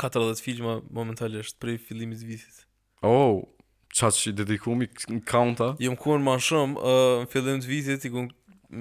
40 0.02 0.42
filma 0.44 0.78
momentalisht, 0.94 1.58
prej 1.62 1.78
fillimit 1.86 2.22
vitit. 2.26 2.60
Oh, 3.06 3.46
qa 3.94 4.10
që 4.16 4.32
i 4.32 4.36
dedikumi 4.42 4.88
në 5.12 5.22
kaunta? 5.30 5.72
Jëm 5.84 5.96
kurë 6.02 6.22
ma 6.26 6.36
shumë, 6.42 6.78
uh, 6.82 7.22
në 7.26 7.32
fillim 7.36 7.62
të 7.64 7.72
vitit, 7.72 8.10
i 8.10 8.14
kun... 8.16 8.30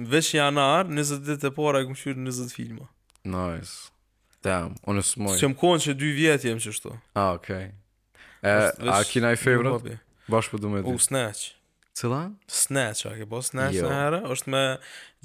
Vesh 0.09 0.33
janar, 0.37 0.85
20 0.89 1.23
dit 1.25 1.45
e 1.45 1.53
pora, 1.53 1.79
i 1.83 1.87
kun 1.89 1.97
kshirë 1.97 2.21
20 2.25 2.51
filma. 2.53 2.85
Nice. 3.25 3.87
Tam, 4.45 4.73
unë 4.89 5.03
smoj. 5.05 5.37
Së 5.39 5.47
jëm 5.49 5.55
kurë 5.59 5.81
që 5.87 5.95
2 6.01 6.11
vjetë 6.19 6.51
jëm 6.53 6.61
që 6.65 6.75
Ah, 6.93 7.31
okej. 7.37 7.71
Okay. 7.73 7.73
E, 8.41 8.61
a 8.89 8.99
kina 9.09 9.31
i 9.35 9.37
favorit? 9.37 9.97
Bashkë 10.29 10.55
për 10.55 10.61
du 10.63 10.69
me 10.75 10.81
ti. 10.85 10.93
U 10.93 10.99
Snatch. 11.01 11.47
Cila? 11.99 12.19
Snatch, 12.47 13.07
a 13.09 13.15
ke 13.17 13.25
po 13.29 13.41
Snatch 13.45 13.75
jo. 13.79 13.89
në 13.89 13.95
herë? 13.99 14.19
është 14.35 14.53
me 14.53 14.61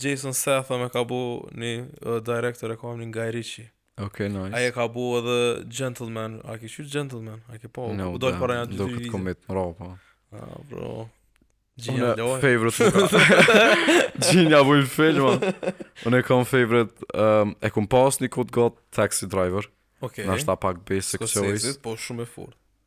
Jason 0.03 0.35
Seth 0.35 0.73
A 0.75 0.79
me 0.81 0.89
ka 0.91 1.05
bu 1.07 1.19
një 1.61 1.71
uh, 2.09 2.17
director 2.27 2.73
e 2.75 2.79
kam 2.81 2.97
një 3.03 3.11
nga 3.13 3.29
Ricci. 3.35 3.69
Ok, 4.03 4.25
nice. 4.33 4.55
Aje 4.59 4.73
ka 4.75 4.89
bu 4.91 5.05
edhe 5.21 5.37
Gentleman, 5.71 6.41
a 6.51 6.57
ke 6.59 6.67
shu 6.71 6.83
Gentleman, 6.91 7.45
a 7.53 7.61
ke 7.63 7.69
po? 7.71 7.93
No, 7.95 8.17
da, 8.19 8.33
do 8.73 8.89
këtë 8.91 9.13
komit 9.13 9.45
në 9.47 9.55
ropa. 9.55 9.93
A, 10.35 10.49
bro. 10.71 11.05
Gjia, 11.79 11.95
Une, 11.95 12.09
loj. 12.19 12.41
Unë 12.41 12.41
favorite 12.43 12.89
më 12.91 13.07
ka. 13.13 13.63
Gjia, 14.25 14.65
bu 14.67 14.81
i 14.81 14.83
fejlë, 14.91 15.23
man. 15.23 15.71
Unë 16.11 16.21
e 16.23 16.27
kam 16.27 16.43
favorite, 16.49 17.07
um, 17.19 17.55
e 17.63 17.71
kom 17.75 17.87
pas 17.91 18.19
një 18.23 18.31
kod 18.35 18.51
gotë 18.55 18.83
Taxi 18.99 19.31
Driver. 19.31 19.71
Ok. 20.03 20.25
Në 20.27 20.41
është 20.41 20.51
ta 20.51 20.59
pak 20.67 20.83
basic 20.91 21.23
choice. 21.23 21.45
Skosezit, 21.45 21.81
po 21.87 21.95
shumë 21.99 22.27
e 22.27 22.31
furt. 22.35 22.59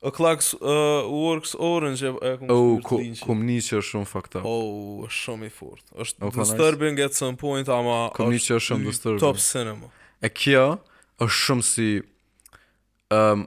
O 0.00 0.10
Clax 0.10 0.54
uh, 0.54 0.60
Works 1.10 1.54
Orange 1.58 2.06
e 2.06 2.34
kumë 2.38 2.54
oh, 2.54 2.76
ko, 2.86 3.00
kumë 3.26 3.46
një 3.48 3.62
që 3.66 3.78
është 3.80 3.88
shumë 3.96 4.06
fakta. 4.10 4.42
Oh, 4.46 5.02
është 5.08 5.24
shumë 5.24 5.48
i 5.48 5.48
fort. 5.52 5.82
është 6.04 6.28
okay, 6.28 6.44
disturbing 6.44 6.94
nice. 7.00 7.08
at 7.10 7.18
some 7.18 7.34
point, 7.40 7.66
ama 7.74 7.96
kumë 8.14 8.38
është, 8.38 8.56
është 8.60 8.66
shumë 8.68 8.86
disturbing. 8.92 9.22
top 9.24 9.40
cinema. 9.42 9.90
E 10.22 10.30
kjo 10.30 10.66
është 11.26 11.40
shumë 11.42 11.66
si... 11.70 11.88
Um, 13.10 13.46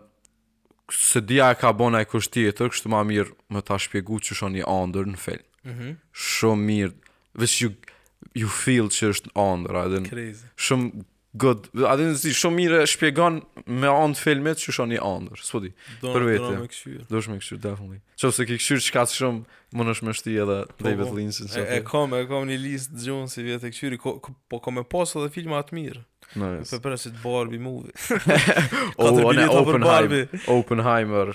se 0.92 1.22
dia 1.24 1.54
e 1.54 1.56
ka 1.56 1.70
bona 1.78 2.02
e 2.04 2.08
kusht 2.12 2.34
tjetër, 2.36 2.74
kështu 2.74 2.90
ma 2.92 3.00
mirë 3.08 3.32
më 3.56 3.62
ta 3.70 3.78
shpjegu 3.80 4.18
që 4.26 4.36
është 4.36 4.50
një 4.58 4.66
andër 4.68 5.08
në 5.14 5.22
film. 5.24 5.48
Mm 5.64 5.72
-hmm. 5.78 5.94
Shumë 6.32 6.68
mirë. 6.68 7.12
Vështë 7.40 7.62
ju, 7.62 7.72
ju 8.44 8.50
feel 8.58 8.90
që 8.98 9.14
është 9.16 9.32
andër, 9.40 10.02
Crazy. 10.12 10.50
Shumë 10.60 11.06
God, 11.32 11.68
a 11.88 11.94
dhe 11.96 12.10
nëzi, 12.10 12.32
shumë 12.36 12.58
mire 12.58 12.80
shpjegon 12.92 13.38
me 13.72 13.88
andë 13.88 14.20
filmet 14.20 14.60
që 14.62 14.74
shumë 14.76 14.92
një 14.98 15.04
andër, 15.08 15.40
së 15.40 15.54
përdi, 15.56 15.70
për 16.04 16.24
vete. 16.28 16.40
Do 16.50 16.56
me 16.60 16.72
këshyrë. 16.72 17.04
Do 17.08 17.22
shme 17.24 17.38
këshyrë, 17.40 17.60
definitely. 17.64 18.00
Qo 18.20 18.32
se 18.36 18.46
ke 18.50 18.58
këshyrë 18.60 18.84
që 18.90 18.96
ka 18.98 19.06
të 19.08 19.16
shumë, 19.16 19.60
më 19.80 19.86
nëshme 19.88 20.16
shti 20.20 20.34
edhe 20.44 20.58
po, 20.68 20.84
David 20.90 21.08
po. 21.08 21.14
Lynch. 21.22 21.40
E, 21.56 21.64
e 21.64 21.78
kom, 21.88 22.16
e 22.20 22.26
kom 22.28 22.50
një 22.52 22.58
listë 22.66 23.04
gjonë 23.06 23.32
si 23.32 23.46
vete 23.46 23.72
këshyrë, 23.72 24.00
ko, 24.04 24.18
ko, 24.28 24.34
po 24.52 24.60
kom 24.66 24.82
e 24.82 24.84
posë 24.92 25.22
edhe 25.22 25.30
filmat 25.38 25.70
atë 25.70 25.78
mirë. 25.80 26.02
Në 26.36 26.42
no, 26.42 26.50
jesë. 26.58 26.74
Për 26.74 26.84
përre 26.90 27.00
si 27.06 27.14
të 27.16 27.24
Barbie 27.24 27.64
movie. 27.64 27.96
o, 29.00 29.08
o, 29.08 29.32
në 29.32 29.48
Oppenheim, 29.56 30.20
Oppenheimer. 30.58 31.32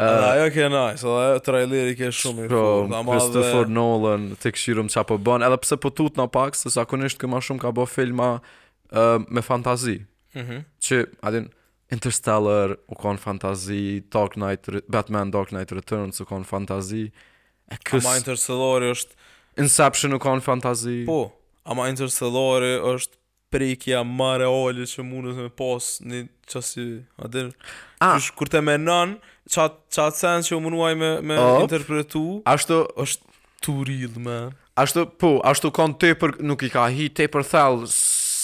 Uh, 0.00 0.08
uh, 0.08 0.26
ajo 0.32 0.46
ke 0.54 0.64
nice, 0.72 1.04
edhe 1.04 1.26
ajo 1.26 1.44
trajleri 1.44 1.92
ke 1.98 2.08
shumë 2.16 2.46
i 2.46 2.50
fërë. 2.54 3.04
Christopher 3.04 3.68
dhe... 3.68 3.74
Nolan, 3.76 4.30
të 4.40 4.54
këshyrëm 4.56 4.88
që 4.88 5.02
apo 5.04 5.20
bon, 5.20 5.44
edhe 5.44 5.60
pse 5.60 5.76
po 5.80 5.92
tut 5.92 6.16
në 6.16 6.24
pak, 6.32 6.56
se 6.56 6.72
sakonisht 6.72 7.20
këma 7.20 7.42
shumë 7.44 7.64
ka 7.66 7.72
bë 7.76 7.84
filma, 7.92 8.30
Ehm, 8.92 9.24
me 9.30 9.42
fantazi. 9.42 10.02
Mm 10.34 10.64
që 10.80 10.90
Që, 10.90 11.04
adin, 11.22 11.48
Interstellar 11.90 12.70
u 12.86 12.94
konë 12.94 13.18
fantazi, 13.18 13.98
Dark 14.14 14.36
Knight, 14.38 14.68
Batman 14.86 15.30
Dark 15.34 15.50
Knight 15.50 15.72
Returns 15.74 16.20
u 16.22 16.26
konë 16.26 16.46
fantazi. 16.46 17.08
A 17.66 17.74
kës... 17.74 18.04
Ama 18.06 18.12
Interstellar 18.20 18.84
është... 18.92 19.16
Inception 19.58 20.14
u 20.14 20.20
konë 20.22 20.44
fantazi. 20.46 21.00
Po, 21.08 21.32
ama 21.66 21.88
Interstellar 21.90 22.62
është 22.94 23.18
prekja 23.50 24.04
ma 24.06 24.36
reale 24.38 24.86
që 24.86 25.02
të 25.02 25.24
me 25.34 25.48
pas 25.58 25.88
një 26.06 26.20
qësi, 26.46 26.86
adin... 27.26 27.50
Ah. 27.98 28.14
Kush, 28.14 28.30
kur 28.38 28.46
te 28.54 28.62
menon, 28.62 29.16
qatë 29.50 29.98
qat 29.98 30.20
sen 30.22 30.46
që 30.46 30.54
u 30.60 30.62
mënuaj 30.68 30.92
me, 30.94 31.10
me 31.26 31.40
Op. 31.42 31.64
interpretu, 31.66 32.24
Ashtu... 32.46 32.84
është 32.94 33.38
too 33.66 33.82
me 34.20 34.38
Ashtu, 34.78 35.06
po, 35.18 35.40
ashtu 35.42 35.74
konë 35.74 35.98
të 36.00 36.14
për... 36.22 36.38
Nuk 36.46 36.62
i 36.62 36.70
ka 36.70 36.86
hi 36.94 37.10
të 37.10 37.26
për 37.34 37.50
thellë, 37.50 37.90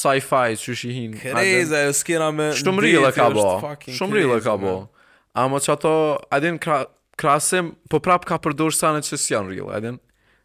sci-fi 0.06 0.54
që 0.62 0.76
shi 0.78 0.90
hin 0.94 1.14
Kreza, 1.18 1.80
jo 1.88 1.94
skina 1.96 2.28
me 2.34 2.50
Shumë 2.56 2.82
rrila 2.84 3.10
ka 3.16 3.28
bo 3.34 3.46
Shumë 3.86 4.14
rrila 4.18 4.40
ka 4.44 4.56
bo 4.60 4.74
A 5.36 5.46
më 5.52 5.62
që 5.66 5.72
ato 5.76 5.92
Adin 6.36 6.58
kra, 6.62 6.84
krasim 7.18 7.74
Po 7.92 8.00
prap 8.04 8.26
ka 8.28 8.38
përdur 8.44 8.74
sa 8.76 8.92
në 8.96 9.04
që 9.08 9.18
si 9.22 9.34
janë 9.34 9.52
rrila 9.52 9.76
Adin 9.80 9.98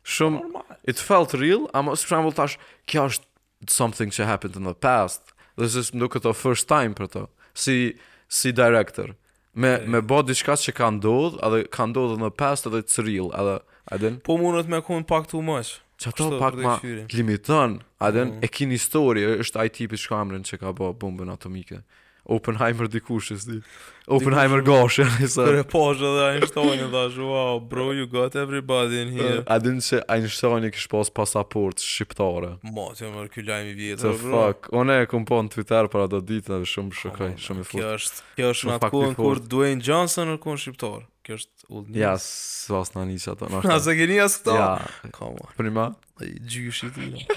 Shumë 0.03 0.65
It 0.89 1.01
felt 1.03 1.35
real 1.37 1.67
A 1.77 1.83
më 1.85 1.97
së 2.01 2.09
shumë 2.13 2.33
tash 2.39 2.57
Kjo 2.89 3.09
është 3.11 3.69
something 3.69 4.13
që 4.15 4.25
happened 4.29 4.57
in 4.59 4.65
the 4.69 4.75
past 4.77 5.33
This 5.59 5.75
is 5.79 5.93
nuk 5.93 6.15
këto 6.17 6.33
first 6.37 6.69
time 6.71 6.95
për 6.97 7.11
to 7.17 7.25
Si, 7.53 7.95
si 8.31 8.53
director 8.55 9.13
Me, 9.53 9.77
me 9.83 9.99
bo 9.99 10.21
diçka 10.23 10.55
që 10.57 10.73
ka 10.77 10.87
ndodh 10.95 11.41
Adhe 11.45 11.65
ka 11.69 11.83
ndodh 11.91 12.17
in 12.17 12.23
the 12.25 12.31
past 12.33 12.69
Adhe 12.69 12.79
it's 12.87 12.99
real 13.03 13.31
Adhe 13.35 13.59
Adin 13.91 14.21
Po 14.25 14.37
mundet 14.39 14.69
me 14.71 14.79
kun 14.85 15.03
pak 15.07 15.27
të 15.31 15.39
u 15.41 15.45
mësh 15.45 15.75
Që 16.01 16.09
ato 16.09 16.25
pak 16.41 16.55
ma 16.65 16.75
limiton, 17.13 17.75
adën 18.07 18.31
mm. 18.33 18.39
e 18.41 18.47
kin 18.55 18.71
histori, 18.73 19.23
është 19.45 19.59
ai 19.63 19.69
tipi 19.77 19.99
shkamrën 20.05 20.47
që 20.49 20.57
ka 20.63 20.73
bë 20.79 20.89
bombën 21.03 21.29
atomike. 21.35 21.83
Oppenheimer 22.25 22.91
dikush 22.91 23.31
e 23.31 23.37
sti. 23.37 23.61
Oppenheimer 24.07 24.61
gosh 24.61 24.99
e 25.01 25.05
ai 25.21 25.27
sa. 25.27 25.45
poshë 25.71 26.09
dhe 26.15 26.25
Einstein 26.35 26.83
i 26.83 26.89
thash, 26.93 27.17
"Wow, 27.17 27.59
bro, 27.69 27.91
you 27.97 28.05
got 28.07 28.35
everybody 28.35 29.01
in 29.01 29.11
here." 29.15 29.43
A 29.47 29.57
din 29.59 29.79
se 29.81 30.01
Einstein 30.07 30.63
i 30.65 30.71
kish 30.71 30.87
pas 30.87 31.09
pasaport 31.09 31.79
shqiptare. 31.81 32.57
Mo, 32.61 32.91
ti 32.93 33.05
më 33.05 33.25
lajm 33.45 33.69
i 33.71 33.73
vjetër, 33.73 34.01
bro. 34.01 34.11
The 34.13 34.53
fuck. 34.53 34.69
Unë 34.69 35.01
e 35.01 35.05
po 35.25 35.41
në 35.41 35.49
Twitter 35.49 35.87
para 35.87 36.07
do 36.07 36.21
ditë, 36.21 36.61
shumë 36.65 36.93
shokoj, 36.93 37.31
oh, 37.33 37.37
shumë 37.37 37.59
i 37.59 37.63
fortë. 37.63 37.81
Kjo 37.81 37.95
është, 37.99 38.23
kjo 38.35 38.51
është 38.51 38.65
më 38.69 39.15
kur 39.17 39.35
Dwayne 39.39 39.81
Johnson 39.81 40.27
në 40.27 40.39
kon 40.39 40.57
shqiptar. 40.57 41.01
Kjo 41.25 41.33
është 41.35 41.51
old 41.69 41.89
news. 41.89 41.97
Ja, 41.97 42.13
s'vas 42.17 42.95
na 42.95 43.05
nis 43.05 43.27
ato 43.27 43.47
na. 43.49 43.61
Na 43.63 43.79
se 43.79 43.95
gjeni 43.97 44.19
as 44.21 44.37
këto. 44.37 44.55
Ja. 44.55 44.87
Kom. 45.11 45.37
Prima. 45.57 45.93
Gjyshi 46.21 46.91
ti. 46.93 47.01
Gjyshi. 47.01 47.27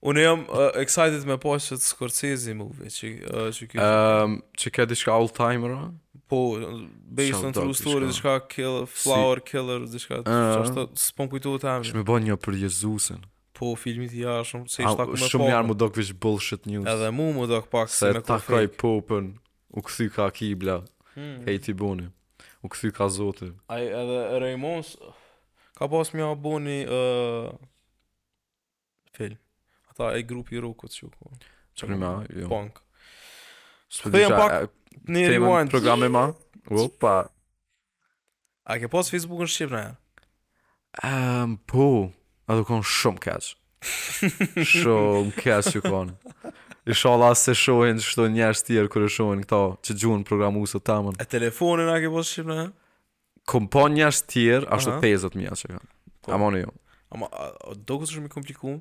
Unë 0.01 0.23
jam 0.23 0.43
uh, 0.49 0.71
excited 0.81 1.25
me 1.29 1.35
po 1.41 1.53
që 1.61 1.75
të 1.77 1.83
skorcezi 1.85 2.55
movie, 2.57 2.89
që, 2.89 3.09
uh, 3.29 3.49
që 3.53 3.83
Um, 3.85 4.39
që 4.57 4.71
kjo 4.75 4.87
dishka 4.89 5.11
all 5.15 5.29
timer, 5.29 5.75
Po, 6.31 6.37
based 7.11 7.35
Shout 7.41 7.49
on 7.57 7.57
true 7.57 7.73
story, 7.75 8.05
dishka 8.07 8.37
kill, 8.47 8.85
flower 8.87 9.41
si. 9.41 9.49
killer, 9.49 9.83
dishka... 9.91 10.21
Uh, 10.23 10.53
Shashtë 10.61 10.85
të 10.93 11.01
s'pon 11.09 11.27
kujtu 11.27 11.57
të 11.59 11.67
amin. 11.67 11.87
Shme 11.89 12.03
bon 12.07 12.23
një 12.23 12.37
për 12.39 12.55
Jezusin. 12.61 13.17
Po, 13.59 13.73
filmit 13.75 14.13
të 14.13 14.21
jashëm, 14.21 14.63
se 14.71 14.79
ishtë 14.79 14.93
takë 15.01 15.17
me 15.17 15.17
po... 15.17 15.27
Shumë 15.33 15.49
njarë 15.49 15.67
më 15.67 15.75
dok 15.83 15.99
vish 15.99 16.13
bullshit 16.23 16.69
news. 16.71 16.87
Edhe 16.87 17.09
mu 17.17 17.27
më 17.35 17.49
dok 17.51 17.67
pak 17.73 17.91
se, 17.91 17.97
se 17.97 18.11
me 18.15 18.21
kufik. 18.21 18.31
Se 18.31 18.39
takaj 18.47 18.69
popën, 18.79 19.27
u 19.75 19.83
këthy 19.89 20.07
ka 20.15 20.29
kibla, 20.39 20.77
hmm. 21.17 21.41
e 21.51 21.57
i 21.59 21.75
boni. 21.83 22.07
U 22.63 22.71
këthy 22.71 22.93
ka 22.95 23.09
zote. 23.11 23.49
Ai, 23.67 23.83
edhe 23.91 24.21
Raymond's... 24.45 24.95
Ka 25.75 25.91
pas 25.91 26.15
mja 26.15 26.31
boni... 26.47 26.79
Uh, 26.87 27.51
Film. 29.11 29.37
Ata 29.89 30.15
e 30.17 30.21
grupi 30.25 30.57
Roku 30.61 30.87
të 30.87 30.99
shukë. 30.99 31.33
Që 31.77 31.87
këni 31.89 31.97
me 32.01 32.11
jo. 32.37 32.47
Punk. 32.51 32.79
Së 33.91 34.11
përdi 34.11 34.29
qa, 34.31 34.61
një 35.13 35.23
rewind. 35.35 35.71
Programme 35.73 36.07
ma, 36.11 36.25
u, 36.71 36.85
A 38.71 38.77
ke 38.79 38.87
posë 38.87 39.15
Facebook 39.17 39.41
në 39.43 39.49
Shqipë 39.51 39.73
në 39.73 39.79
janë? 39.81 39.97
Um, 41.07 41.55
po, 41.71 41.87
a 42.51 42.55
do 42.59 42.63
konë 42.67 42.87
shumë 42.87 43.21
keq. 43.25 43.49
shumë 44.71 45.35
keq 45.41 45.71
ju 45.75 45.81
konë. 45.83 46.35
I 46.89 46.95
shala 46.97 47.33
se 47.37 47.53
shohen 47.57 47.99
shto 48.01 48.29
njështë 48.31 48.67
tjerë 48.71 48.91
kërë 48.95 49.09
shohen 49.13 49.41
këta 49.43 49.59
që 49.87 49.95
gjunë 50.03 50.27
programu 50.27 50.63
të 50.71 50.81
tamën. 50.87 51.19
E 51.21 51.25
telefonin 51.29 51.91
a 51.91 51.97
ke 52.03 52.13
posë 52.15 52.35
Shqipë 52.37 52.51
në 52.51 52.57
janë? 52.61 52.75
po 53.73 53.83
njështë 53.91 54.31
tjerë, 54.31 54.69
ashtë 54.71 54.93
të 54.95 55.03
tezët 55.03 55.35
mja 55.35 55.57
që 55.57 55.73
kanë. 55.73 55.91
Po. 56.21 56.31
Amoni 56.37 56.61
jo. 56.63 56.71
Ama, 57.11 57.27
do 57.75 57.97
këtë 57.99 58.15
shumë 58.21 58.31
i 58.31 58.75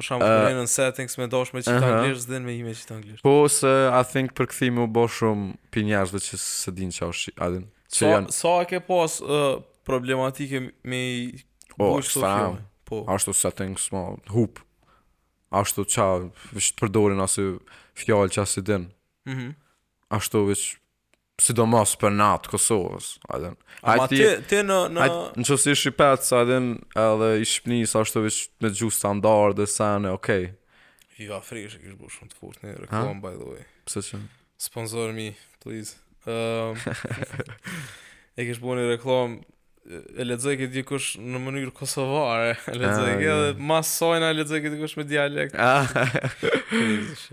Për 0.00 0.06
shumë 0.06 0.30
uh, 0.32 0.54
në 0.56 0.64
settings 0.72 1.18
me 1.20 1.26
dosh 1.30 1.52
me 1.52 1.60
qita 1.60 1.74
uh 1.76 1.82
-huh. 1.82 1.98
anglisht, 2.00 2.24
zdin 2.24 2.46
me 2.46 2.54
i 2.56 2.62
me 2.64 2.72
qita 2.76 2.96
anglisht. 2.96 3.22
Po 3.24 3.48
se, 3.52 3.68
I 3.92 4.00
think, 4.12 4.32
për 4.38 4.48
këthi 4.52 4.70
më 4.72 4.86
bo 4.96 5.04
shumë 5.04 5.58
për 5.74 5.84
njështë 5.88 6.16
dhe 6.16 6.22
që 6.28 6.38
se 6.44 6.72
din 6.78 6.94
që 6.96 7.08
është 7.12 7.34
adin. 7.46 7.66
Sa 7.90 8.08
so, 8.08 8.32
so 8.40 8.54
ke 8.70 8.80
pas 8.86 9.18
uh, 9.22 9.60
problematike 9.84 10.62
me 10.84 10.96
i 11.18 11.44
bujshë 11.76 12.16
të 12.16 12.34
Po, 12.90 13.04
sa, 13.04 13.14
ashtu 13.14 13.34
settings, 13.38 13.90
ma, 13.92 14.06
hup. 14.34 14.62
Ashtu 15.50 15.84
qa, 15.92 16.08
vështë 16.56 16.80
përdorin 16.80 17.20
asë 17.22 17.44
fjallë 18.00 18.32
që 18.34 18.42
asë 18.44 18.60
i 18.60 18.62
din. 18.70 18.88
Mm 19.28 19.34
-hmm. 19.36 19.52
Ashtu 20.16 20.46
vështë 20.48 20.79
si 21.40 21.54
do 21.56 21.64
mos 21.68 21.92
për 22.00 22.12
natë 22.16 22.50
Kosovës. 22.52 23.06
A 23.82 23.94
ti 24.10 24.20
të 24.50 24.62
në... 24.66 24.78
në 24.96 25.06
që 25.46 25.56
si 25.62 25.74
shri 25.78 25.92
edhe 25.96 27.30
i 27.36 27.46
Shqipni, 27.48 27.80
sa 27.88 28.02
është 28.04 28.22
të 28.28 28.30
me 28.66 28.70
gjusë 28.76 28.98
standarde 29.00 29.58
dhe 29.62 29.68
sene, 29.72 30.12
okej. 30.16 30.48
Okay. 30.50 31.14
Jo, 31.24 31.36
a 31.36 31.42
frikë 31.44 31.72
është 31.72 31.96
bërë 32.00 32.14
shumë 32.16 32.30
të 32.32 32.38
furtë, 32.40 32.60
në 32.64 32.74
reklamë, 32.86 33.20
by 33.24 33.34
the 33.36 33.48
way. 33.52 33.66
Pëse 33.88 34.02
që? 34.08 34.22
Sponzorë 34.70 35.16
mi, 35.16 35.26
please. 35.64 35.96
Um, 36.28 36.76
e 38.40 38.46
kështë 38.48 38.64
bërë 38.64 38.78
në 38.82 38.88
reklamë, 38.94 39.44
e 40.20 40.26
ledzoj 40.30 40.56
këtë 40.60 40.76
dikush 40.78 41.10
në 41.20 41.44
mënyrë 41.44 41.74
kosovare, 41.76 42.54
e 42.72 42.78
ledzoj 42.78 43.12
ah, 43.12 43.20
këtë 43.20 43.26
jo. 43.28 43.36
dhe 43.50 43.68
masojna 43.72 44.32
e 44.32 44.40
ledzoj 44.40 44.62
këtë 44.64 44.78
dikush 44.78 44.96
me 45.02 45.08
dialekt. 45.12 45.60
Ah. 45.60 46.28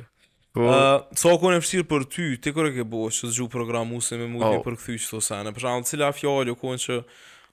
Po. 0.58 0.66
Ë, 0.72 0.76
uh, 0.76 1.16
çka 1.18 1.36
kanë 1.41 1.60
vështir 1.62 1.84
për 1.86 2.05
ty, 2.10 2.28
ti 2.41 2.53
kur 2.55 2.66
ke 2.74 2.84
bëu 2.89 3.12
që 3.14 3.28
zgju 3.30 3.45
programuese 3.53 4.18
me 4.18 4.26
mundi 4.32 4.47
po. 4.58 4.58
oh. 4.58 4.64
për 4.66 4.78
kthyç 4.80 5.03
këto 5.08 5.20
sene. 5.22 5.51
Për 5.53 5.62
shkak 5.66 5.84
të 5.86 5.91
cilave 5.91 6.53
ku 6.58 6.62
kanë 6.66 6.82
që 6.86 6.95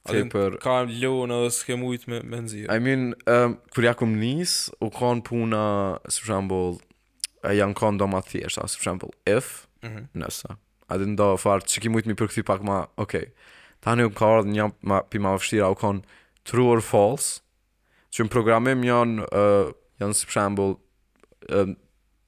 ai 0.09 0.23
për 0.33 0.57
ka 0.63 0.79
lënë 0.89 1.37
edhe 1.37 1.51
s'ke 1.53 1.77
mujt 1.81 2.07
me 2.09 2.23
me 2.33 2.41
nxirr. 2.47 2.71
I 2.73 2.79
mean, 2.85 3.11
ë 3.29 3.37
um, 3.45 3.57
kur 3.75 3.85
jam 3.89 4.17
nis, 4.21 4.55
u 4.81 4.89
kanë 4.95 5.25
puna, 5.29 5.65
për 6.09 6.31
shembull, 6.31 6.79
a 7.45 7.53
janë 7.53 7.77
kanë 7.81 8.01
doma 8.01 8.23
thjesht, 8.25 8.63
për 8.63 8.85
shembull, 8.89 9.13
if, 9.29 9.51
mm 9.85 9.91
-hmm. 9.91 10.09
nëse. 10.25 10.57
A 10.89 10.99
din 11.01 11.17
do 11.17 11.37
far 11.37 11.61
çiki 11.63 11.89
mujt 11.93 12.07
mi 12.09 12.15
për 12.17 12.29
kthy 12.33 12.43
pak 12.45 12.63
më, 12.65 12.89
okay. 12.97 13.33
Tanë 13.85 14.05
u 14.05 14.11
ka 14.17 14.31
ardhur 14.39 14.49
një 14.53 14.71
më 14.89 14.99
pi 15.11 15.21
më 15.21 15.35
vështira 15.37 15.69
u 15.69 15.77
kanë 15.77 16.01
true 16.49 16.69
or 16.73 16.81
false. 16.81 17.41
në 18.19 18.29
programim 18.29 18.85
janë 18.85 19.17
uh, 19.29 19.73
janë 20.01 20.13
për 20.25 20.33
shembull 20.37 20.75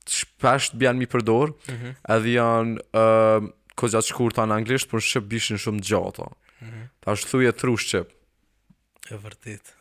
shpesht 0.09 0.77
bjen 0.79 0.99
mi 1.01 1.07
përdor, 1.11 1.53
mm 1.55 1.79
-hmm. 1.81 1.95
edhe 2.15 2.35
janë 2.37 2.83
uh, 2.99 3.49
ko 3.77 3.89
gjatë 3.93 4.11
shkurta 4.13 4.47
në 4.47 4.57
anglisht, 4.61 4.91
por 4.91 5.01
shqip 5.01 5.29
bishin 5.31 5.57
shumë 5.59 5.83
gjata. 5.89 6.29
Mm 6.31 6.67
-hmm. 6.71 6.85
Ta 7.05 7.17
është 7.17 7.31
thuje 7.31 7.53
thru 7.61 7.75
shqip. 7.85 8.09
E 9.11 9.17
vërtit. 9.25 9.75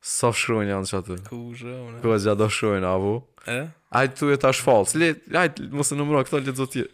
Sa 0.00 0.32
so 0.32 0.62
janë 0.72 0.86
që 0.90 0.96
aty? 1.00 1.16
Ku 1.30 2.12
e 2.16 2.18
gjatë 2.24 2.38
do 2.42 2.48
shkruin, 2.54 2.84
a 2.84 2.96
vu? 3.02 3.16
E? 3.58 3.60
Ajtë 3.98 4.14
thuje 4.18 4.36
ta 4.42 4.48
është 4.54 4.64
falc. 4.66 4.94
Ajtë, 5.42 5.68
mos 5.76 5.92
e 5.92 5.94
nëmëra, 5.96 6.24
këta 6.24 6.40
letë 6.46 6.56
zotje. 6.62 6.84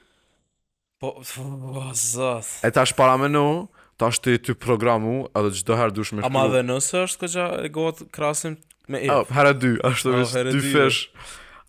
Po, 1.01 1.09
po, 1.35 1.43
po, 1.73 1.83
zot. 1.93 2.49
E 2.67 2.71
ta 2.73 2.83
është 2.87 2.97
paramenu, 3.03 3.47
ta 3.97 4.09
është 4.13 4.39
të 4.45 4.53
programu, 4.67 5.17
edhe 5.37 5.49
gjithë 5.55 5.69
doherë 5.71 5.95
dush 5.97 6.13
me 6.13 6.21
shkru. 6.23 6.31
A 6.37 6.37
ma 6.37 6.47
dhe 6.53 6.63
nësë 6.71 6.97
është 7.07 7.19
këtë 7.21 7.35
gjatë, 7.37 7.65
e 7.65 7.69
gotë 7.77 8.05
krasim 8.17 8.55
me 8.91 8.99
i? 9.05 9.11
Oh, 9.11 9.25
herë 9.37 9.53
dy, 9.63 9.71
ashtu, 9.89 10.11
oh, 10.17 10.27
dy, 10.27 10.57
dy 10.57 10.73
fesh. 10.75 11.01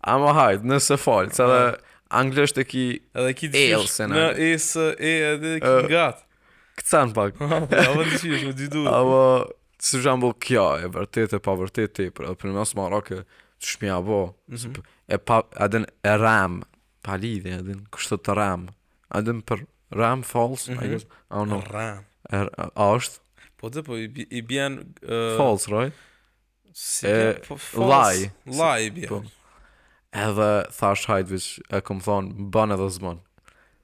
Ama 0.06 0.32
hajt, 0.36 0.62
nëse 0.68 0.96
falë, 1.00 1.32
që 1.34 1.46
dhe 1.50 1.62
anglesht 2.14 2.58
e 2.60 2.64
ki 2.68 2.82
e 3.16 3.24
dhe 3.26 3.32
ki 3.36 3.48
të 3.54 3.62
shqish 3.70 3.96
në 4.12 4.26
e 4.40 4.50
së 4.62 4.86
e 5.10 5.14
e 5.30 5.32
dhe 5.42 5.54
ki 5.64 5.72
gëtë. 5.90 6.22
Këtësan 6.78 7.14
pak. 7.16 7.40
Ava 7.42 8.04
të 8.04 8.18
qish, 8.18 8.44
më 8.46 8.54
gjithu. 8.60 8.84
Ava, 8.86 9.22
së 9.82 10.00
zhambull 10.06 10.36
kja, 10.42 10.68
e 10.86 10.90
vërtet 10.94 11.34
e 11.34 11.40
pa 11.42 11.56
vërtet 11.58 11.96
të 11.96 12.06
i 12.06 12.12
për, 12.14 12.28
edhe 12.30 12.38
për 12.42 12.50
në 12.52 12.56
mësë 12.60 12.78
marake, 12.78 13.20
të 13.58 13.72
shmi 13.72 13.90
abo, 13.90 14.20
mhm. 14.54 14.78
e 15.10 15.18
pa, 15.18 15.40
adën 15.66 15.86
e 15.90 16.14
ram, 16.22 16.60
pa 17.04 17.18
lidhe, 17.18 17.56
adën, 17.58 17.80
kështë 17.96 18.20
të 18.28 18.36
ram, 18.38 18.68
adën 19.18 19.42
për 19.48 19.64
ram, 19.98 20.22
falës, 20.28 20.68
mhm. 20.70 20.78
a 20.84 20.86
i 20.86 20.92
gështë, 20.94 21.22
a 21.42 21.46
në 21.50 21.62
ram, 21.72 22.04
a 22.70 22.86
është? 22.94 23.24
Po 23.58 23.70
të 23.74 23.82
po, 23.88 23.98
i 23.98 24.44
bjen... 24.46 24.82
False, 25.34 25.66
roj? 25.74 25.88
Si, 26.78 27.10
po, 27.42 27.56
false. 27.58 28.28
laj, 28.54 28.84
i 28.86 28.92
bjenë. 28.94 29.08
Po 29.10 29.18
edhe 30.22 30.50
thash 30.78 31.06
hajtë 31.10 31.32
vish 31.34 31.50
e 31.74 31.80
këmë 31.86 32.04
thonë, 32.06 32.46
bën 32.54 32.74
edhe 32.76 32.88
zbën. 32.96 33.18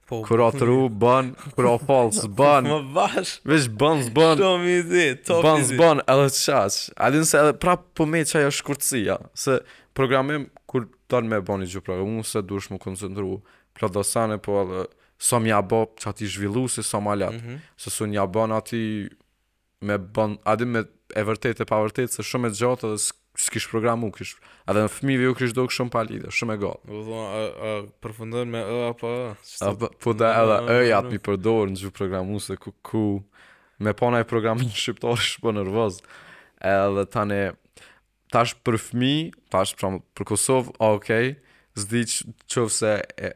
Po, 0.09 0.19
kër 0.27 0.43
o 0.45 0.49
ru, 0.61 0.75
bën, 1.03 1.31
kër 1.55 1.67
o 1.71 1.75
falë, 1.87 2.11
zbën. 2.19 2.67
Më 2.71 2.79
bash. 2.97 3.33
Vish, 3.49 3.69
bën, 3.81 4.03
zbën. 4.09 4.41
Shumë 4.41 4.73
i 4.73 4.77
zi, 4.91 5.05
top 5.29 5.41
i 5.41 5.47
Bën, 5.47 5.63
zbën, 5.71 6.03
edhe 6.13 6.27
të 6.33 6.41
shash. 6.43 6.77
Adin 7.07 7.25
se 7.29 7.39
edhe 7.41 7.55
pra 7.61 7.77
për 7.79 7.89
po 8.03 8.07
me 8.11 8.21
qaj 8.25 8.45
është 8.51 8.59
shkurëcia. 8.61 9.17
Se 9.45 9.57
programim, 9.97 10.45
kur 10.69 10.85
tonë 11.11 11.31
me 11.33 11.39
bën 11.49 11.65
i 11.65 11.69
gjupra, 11.71 11.97
unë 12.05 12.25
se 12.29 12.43
dush 12.45 12.69
më 12.73 12.79
koncentru, 12.85 13.39
pra 13.75 13.89
dosane, 13.89 14.37
sane, 14.39 14.41
po 14.45 14.59
edhe, 14.63 14.85
sa 15.27 15.39
më 15.41 15.53
jabë, 15.55 15.81
që 16.01 16.11
ati 16.13 16.29
zhvillu, 16.35 16.67
se 16.71 16.85
sa 16.85 17.01
më 17.01 17.13
alat. 17.15 17.37
Mhm. 17.41 17.57
Se 17.81 17.93
su 17.97 18.05
një 18.11 18.19
jabë, 18.21 18.47
ati 18.61 18.81
me 19.87 19.97
bën, 20.17 20.39
adin 20.53 20.75
me 20.75 20.85
e 21.15 21.23
vërtet 21.25 21.63
e 21.63 21.69
pa 21.69 21.81
vërtet, 21.81 22.13
se 22.13 22.25
shumë 22.25 22.51
e 22.53 22.57
gjatë 22.61 22.93
s'kish 23.37 23.67
programu, 23.71 24.11
kish. 24.15 24.35
A 24.69 24.73
në 24.73 24.85
fëmijëve 24.91 25.27
ju 25.29 25.35
kish 25.39 25.53
do 25.57 25.65
shumë 25.71 25.93
pa 25.93 26.03
lidhje, 26.07 26.31
shumë 26.33 26.55
e 26.57 26.61
gol. 26.61 26.77
Do 26.87 27.01
të 27.01 27.05
thonë 27.09 27.43
a 27.67 27.75
përfundon 28.03 28.51
me 28.51 28.61
ë 28.63 28.81
apo 28.91 29.11
ë? 29.11 29.29
Po, 29.81 29.91
po 30.03 30.15
da 30.17 30.29
ë 30.39 30.59
ë 30.77 30.79
ja 30.91 31.01
ti 31.05 31.19
përdor 31.21 31.71
në 31.73 31.81
çu 31.83 31.91
programu 31.95 32.39
se 32.43 32.57
ku 32.59 32.73
ku 32.85 33.03
me 33.83 33.93
pa 33.97 34.11
ndaj 34.13 34.27
programin 34.31 34.71
shqiptar 34.83 35.13
është 35.19 35.43
po 35.45 35.53
nervoz. 35.57 35.99
Edhe 36.65 37.03
tani 37.13 37.41
tash 38.33 38.55
për 38.65 38.79
fëmijë, 38.87 39.29
tash 39.53 39.75
për 39.79 39.99
për 40.17 40.29
Kosovë, 40.33 40.75
okay. 40.91 41.35
Zdi 41.75 42.05
çovse 42.47 43.01
e 43.19 43.33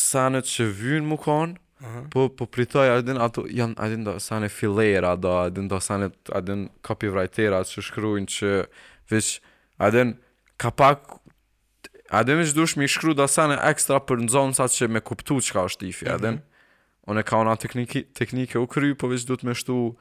sanët 0.00 0.46
që 0.48 0.66
vynë 0.78 1.08
më 1.10 1.16
konë, 1.24 1.54
uh 1.82 1.88
-huh. 1.92 2.06
po, 2.12 2.28
po 2.28 2.46
pritoj, 2.46 2.88
adin, 2.98 3.18
ato 3.18 3.46
janë, 3.46 3.74
adin, 3.76 4.04
do, 4.04 4.16
filera, 4.48 5.16
do, 5.16 5.30
adin, 5.42 5.68
do, 5.68 5.76
sanët, 5.80 6.14
adin, 6.32 6.68
copywritera 6.82 7.62
që 7.64 7.82
shkrujnë 7.82 8.26
që, 8.28 8.52
vish, 9.10 9.40
adin, 9.78 10.16
ka 10.56 10.70
pak, 10.70 11.02
adin, 12.10 12.38
vish, 12.38 12.54
dush, 12.54 12.76
mi 12.78 12.86
shkru 12.88 13.14
do 13.16 13.26
sanë 13.26 13.58
ekstra 13.70 14.00
për 14.00 14.16
në 14.20 14.28
zonë 14.28 14.54
sa 14.54 14.64
që 14.68 14.88
me 14.88 15.00
kuptu 15.00 15.34
që 15.40 15.50
mhm. 15.50 15.58
ka 15.58 15.64
është 15.66 15.80
tifi, 15.80 16.08
adin, 16.08 16.34
uh 16.34 16.40
-huh. 16.40 17.10
one 17.10 17.22
ka 17.22 17.36
ona 17.36 17.56
tekniki, 17.56 18.04
teknike 18.14 18.58
u 18.58 18.66
kry, 18.66 18.94
po 18.94 19.08
vish, 19.08 19.26
du 19.26 19.34
të 19.36 19.44
me 19.44 19.54
shtu 19.54 19.96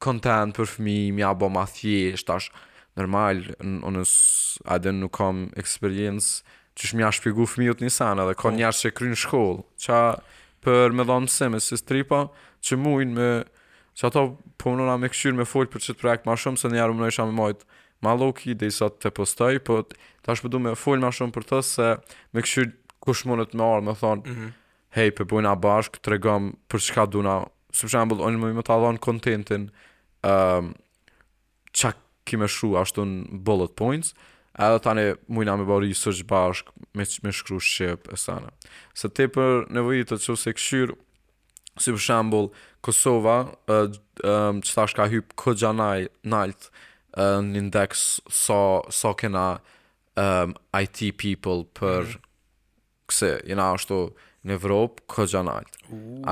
content 0.00 0.54
për 0.56 0.66
fëmi, 0.66 1.12
mi 1.14 1.22
abo 1.22 1.48
ma 1.48 1.66
thjesht, 1.66 2.28
ashtë, 2.30 2.54
normal, 2.96 3.42
unës, 3.60 4.12
adin, 4.64 5.00
nuk 5.00 5.12
kam 5.16 5.50
eksperiencë, 5.56 6.42
që 6.78 6.90
shmi 6.92 7.04
a 7.06 7.10
shpigu 7.14 7.46
fëmijut 7.48 7.80
një 7.80 7.90
sanë 7.94 8.24
edhe 8.26 8.34
ka 8.36 8.50
po. 8.50 8.54
njërë 8.56 8.80
që 8.80 8.90
e 8.90 8.94
kry 8.96 9.10
në 9.12 9.18
shkollë 9.22 9.62
që 9.86 10.00
për 10.66 10.96
me 10.98 11.06
dhonë 11.08 11.26
mësime 11.28 11.60
si 11.64 11.78
stripa 11.80 12.18
që 12.66 12.78
mujnë 12.80 13.14
me 13.16 13.28
që 13.96 14.08
ato 14.10 14.24
po 14.60 14.74
mënona 14.74 14.98
me 15.00 15.10
këshyrë 15.12 15.38
me 15.40 15.46
folë 15.48 15.70
për 15.72 15.84
qëtë 15.86 16.00
projekt 16.02 16.28
ma 16.28 16.36
shumë 16.40 16.60
se 16.60 16.72
njerë 16.74 16.98
më 16.98 17.08
isha 17.12 17.26
me 17.30 17.36
majtë 17.38 17.68
ma 18.04 18.12
loki 18.20 18.52
dhe 18.60 18.68
i 18.68 18.74
sa 18.76 18.90
të 18.92 19.12
postoj 19.16 19.60
po 19.64 19.78
të 19.88 20.32
ashtë 20.32 20.46
përdu 20.48 20.58
po 20.60 20.64
me 20.66 20.74
folë 20.76 21.04
ma 21.06 21.12
shumë 21.16 21.36
për 21.38 21.48
të 21.52 21.62
se 21.70 21.88
me 22.36 22.44
këshyrë 22.44 22.74
kush 23.06 23.24
mënët 23.30 23.56
me 23.56 23.64
arë 23.70 23.86
me 23.88 23.96
thonë 24.02 24.26
mm 24.26 24.36
-hmm. 24.36 24.52
hej 24.98 25.16
për 25.16 25.30
bujna 25.32 25.54
bashk 25.66 25.96
të 26.02 26.12
regam 26.16 26.50
për 26.68 26.84
qëka 26.90 27.08
duna 27.16 27.36
së 27.76 27.86
për 27.86 27.94
shambull 27.94 28.24
onë 28.28 28.42
më 28.42 28.52
më 28.58 28.66
të 28.66 28.76
adhonë 28.76 29.02
kontentin 29.06 29.64
um, 29.64 29.72
ehm, 30.28 30.66
që 31.76 31.94
kime 32.28 32.44
ashtu 32.48 33.02
në 33.06 33.40
bullet 33.46 33.72
points 33.80 34.12
Edhe 34.58 34.78
tani 34.80 35.02
mujna 35.28 35.56
me 35.60 35.66
bërë 35.68 35.90
iso 35.92 36.12
që 36.16 36.24
bashk 36.30 36.70
Me 36.96 37.04
me 37.26 37.32
shkru 37.34 37.58
shqip 37.60 38.08
e 38.12 38.20
sana 38.20 38.52
Se 38.96 39.08
te 39.12 39.26
për 39.32 39.66
nevojit 39.76 40.08
të 40.12 40.18
që 40.24 40.36
se 40.42 40.52
këshyrë, 40.56 40.96
Si 41.84 41.92
për 41.92 42.02
shambull 42.06 42.48
Kosova 42.86 43.36
Që 43.68 44.72
tash 44.72 44.96
ka 44.96 45.08
hypë 45.12 45.36
këgja 45.44 45.74
nalt 45.76 46.70
Në 47.16 47.60
index 47.60 48.06
Sa 48.18 48.30
so, 48.40 48.60
so 49.00 49.12
kena 49.22 49.44
um, 50.20 50.56
IT 50.80 51.04
people 51.20 51.66
për 51.80 52.06
mhm. 52.08 52.22
Këse, 53.12 53.34
jena 53.46 53.68
ashtu 53.76 54.00
Në 54.46 54.56
Evropë, 54.56 55.04
këgja 55.10 55.42
nalt 55.46 55.76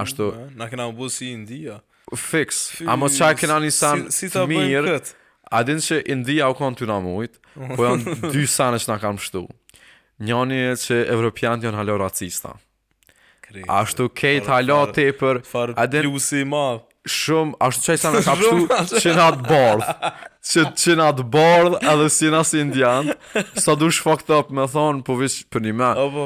Ashtu 0.01 0.33
Na 0.59 0.71
kena 0.73 0.89
më 0.91 0.97
bu 1.01 1.11
si 1.13 1.33
India 1.37 1.83
Fix, 2.15 2.81
a 2.85 2.95
mos 3.01 3.17
qaj 3.21 3.35
kena 3.43 3.59
një 3.65 3.75
sanë 3.75 4.11
Si 4.17 4.33
të 4.33 4.49
bëjmë 4.49 4.83
këtë 4.97 5.21
a 5.57 5.63
din 5.63 5.79
që 5.79 6.03
India 6.11 6.49
u 6.51 6.55
konë 6.59 6.81
ty 6.81 6.87
në 6.91 6.97
mujt, 7.05 7.37
po 7.79 7.87
janë 7.87 8.17
dy 8.35 8.45
sanë 8.51 8.81
që 8.83 8.89
nga 8.91 8.97
kanë 9.05 9.19
mështu. 9.21 9.43
Njani 10.27 10.59
e 10.71 10.75
që 10.83 11.01
Evropian 11.15 11.63
të 11.63 11.69
janë 11.69 11.79
halo 11.81 11.99
racista. 12.03 12.55
Kretë. 13.45 13.69
Ashtu 13.75 14.09
kejt 14.19 14.49
halo 14.51 14.81
te 14.97 15.07
për... 15.21 15.43
Farë 15.47 15.87
plusi 16.01 16.43
shumë 17.05 17.57
ashtu 17.61 17.85
çaj 17.85 17.99
sa 18.01 18.11
na 18.15 18.21
ka 18.27 18.35
pshtu 18.39 19.03
që 19.03 19.13
na 19.21 19.27
të 19.33 19.43
bardh 19.49 19.89
që 20.51 20.63
që 20.83 20.95
na 21.01 21.09
të 21.17 21.25
bardh 21.35 21.75
edhe 21.93 22.07
si 22.17 22.31
na 22.33 22.41
si 22.49 22.61
indian 22.65 23.11
sa 23.61 23.75
dush 23.81 24.01
fucked 24.05 24.33
up 24.37 24.49
më 24.57 24.65
thon 24.73 25.03
po 25.07 25.17
vish 25.21 25.43
për 25.53 25.65
një 25.67 25.75
më 25.83 25.89
apo 26.05 26.25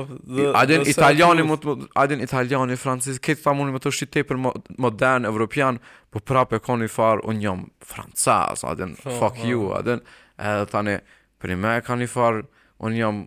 a 0.58 0.62
den 0.70 0.86
italiani 0.92 1.46
mund 1.48 1.66
a 1.98 2.04
den 2.10 2.22
italiani 2.22 2.78
francez 2.78 3.18
këtë 3.22 3.42
ta 3.46 3.54
mund 3.58 3.74
më 3.74 3.82
të 3.84 3.92
shitë 4.00 4.22
për 4.30 4.40
modern 4.84 5.26
evropian 5.32 5.80
po 6.14 6.22
prapë 6.22 6.62
koni 6.68 6.88
far 6.94 7.24
un 7.26 7.42
jam 7.42 7.66
francez 7.94 8.62
a 8.70 8.76
den 8.78 8.94
fuck 9.02 9.42
you 9.42 9.72
a 9.74 9.82
den 9.86 10.04
edhe 10.38 10.70
tani 10.74 10.98
për 11.42 11.56
më 11.64 11.74
kanë 11.88 12.10
far 12.14 12.44
un 12.86 12.94
jam 13.00 13.24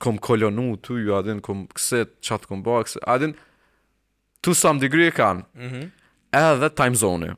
kom 0.00 0.16
kolonu 0.22 0.76
tu 0.80 1.00
ju 1.02 1.18
a 1.18 1.24
den 1.26 1.42
kom 1.44 1.66
kset 1.74 2.20
çat 2.22 2.46
kom 2.46 2.62
box 2.62 2.94
a 3.02 3.18
den 3.18 3.34
to 4.42 4.54
some 4.54 4.78
degree 4.78 5.10
kan 5.10 5.42
mhm 5.58 5.74
mm 5.82 5.90
edhe 6.34 6.68
time 6.74 6.94
zone. 6.96 7.34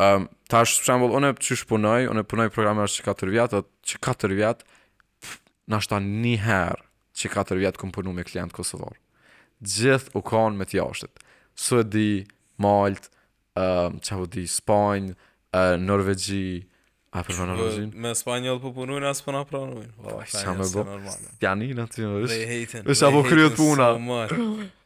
Um, 0.00 0.28
tash, 0.48 0.74
për 0.80 0.86
shambull, 0.88 1.12
une 1.18 1.32
që 1.36 1.58
shpunoj, 1.62 2.00
une 2.12 2.22
punoj 2.26 2.48
programe 2.54 2.86
që 2.88 3.04
4 3.06 3.34
vjetë, 3.36 3.60
që 3.90 4.00
4 4.06 4.38
vjetë, 4.38 4.78
në 5.70 5.76
ashta 5.78 5.98
një 6.04 6.36
herë 6.42 6.86
që 7.20 7.30
4 7.36 7.60
vjetë 7.64 7.80
këmë 7.82 7.94
punu 7.98 8.14
me 8.16 8.24
klientë 8.26 8.56
Kosovar. 8.56 8.96
Gjithë 9.60 10.14
u 10.16 10.22
kanë 10.24 10.56
me 10.56 10.66
t'jashtet. 10.70 11.20
Suedi, 11.54 12.24
Malt, 12.60 13.10
um, 13.60 13.98
që 14.00 14.16
ha 14.16 14.24
di, 14.32 14.46
Spajnë, 14.48 15.12
uh, 15.52 15.76
A 17.10 17.24
për 17.26 17.34
vënë 17.40 17.54
rëzin? 17.58 17.86
Me 18.04 18.12
Spanjol 18.14 18.60
për 18.62 18.68
po 18.70 18.84
punojnë, 18.84 19.08
as 19.10 19.18
për 19.24 19.32
po 19.32 19.32
në 19.34 19.38
pranojnë. 19.48 19.88
Po, 20.04 20.12
sa 20.30 20.52
me 20.54 20.66
bo? 20.70 20.84
Pjani 21.42 21.72
në 21.74 21.86
të 21.90 22.04
në 22.04 22.10
vëshë? 22.14 22.84
They 22.92 22.98
apo 23.08 23.22
kryot 23.26 23.56
puna? 23.58 23.88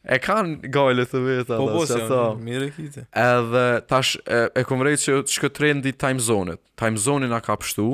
E 0.01 0.17
kanë 0.25 0.71
gajle 0.73 1.05
të 1.11 1.21
veta. 1.21 1.59
Po 1.61 1.67
bosë, 1.75 2.07
mire 2.41 2.71
kite. 2.73 3.03
Edhe 3.27 3.65
tash 3.91 4.15
e, 4.25 4.39
e 4.57 4.65
kom 4.65 4.81
rejtë 4.87 5.03
që 5.03 5.19
që 5.35 5.43
këtë 5.45 5.65
rendi 5.67 5.93
time 6.01 6.25
zone-et. 6.31 6.63
Time 6.81 6.97
zone-in 7.05 7.37
ka 7.45 7.59
pështu, 7.61 7.85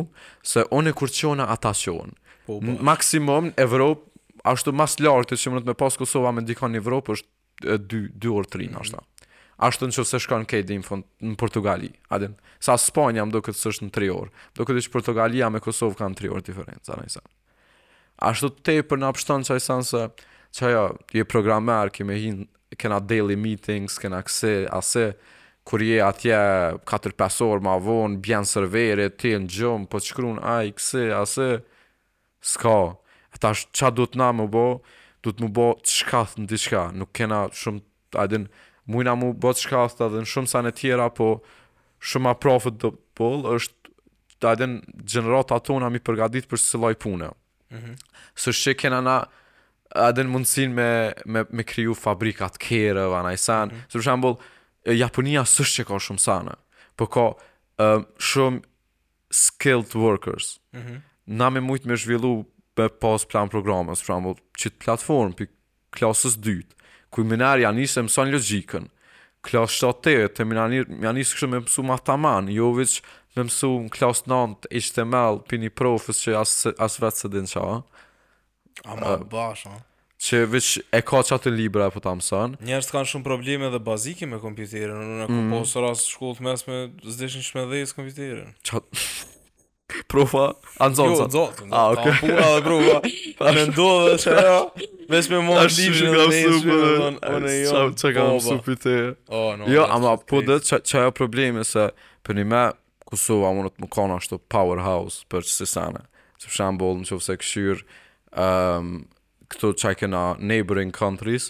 se 0.54 0.64
on 0.80 0.88
e 0.88 0.96
kur 0.96 1.12
qona 1.20 1.50
ata 1.52 1.76
qonë. 1.84 2.16
Po 2.48 2.62
Maksimum, 2.64 3.52
Evropë, 3.60 4.08
ashtu 4.48 4.72
mas 4.74 4.96
lartë 5.04 5.36
që 5.44 5.58
mënët 5.58 5.68
me 5.74 5.76
pas 5.78 6.00
Kosova 6.00 6.32
me 6.34 6.44
ndikon 6.48 6.72
në 6.72 6.80
Evropë, 6.86 7.20
është 7.20 7.84
2 8.16 8.38
orë 8.40 8.54
3 8.56 8.72
në 8.72 8.90
ashtu 9.62 9.88
në 9.88 9.94
që 9.96 10.04
se 10.10 10.20
shkon 10.24 10.46
kejt 10.50 10.70
dhe 10.72 10.76
infon 10.80 11.04
në 11.22 11.36
Portugali, 11.40 11.92
adin, 12.16 12.34
sa 12.62 12.74
Spani 12.82 13.20
jam 13.22 13.30
do 13.34 13.42
këtë 13.46 13.58
së 13.62 13.72
është 13.76 13.88
në 13.88 13.92
tri 13.94 14.08
orë, 14.14 14.32
do 14.58 14.66
këtë 14.68 14.82
ishë 14.84 14.94
Portugali 14.96 15.40
jam 15.42 15.58
e 15.58 15.62
Kosovë 15.62 16.00
ka 16.00 16.08
në 16.10 16.18
tri 16.18 16.32
orë 16.34 16.46
diferencë, 16.48 16.96
a 16.96 17.06
isa. 17.06 17.22
Ashtu 18.32 18.50
të 18.58 18.64
te 18.72 18.78
për 18.90 19.02
në 19.04 19.12
apështon 19.12 19.46
që 19.48 19.54
a 19.56 19.60
isa 19.62 19.78
nëse, 19.84 20.02
që 20.58 20.66
ajo, 20.72 20.82
je 21.18 21.26
programer, 21.34 21.94
keme 21.94 22.18
hin, 22.22 22.40
kena 22.82 22.98
daily 23.06 23.38
meetings, 23.38 24.00
kena 24.02 24.24
këse, 24.26 24.56
ase, 24.74 25.12
kur 25.68 25.84
je 25.86 26.00
atje 26.02 26.42
4-5 26.90 27.44
orë 27.46 27.66
ma 27.68 27.78
vonë, 27.86 28.18
bjen 28.26 28.48
sërvere, 28.50 29.12
te 29.14 29.36
në 29.44 29.52
gjëmë, 29.60 29.90
po 29.92 30.02
që 30.02 30.18
krunë, 30.18 30.46
aj, 30.56 30.72
këse, 30.80 31.06
ase, 31.20 31.52
s'ka, 32.56 32.76
ata 33.38 33.54
është 33.58 33.78
që 33.78 33.94
du 34.00 34.08
të 34.10 34.24
na 34.24 34.32
më 34.40 34.50
bo, 34.58 34.66
du 35.22 35.30
të 35.34 35.46
më 35.46 35.52
bo 35.58 35.70
të 35.86 36.00
shkath 36.02 36.38
në 36.42 36.50
diqka, 36.50 36.86
nuk 36.98 37.14
kena 37.20 37.44
shumë, 37.58 37.86
adin, 38.26 38.50
mujna 38.92 39.16
mu 39.20 39.30
bëtë 39.38 39.66
shkasta 39.66 40.10
dhe 40.12 40.24
në 40.24 40.30
shumë 40.34 40.52
sa 40.52 40.62
në 40.66 40.74
tjera, 40.78 41.08
po 41.16 41.30
shumë 42.12 42.34
a 42.34 42.38
profit 42.44 42.80
dhe 42.84 42.92
bëllë, 43.20 43.56
është 43.58 43.92
të 44.42 44.50
adin 44.54 44.78
gjënërata 45.12 45.60
tona 45.70 45.90
mi 45.94 46.02
përgadit 46.02 46.50
për 46.52 46.62
së 46.66 46.80
loj 46.84 46.98
pune. 47.04 47.30
Mm 47.74 47.78
-hmm. 47.78 47.96
Së 48.44 48.54
shqe 48.60 48.74
kena 48.84 49.02
na 49.06 49.18
adin 50.08 50.28
mundësin 50.32 50.74
me, 50.76 50.90
me, 51.34 51.44
me 51.60 51.64
kriju 51.68 51.96
fabrikat 52.02 52.58
kere, 52.62 53.06
vana 53.14 53.34
i 53.34 53.38
san, 53.40 53.68
mm 53.68 53.72
-hmm. 53.72 53.88
së 53.90 54.00
përshem 54.00 54.38
Japonia 54.98 55.42
së 55.46 55.64
shqe 55.70 55.84
ka 55.90 56.00
shumë 56.02 56.20
sa 56.24 56.40
po 56.98 57.06
ka 57.06 57.26
um, 57.32 58.06
shumë 58.32 58.62
skilled 59.30 59.94
workers. 59.96 60.58
Mm 60.74 60.80
-hmm. 60.82 61.02
Na 61.40 61.50
me 61.50 61.60
mujtë 61.62 61.86
me 61.88 61.98
zhvillu 61.98 62.34
për 62.76 62.90
pas 63.02 63.26
plan 63.26 63.50
programës, 63.50 63.96
së 63.96 64.04
përshem 64.06 64.24
bëllë, 64.26 64.42
qitë 64.62 64.80
platformë, 64.84 65.34
për 65.38 65.48
klasës 65.96 66.36
dytë, 66.46 66.74
kujminar 67.16 67.62
janë 67.62 67.82
njësë 67.84 68.02
e 68.02 68.06
mëson 68.08 68.32
logikën. 68.32 68.86
Klas 69.46 69.78
7 69.82 70.04
të 70.06 70.16
të 70.38 70.48
janë 70.52 71.14
njësë 71.18 71.38
kështë 71.38 71.52
me 71.54 71.62
mësu 71.66 71.86
ma 71.88 72.00
taman, 72.06 72.50
jo 72.54 72.72
vëqë 72.78 73.40
me 73.40 73.48
mësu 73.50 73.72
në 73.88 73.94
klas 73.96 74.24
9 74.30 74.70
HTML 74.80 75.42
për 75.50 75.62
një 75.66 75.72
profës 75.82 76.22
që 76.26 76.36
asë 76.42 76.76
as 76.88 77.00
vetë 77.02 77.24
se 77.24 77.32
din 77.38 77.50
qa. 77.52 77.66
A 78.88 78.96
ma 78.98 79.16
uh, 79.18 79.26
bashë, 79.30 79.70
a? 79.74 79.80
që 80.22 80.44
veç 80.54 80.70
e 80.94 81.02
ka 81.04 81.24
qatë 81.28 81.52
në 81.52 81.58
libra 81.60 81.90
e 81.90 81.94
po 81.96 82.02
ta 82.04 82.14
mësën. 82.18 82.60
Njerës 82.66 82.90
të 82.90 82.96
kanë 82.96 83.12
shumë 83.14 83.26
probleme 83.28 83.72
dhe 83.74 83.82
bazike 83.86 84.30
me 84.30 84.40
kompjuterin, 84.42 85.02
në 85.02 85.26
në 85.26 85.28
mm. 85.28 85.36
kompo 85.38 85.66
së 85.70 85.82
rrasë 85.84 86.08
shkullë 86.14 86.40
të 86.40 86.48
mes 86.50 86.66
me 86.70 86.80
zdeshin 87.18 87.46
shmedhejës 87.50 87.96
kompjuterin. 87.98 88.56
Qatë... 88.72 89.04
Profa, 90.08 90.52
anzonca. 90.80 91.16
Jo, 91.18 91.24
anzonca. 91.24 91.64
A, 91.64 91.70
ah, 91.84 91.92
ok. 91.92 91.98
A, 91.98 92.14
pura 92.22 92.42
dhe 92.56 92.62
profa. 92.66 92.98
A, 93.48 93.52
në 93.56 93.64
ndohë 93.72 94.10
dhe 94.10 94.18
që 94.26 94.90
mes 95.12 95.30
me 95.32 95.42
mund 95.46 95.60
të 95.60 95.70
lishin 95.78 96.10
dhe 96.10 96.22
në 96.22 96.28
nesu, 96.34 96.62
më 97.32 97.40
në 97.46 97.56
jo. 97.58 97.84
Që 98.00 98.14
ka 98.16 98.28
më 98.28 98.38
pësu 98.38 98.60
për 98.68 98.80
te. 98.86 98.96
Jo, 99.76 99.88
ama, 99.96 100.16
po 100.28 100.44
dhe 100.48 100.60
që 100.64 101.02
e 101.04 101.12
probleme 101.18 101.66
se, 101.68 101.90
për 102.28 102.40
një 102.42 102.64
Kosova 103.12 103.50
Kusova 103.52 103.56
më 103.58 103.66
në 103.68 103.74
të 103.76 103.84
më 103.86 103.92
kona 103.98 104.20
është 104.22 104.38
të 104.38 104.46
powerhouse 104.56 105.26
për 105.32 105.48
që 105.48 105.56
si 105.58 105.68
sene. 105.70 106.06
Që 106.42 106.50
për 106.52 106.56
shambull, 106.58 107.02
në 107.02 107.10
që 107.10 107.18
vëse 107.20 107.36
këshyrë, 107.44 107.84
ehm, 108.46 108.92
këto 109.52 109.74
që 109.82 109.92
e 109.92 109.98
këna 110.00 110.22
neighboring 110.40 110.94
countries, 110.96 111.50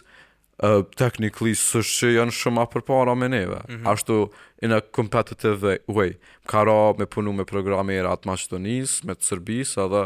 uh, 0.62 0.82
technically 0.98 1.54
së 1.58 1.82
që 1.88 2.12
janë 2.16 2.34
shumë 2.36 2.64
a 2.64 2.68
përpara 2.70 3.16
me 3.18 3.28
neve. 3.30 3.60
Mm 3.68 3.74
-hmm. 3.80 3.90
Ashtu 3.92 4.18
in 4.62 4.72
a 4.72 4.80
competitive 4.96 5.78
way. 5.90 6.12
Më 6.44 6.48
ka 6.50 6.64
ra 6.64 6.94
me 7.00 7.06
punu 7.06 7.32
me 7.34 7.44
programera 7.46 8.14
atë 8.14 8.26
Macedonis, 8.30 9.04
me 9.04 9.14
të 9.16 9.24
Sërbis, 9.32 9.76
edhe 9.86 10.04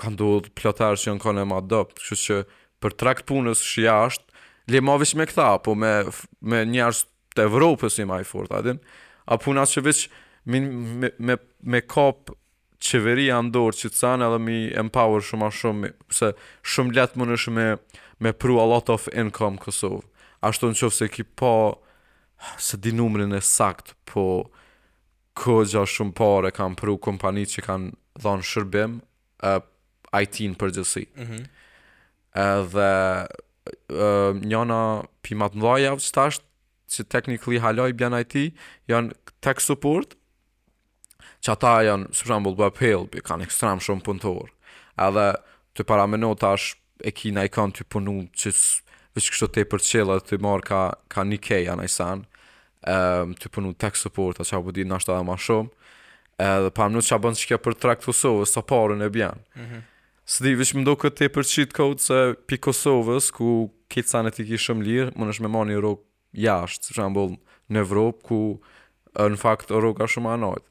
ka 0.00 0.08
ndodh 0.14 0.48
plotar 0.54 0.94
që 0.94 1.08
janë 1.10 1.20
kone 1.22 1.40
e 1.40 1.44
ma 1.50 1.60
dëpt. 1.60 1.96
Kështu 1.96 2.16
që 2.24 2.40
për 2.80 2.92
trakt 2.96 3.24
punës 3.28 3.60
shë 3.62 3.82
jashtë, 3.88 4.24
le 4.70 4.80
ma 4.80 4.96
vish 4.96 5.14
me 5.18 5.26
këta, 5.26 5.58
po 5.58 5.74
me, 5.74 6.04
me 6.40 6.62
njerës 6.64 7.04
të 7.36 7.42
Evropës 7.44 7.98
i 7.98 8.04
ma 8.06 8.20
i 8.20 8.24
fort, 8.26 8.50
adin. 8.54 8.78
A 9.26 9.36
puna 9.36 9.62
që 9.66 9.82
vish 9.84 10.06
me, 10.46 10.60
me, 10.60 11.10
me, 11.18 11.36
me 11.62 11.80
kap 11.80 12.30
qeveria 12.80 13.42
ndorë 13.44 13.76
që 13.80 13.88
të 13.92 13.98
sanë 14.00 14.22
edhe 14.30 14.38
mi 14.40 14.56
empower 14.74 15.20
shumë 15.20 15.46
a 15.46 15.50
shumë, 15.52 15.90
se 16.08 16.30
shumë 16.64 16.94
letë 16.96 17.16
më 17.20 17.24
në 17.28 17.36
me, 17.52 17.68
me 18.20 18.32
pru 18.32 18.60
a 18.60 18.64
lot 18.66 18.88
of 18.88 19.06
income 19.12 19.56
Kosovë. 19.58 20.04
Ashtu 20.44 20.68
në 20.70 20.76
qofë 20.78 20.96
se 21.00 21.08
ki 21.12 21.24
pa 21.40 21.52
se 22.60 22.76
di 22.80 22.92
numrin 22.96 23.32
e 23.36 23.40
sakt, 23.44 23.94
po 24.08 24.46
këgja 25.40 25.86
shumë 25.88 26.12
pare 26.18 26.50
kam 26.56 26.76
pru 26.76 26.98
kompani 27.00 27.46
që 27.48 27.64
kanë 27.66 27.90
dhonë 28.22 28.44
shërbim, 28.50 28.98
uh, 29.44 29.60
IT 30.20 30.36
në 30.52 30.58
përgjësi. 30.60 31.04
Mm 31.16 31.26
-hmm. 31.28 31.42
dhe 32.72 32.90
uh, 33.26 34.36
njona 34.50 35.02
pimat 35.22 35.52
në 35.54 35.60
dhaja, 35.62 35.92
që 36.04 36.10
ta 36.16 36.26
që 36.92 37.02
technically 37.14 37.58
haloj 37.60 37.92
bjën 37.98 38.14
IT, 38.22 38.54
janë 38.88 39.10
tech 39.40 39.58
support, 39.60 40.14
që 41.42 41.48
ata 41.52 41.74
janë, 41.88 42.06
së 42.16 42.22
shambull, 42.26 42.54
bëp 42.60 42.76
helbi, 42.84 43.20
kanë 43.28 43.44
ekstrem 43.46 43.78
shumë 43.86 44.02
punëtor, 44.06 44.48
edhe 45.06 45.26
të 45.74 45.82
paramenot 45.90 46.38
tash, 46.40 46.79
e 47.04 47.12
ki 47.14 47.30
i 47.30 47.48
kanë 47.52 47.72
të 47.72 47.82
punu 47.92 48.14
që 48.34 48.50
vështë 48.52 49.30
kështë 49.34 49.48
të 49.54 49.60
e 49.60 49.64
përqela 49.72 50.18
të 50.22 50.38
i 50.38 50.42
marë 50.44 50.64
ka, 50.70 50.80
ka 51.10 51.24
një 51.26 51.38
keja 51.42 51.76
në 51.80 51.84
i 51.84 51.88
sanë 51.88 52.24
um, 52.86 53.32
të 53.40 53.48
punu 53.54 53.72
tech 53.82 53.96
support 53.98 54.40
a 54.40 54.44
që 54.46 54.56
apë 54.60 54.72
di 54.78 54.84
në 54.86 54.96
ashtë 54.98 55.14
edhe 55.16 55.24
ma 55.30 55.36
shumë 55.36 55.70
edhe 56.40 56.70
pa 56.76 56.86
më 56.88 57.02
që 57.02 57.16
a 57.16 57.18
në 57.24 57.32
që 57.40 57.46
kja 57.50 57.58
për 57.64 57.78
trakt 57.82 58.06
Kosovës 58.08 58.54
sa 58.56 58.62
parën 58.64 59.02
e 59.04 59.10
bjanë 59.10 59.40
mm 59.40 59.62
-hmm. 59.62 59.82
së 60.30 60.44
di 60.46 60.54
veç 60.60 60.74
më 60.78 60.84
do 60.88 60.94
këtë 61.02 61.16
të 61.20 61.24
e 61.24 61.30
përqit 61.36 61.72
kodë 61.78 62.00
se 62.06 62.18
pi 62.46 62.56
Kosovës 62.68 63.30
ku 63.36 63.50
këtë 63.90 64.08
sanë 64.14 64.28
e 64.28 64.30
ti 64.36 64.44
ki 64.50 64.58
shumë 64.66 64.84
lirë 64.84 65.10
më 65.16 65.30
në 65.30 65.48
ma 65.56 65.64
një 65.70 65.80
rogë 65.84 66.04
jashtë 66.46 66.94
që 66.94 67.00
janë 67.02 67.14
bolë 67.18 67.36
në 67.70 67.78
Evropë 67.84 68.20
ku 68.28 68.40
në 69.30 69.36
fakt 69.42 69.70
o 69.74 69.80
rogë 69.80 70.04
a 70.04 70.06
shumë 70.08 70.30
anajt 70.34 70.66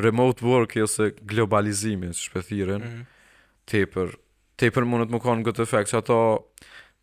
remote 0.00 0.44
work 0.46 0.76
e 0.76 0.82
ose 0.82 1.10
globalizimin 1.32 2.12
që 2.16 2.22
shpethiren 2.26 2.82
mm 2.82 2.96
-hmm. 2.96 4.18
Te 4.60 4.68
i 4.68 4.72
për 4.76 4.84
të 4.84 5.06
më 5.08 5.18
kanë 5.24 5.40
në 5.40 5.44
gëtë 5.46 5.62
efekt 5.64 5.90
Që 5.90 5.96
ata 6.02 6.14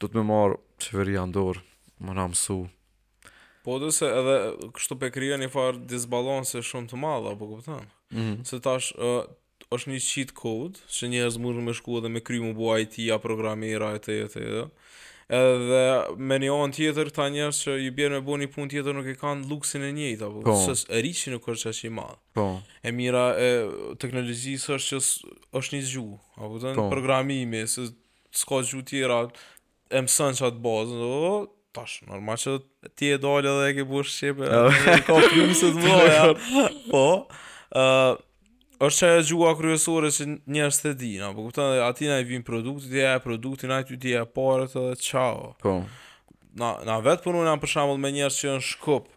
do 0.03 0.08
të 0.12 0.20
me 0.20 0.24
marë 0.30 0.58
Qeveri 0.86 1.16
andorë, 1.18 1.64
më 2.05 2.14
në 2.14 2.26
Po 3.66 3.78
dhe 3.82 3.89
se 3.95 4.10
edhe 4.20 4.36
Kështu 4.78 4.97
pe 5.01 5.10
krija 5.12 5.39
një 5.41 5.49
farë 5.55 5.82
disbalanse 5.89 6.62
Shumë 6.64 6.91
të 6.91 6.99
madha, 7.01 7.34
po 7.39 7.47
këpëtan 7.55 7.89
mm 8.12 8.22
-hmm. 8.22 8.38
Se 8.51 8.60
tash 8.68 8.93
uh, 8.95 9.24
është 9.74 9.89
një 9.95 9.99
cheat 10.10 10.32
code 10.41 10.78
Që 10.86 11.08
njerëz 11.16 11.38
mërë 11.47 11.66
me 11.66 11.74
shku 11.74 11.97
dhe 12.05 12.10
me 12.14 12.22
kry 12.30 12.38
Më 12.45 12.53
bu 12.60 12.70
IT, 12.78 12.95
a 13.12 13.18
programera, 13.26 13.95
etë, 13.97 14.20
etë, 14.28 14.41
etë 14.41 14.70
edhe 15.28 15.80
me 16.23 16.38
një 16.39 16.51
anë 16.55 16.75
tjetër 16.78 17.09
ta 17.15 17.25
njerëz 17.34 17.57
që 17.65 17.73
i 17.84 17.89
bjerë 17.95 18.15
me 18.15 18.23
bo 18.28 18.38
një 18.39 18.47
punë 18.53 18.71
tjetër 18.71 18.95
nuk 18.95 19.09
e 19.11 19.15
kanë 19.19 19.49
luksin 19.49 19.84
e 19.84 19.89
njëjtë 19.97 20.23
apo 20.28 20.43
po. 20.45 20.53
sës 20.63 20.86
e 20.88 21.01
riçi 21.03 21.34
nuk 21.34 21.47
është 21.51 21.71
as 21.73 21.82
i 21.88 21.91
Po. 22.38 22.45
E 22.84 22.91
mira 22.95 23.34
e 23.36 23.49
teknologjisë 23.99 24.78
është 24.78 24.95
që 24.95 25.32
është 25.59 25.75
një 25.78 25.82
zgju, 25.89 26.07
apo 26.38 26.61
të 26.63 26.75
po. 26.80 26.88
programimi 26.93 27.65
se 27.67 27.88
s'ka 28.32 28.61
zhju 28.63 28.84
tjera 28.88 29.19
e 29.89 29.99
që 30.05 30.45
atë 30.47 30.63
bazë, 30.63 30.95
do 30.95 31.47
tash 31.75 32.01
normal 32.07 32.38
që 32.39 32.53
ti 32.95 33.11
e 33.11 33.17
dal 33.17 33.43
edhe 33.43 33.67
e 33.67 33.73
ke 33.75 33.84
bursh 33.84 34.23
e 34.23 34.32
ka 34.32 35.19
plusë 35.28 35.73
të 35.75 36.38
Po. 36.91 37.28
Ëh, 37.75 38.15
është 38.80 38.99
që 39.01 39.07
e 39.17 39.21
gjua 39.25 39.51
kryesore 39.57 40.09
që 40.13 40.25
njerës 40.53 40.78
të 40.84 40.91
di, 41.01 41.11
në, 41.17 41.32
po 41.34 41.45
këptan 41.47 41.71
dhe 41.73 41.82
atina 41.88 42.19
i 42.21 42.25
vinë 42.30 42.45
produktit, 42.45 42.91
dhe 42.93 43.05
e 43.15 43.19
produktin, 43.23 43.71
a 43.73 43.80
ty 43.88 43.97
di 43.97 44.11
e 44.17 44.21
parët 44.38 44.75
dhe 44.78 44.91
qao. 45.01 45.55
Po. 45.63 45.78
Na, 46.57 46.71
na 46.86 46.99
vetë 47.05 47.25
punu 47.25 47.41
unë 47.41 47.55
për 47.61 47.71
shambull 47.73 47.99
me 48.01 48.11
njerës 48.13 48.38
që 48.41 48.51
e 48.51 48.53
në 48.57 48.65
shkup, 48.69 49.09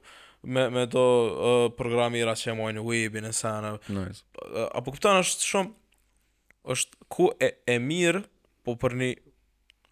me, 0.57 0.67
me 0.73 0.87
do 0.89 1.03
uh, 1.05 1.67
programira 1.77 2.33
që 2.39 2.55
e 2.55 2.57
mojnë 2.57 2.79
në 2.81 2.87
webin 2.89 3.29
e 3.29 3.35
sen, 3.37 3.69
nice. 3.93 4.23
uh, 4.41 4.67
a 4.71 4.83
këptan 4.87 5.21
është 5.25 5.51
shumë, 5.53 5.75
është 6.77 7.03
ku 7.13 7.29
e, 7.41 7.53
e 7.69 7.77
mirë, 7.85 8.25
po 8.65 8.77
për 8.81 8.97
një 9.03 9.13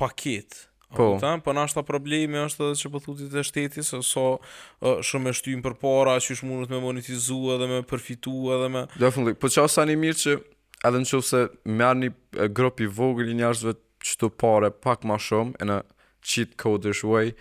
paket, 0.01 0.63
Po. 0.97 1.19
Tan, 1.21 1.41
po 1.45 1.53
nashta 1.53 1.83
problemi 1.85 2.39
është 2.41 2.69
edhe 2.71 2.77
që 2.81 2.91
po 2.95 3.01
thuti 3.05 3.27
të 3.29 3.43
shtetit 3.45 3.85
se 3.85 3.99
so 4.09 4.23
shumë 5.05 5.33
e 5.33 5.37
shtyn 5.37 5.61
për 5.65 5.75
para, 5.83 6.15
që 6.17 6.37
është 6.37 6.49
mundet 6.49 6.73
me 6.73 6.79
monetizuar 6.81 7.59
dhe 7.61 7.69
me 7.69 7.81
përfituar 7.91 8.63
edhe 8.63 8.71
me. 8.73 8.87
Definitely. 9.03 9.35
Po 9.37 9.51
çfarë 9.53 9.73
sa 9.75 9.85
mirë 9.91 10.19
që 10.23 10.37
edhe 10.89 11.03
nëse 11.05 11.43
merrni 11.77 12.09
grup 12.57 12.81
i 12.81 12.89
vogël 12.89 13.29
i 13.35 13.37
njerëzve 13.43 13.77
çto 14.09 14.31
pare 14.41 14.73
pak 14.85 15.05
më 15.09 15.21
shumë 15.29 15.69
në 15.69 15.77
cheat 16.25 16.57
coders 16.63 17.05
way, 17.05 17.35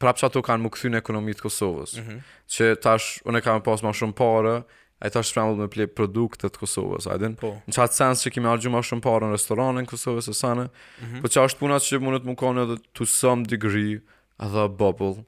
prapë 0.00 0.28
ato 0.30 0.40
kanë 0.44 0.64
më 0.64 0.72
kthyn 0.76 0.98
ekonomitë 1.02 1.40
të 1.42 1.46
Kosovës. 1.50 1.98
Mm 2.00 2.04
-hmm. 2.08 2.20
Që 2.54 2.72
tash 2.86 3.20
unë 3.28 3.42
kam 3.44 3.60
pas 3.62 3.82
më 3.84 3.92
shumë 4.00 4.16
parë, 4.22 4.56
ai 5.04 5.10
thash 5.12 5.32
pranë 5.36 5.56
me 5.58 5.66
play 5.72 5.88
produktet 5.92 6.54
të 6.56 6.62
Kosovës, 6.62 7.06
a 7.10 7.16
din? 7.20 7.34
Po. 7.40 7.50
Në 7.68 7.74
çast 7.76 7.98
sens 7.98 8.22
që 8.24 8.32
kemi 8.36 8.48
argjumë 8.48 8.80
shumë 8.88 9.04
parë 9.04 9.28
në 9.28 9.36
restorane 9.36 9.82
në 9.84 9.90
Kosovë 9.90 10.22
së 10.28 10.34
sana. 10.38 10.68
Mm 11.00 11.20
-hmm. 11.20 11.22
Po 11.22 11.46
punat 11.60 11.82
që 11.84 12.00
mund 12.00 12.18
të 12.22 12.28
më 12.30 12.34
kanë 12.42 12.62
edhe 12.64 12.76
to 12.96 13.04
some 13.04 13.42
degree 13.44 14.00
of 14.38 14.54
a 14.62 14.68
bubble. 14.68 15.24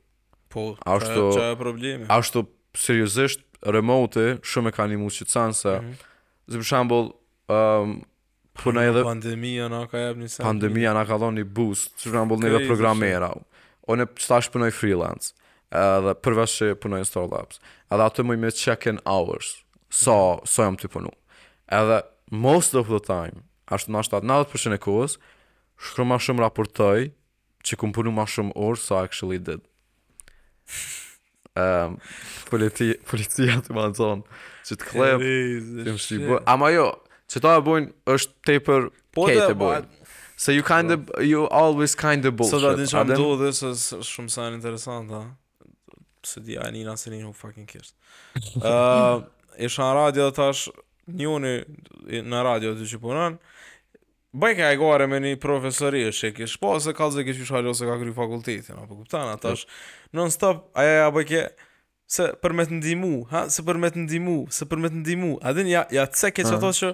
Po. 0.48 0.76
Ashtu 0.86 1.20
problemi? 1.20 1.56
probleme. 1.58 2.06
Ashtu 2.08 2.46
seriozisht 2.74 3.40
remote 3.62 4.38
shumë 4.42 4.68
e 4.68 4.70
kanë 4.78 4.92
imuç 4.98 5.14
që 5.20 5.24
sansa. 5.34 5.74
Mm 5.82 5.86
-hmm. 5.86 6.58
Për 6.58 6.64
shembull, 6.70 7.06
ëm 7.08 7.54
ehm, 7.56 7.90
um, 7.90 8.04
po 8.56 8.70
edhe 8.72 9.02
pandemia 9.04 9.68
na 9.68 9.86
ka 9.86 9.98
jap 9.98 10.16
një 10.16 10.28
sens. 10.28 10.46
Pandemia 10.48 10.94
na 10.94 11.04
ka 11.04 11.16
dhënë 11.20 11.44
boost, 11.44 11.90
për 12.00 12.10
shembull, 12.16 12.40
në 12.40 12.66
programera. 12.66 13.30
Onë 13.88 14.04
stash 14.16 14.48
punoj 14.50 14.70
freelance 14.72 15.34
edhe 15.74 16.14
përveç 16.24 16.54
që 16.58 16.68
punoj 16.82 17.00
në 17.02 17.08
Store 17.08 17.28
Labs. 17.32 17.60
Edhe 17.92 18.06
atë 18.08 18.24
më 18.28 18.36
i 18.36 18.40
me 18.42 18.52
check-in 18.54 19.00
hours, 19.04 19.50
sa 19.88 20.14
so, 20.42 20.46
so 20.48 20.66
jam 20.66 20.76
të 20.80 20.90
punu. 20.92 21.12
Edhe 21.72 22.00
most 22.30 22.76
of 22.78 22.88
the 22.92 23.00
time, 23.04 23.42
ashtë 23.72 23.92
në 23.92 24.00
ashtë 24.02 24.20
90% 24.28 24.78
e 24.78 24.80
kohës, 24.84 25.18
shkru 25.80 26.06
ma 26.08 26.18
shumë 26.20 26.44
raportoj 26.46 27.06
që 27.68 27.78
kum 27.80 27.92
punu 27.96 28.12
ma 28.14 28.24
shumë 28.28 28.54
orë, 28.56 28.80
sa 28.80 28.88
so 28.88 29.02
actually 29.02 29.40
did. 29.40 29.64
Um, 31.58 31.96
politi, 32.48 32.92
policia 33.08 33.58
të 33.64 33.74
më 33.74 33.84
anëzonë, 33.88 34.40
që 34.68 34.78
të 34.84 36.40
Ama 36.52 36.70
jo, 36.76 36.84
që 37.32 37.42
ta 37.44 37.56
e 37.58 37.78
është 38.14 38.36
tepër 38.46 38.88
për 38.88 38.90
po 39.16 39.24
kej 39.26 39.46
të 39.52 39.94
So 40.38 40.52
you 40.54 40.62
kind 40.62 40.92
of 40.94 41.00
you 41.20 41.48
always 41.50 41.96
kind 41.96 42.24
of 42.24 42.36
bullshit. 42.36 42.60
So 42.60 42.68
that 42.70 42.78
is 42.78 42.94
I'm 42.94 43.08
do 43.08 43.36
this 43.36 43.60
is 43.60 43.88
shumë 44.06 44.30
sa 44.30 44.44
interesante. 44.54 45.24
Se 46.26 46.40
di, 46.42 46.56
a 46.58 46.66
një 46.72 46.82
në 46.88 46.94
se 46.98 47.10
një 47.12 47.20
nuk 47.26 47.36
fucking 47.38 47.66
kjerës. 47.70 47.94
Uh, 48.58 49.24
isha 49.62 49.84
në 49.84 49.94
radio 49.96 50.28
dhe 50.28 50.34
tash, 50.36 50.68
njoni 51.18 51.54
në 52.30 52.40
radio 52.44 52.72
të 52.78 52.88
që 52.94 53.00
punën, 53.04 53.38
Baj 54.38 54.52
ka 54.58 54.66
e 54.70 54.76
gore 54.76 55.06
me 55.08 55.16
një 55.24 55.38
profesori 55.40 56.02
e 56.04 56.10
shek, 56.12 56.42
ish 56.44 56.58
po 56.60 56.74
se 56.84 56.92
kalze 56.94 57.22
kështë 57.24 57.42
ish 57.46 57.52
halë 57.54 57.70
ose 57.72 57.86
ka 57.88 57.94
kry 57.96 58.10
fakultetin, 58.14 58.76
apo 58.76 58.98
kuptan, 58.98 59.24
atash, 59.32 59.62
non 60.14 60.28
stop, 60.30 60.66
aja 60.78 61.06
ja 61.06 61.22
ke, 61.30 61.40
se 62.04 62.26
për 62.44 62.54
me 62.58 62.66
të 62.68 62.76
ndimu, 62.76 63.10
ha, 63.32 63.46
se 63.50 63.64
për 63.64 63.80
me 63.80 63.90
të 63.94 64.04
ndimu, 64.04 64.34
se 64.52 64.68
për 64.68 64.82
me 64.84 64.90
të 64.92 65.00
ndimu, 65.00 65.30
adin 65.48 65.72
ja, 65.72 65.86
ja 65.96 66.04
cek 66.06 66.42
e 66.44 66.44
që 66.44 66.58
ato 66.60 66.74
që, 66.76 66.92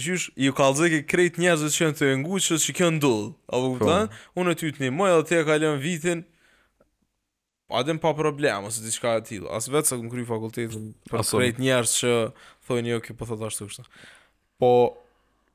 Gjysh, 0.00 0.30
ju 0.40 0.54
kalëzë 0.56 0.88
ke 0.94 0.98
krejt 1.10 1.36
njerëzë 1.42 1.68
që 1.74 1.86
në 1.90 1.96
të 1.98 2.10
nguqës 2.22 2.46
që 2.64 2.74
kjo 2.78 2.88
ndullë, 2.96 3.30
apo 3.52 3.62
po. 3.62 3.72
kuptan 3.76 4.10
unë 4.40 4.54
e 4.56 4.60
ty 4.62 4.72
të 4.78 4.84
një 4.86 4.92
mojë 4.96 5.18
dhe 5.20 5.28
të 5.44 5.60
e 5.60 5.74
vitin, 5.84 6.22
Po 7.70 7.76
adem 7.78 7.98
pa 7.98 8.10
problem, 8.16 8.64
ose 8.66 8.82
diçka 8.82 9.12
e 9.20 9.22
tillë. 9.22 9.46
As 9.54 9.68
vetë 9.70 9.92
sa 9.92 9.96
kry 10.10 10.24
fakultetin 10.26 10.88
për 11.06 11.20
të 11.22 11.38
drejt 11.38 11.58
njerëz 11.62 11.92
që 12.00 12.10
thonë 12.66 12.90
jo 12.90 12.96
që 13.04 13.14
po 13.20 13.28
thot 13.30 13.44
ashtu 13.46 13.68
kështu. 13.70 13.84
Po 14.58 14.70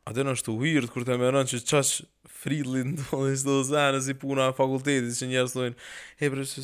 atë 0.07 0.23
në 0.23 0.35
ashtu 0.37 0.55
weird 0.55 0.87
kur 0.93 1.03
të 1.03 1.17
më 1.19 1.33
rënë 1.35 1.49
që 1.51 1.59
çaj 1.73 1.91
frilli 2.37 2.85
ndonjë 2.93 3.41
çdo 3.41 3.57
zanë 3.67 3.99
si 4.07 4.15
puna 4.21 4.47
e 4.53 4.55
fakultetit 4.55 5.11
që 5.17 5.29
njerëz 5.33 5.57
thonë, 5.57 5.75
"Hey, 6.23 6.31
pse 6.31 6.47
s'e 6.53 6.63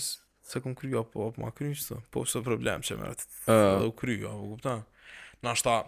sa 0.53 0.63
kum 0.63 0.71
kry 0.79 0.95
apo 0.95 1.27
apo 1.27 1.43
ma 1.43 1.51
kry 1.51 1.73
kështu?" 1.75 1.99
Po 2.15 2.23
s'ka 2.23 2.45
problem 2.47 2.79
që 2.87 2.99
më 3.01 3.11
atë. 3.11 3.59
Do 3.83 3.91
kry 3.91 4.15
apo 4.23 4.55
kupton? 4.55 4.87
Na 5.43 5.51
ashta 5.51 5.81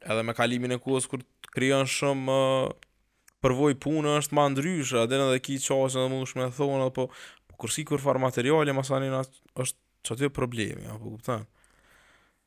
edhe 0.00 0.22
me 0.24 0.32
kalimin 0.32 0.78
e 0.78 0.80
kohës 0.80 1.10
kur 1.12 1.20
krijon 1.52 1.84
shumë 1.84 2.40
përvoj 3.44 3.76
punë 3.84 4.16
është 4.22 4.32
ma 4.40 4.48
ndryshë, 4.48 5.04
adin 5.04 5.28
edhe 5.28 5.40
ki 5.44 5.60
qasën 5.60 6.00
dhe 6.00 6.08
mundush 6.14 6.38
me 6.40 6.48
thonë, 6.56 6.88
po 6.96 7.10
kur 7.58 7.70
si 7.70 7.84
kur 7.86 8.00
far 8.02 8.18
materiale 8.18 8.72
mas 8.76 8.90
është 8.90 9.78
çati 10.04 10.28
problemi 10.34 10.86
apo 10.90 11.14
kupton 11.14 11.44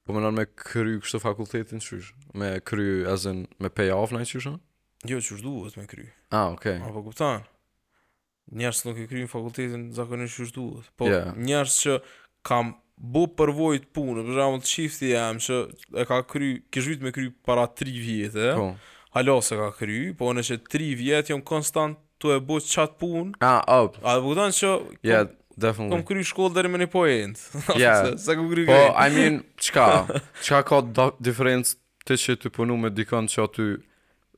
po 0.08 0.16
më 0.16 0.30
me 0.34 0.46
kry 0.54 0.98
kështë 1.04 1.20
fakultetin 1.24 1.82
çysh 1.84 2.12
me 2.38 2.52
kry 2.64 3.04
asën 3.12 3.46
me 3.60 3.70
pay 3.76 3.90
off 3.92 4.14
na 4.16 4.24
çysh 4.26 4.48
jo 4.48 5.20
çysh 5.30 5.44
duhet 5.46 5.78
me 5.80 5.88
kry 5.90 6.08
ah 6.32 6.52
okay 6.56 6.78
apo 6.82 7.06
kupton 7.10 7.46
njerëz 8.60 8.84
nuk 8.88 9.00
e 9.04 9.08
në 9.12 9.30
fakultetin 9.32 9.88
zakonisht 9.98 10.40
çysh 10.40 10.56
duhet 10.56 10.92
po 11.00 11.10
yeah. 11.12 11.32
njerëz 11.38 11.80
që 11.84 12.00
kam 12.48 12.76
bu 12.98 13.28
përvojt 13.38 13.84
punë, 13.94 14.24
për 14.26 14.38
shembull 14.40 14.62
çifti 14.66 15.12
jam 15.12 15.38
që 15.44 15.58
e 16.02 16.06
ka 16.10 16.24
kry, 16.26 16.64
ke 16.74 16.82
vit 16.82 17.04
me 17.06 17.12
kry 17.14 17.28
para 17.46 17.68
3 17.70 17.92
vjetë. 17.94 18.48
Po. 18.58 18.72
Halo 19.14 19.36
se 19.46 19.54
ka 19.60 19.68
kry, 19.78 20.00
po 20.18 20.32
nëse 20.34 20.58
3 20.66 20.96
vjetë 20.98 21.36
jam 21.36 21.44
konstant 21.46 22.00
tu 22.22 22.32
e 22.34 22.38
bëjt 22.44 22.70
qatë 22.74 22.98
pun 23.02 23.34
ah, 23.40 23.58
A, 23.58 23.58
ah, 23.78 23.86
op 23.90 23.98
A, 24.04 24.16
dhe 24.18 24.24
bukëtan 24.26 24.54
që 24.58 24.68
Ja, 24.68 25.02
yeah, 25.12 25.28
definitely 25.60 25.98
Kom 25.98 26.06
kry 26.10 26.24
shkollë 26.26 26.56
dhe 26.58 26.72
me 26.74 26.82
një 26.84 26.90
point. 26.94 27.44
Ja 27.82 27.96
Sa 28.22 28.36
kom 28.40 28.50
kry 28.54 28.66
Po, 28.70 28.80
I 28.94 29.08
mean, 29.14 29.42
qka 29.68 29.86
Qka 30.46 30.64
ka 30.68 30.82
difference 31.24 31.78
Të 32.08 32.18
që 32.24 32.38
të 32.46 32.54
punu 32.56 32.78
me 32.80 32.92
dikën 32.96 33.30
që 33.34 33.44
aty 33.48 33.70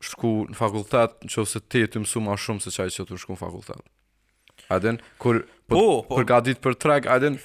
Shku 0.09 0.29
në 0.49 0.55
fakultet 0.55 1.17
nëse 1.27 1.43
që 1.51 1.59
ti 1.71 1.81
e 1.83 1.87
të 1.91 2.03
mësu 2.05 2.21
ma 2.23 2.37
shumë 2.39 2.63
Se 2.67 2.73
çaj 2.75 2.89
që 2.97 3.05
aty 3.07 3.21
shku 3.25 3.35
në 3.35 3.41
fakultet 3.43 4.67
Aden 4.75 4.99
Kur... 5.21 5.43
Po, 5.69 6.01
po 6.05 6.17
Kër 6.19 6.29
ka 6.31 6.41
ditë 6.45 6.63
për 6.65 6.79
den 6.81 7.09
Aden 7.17 7.39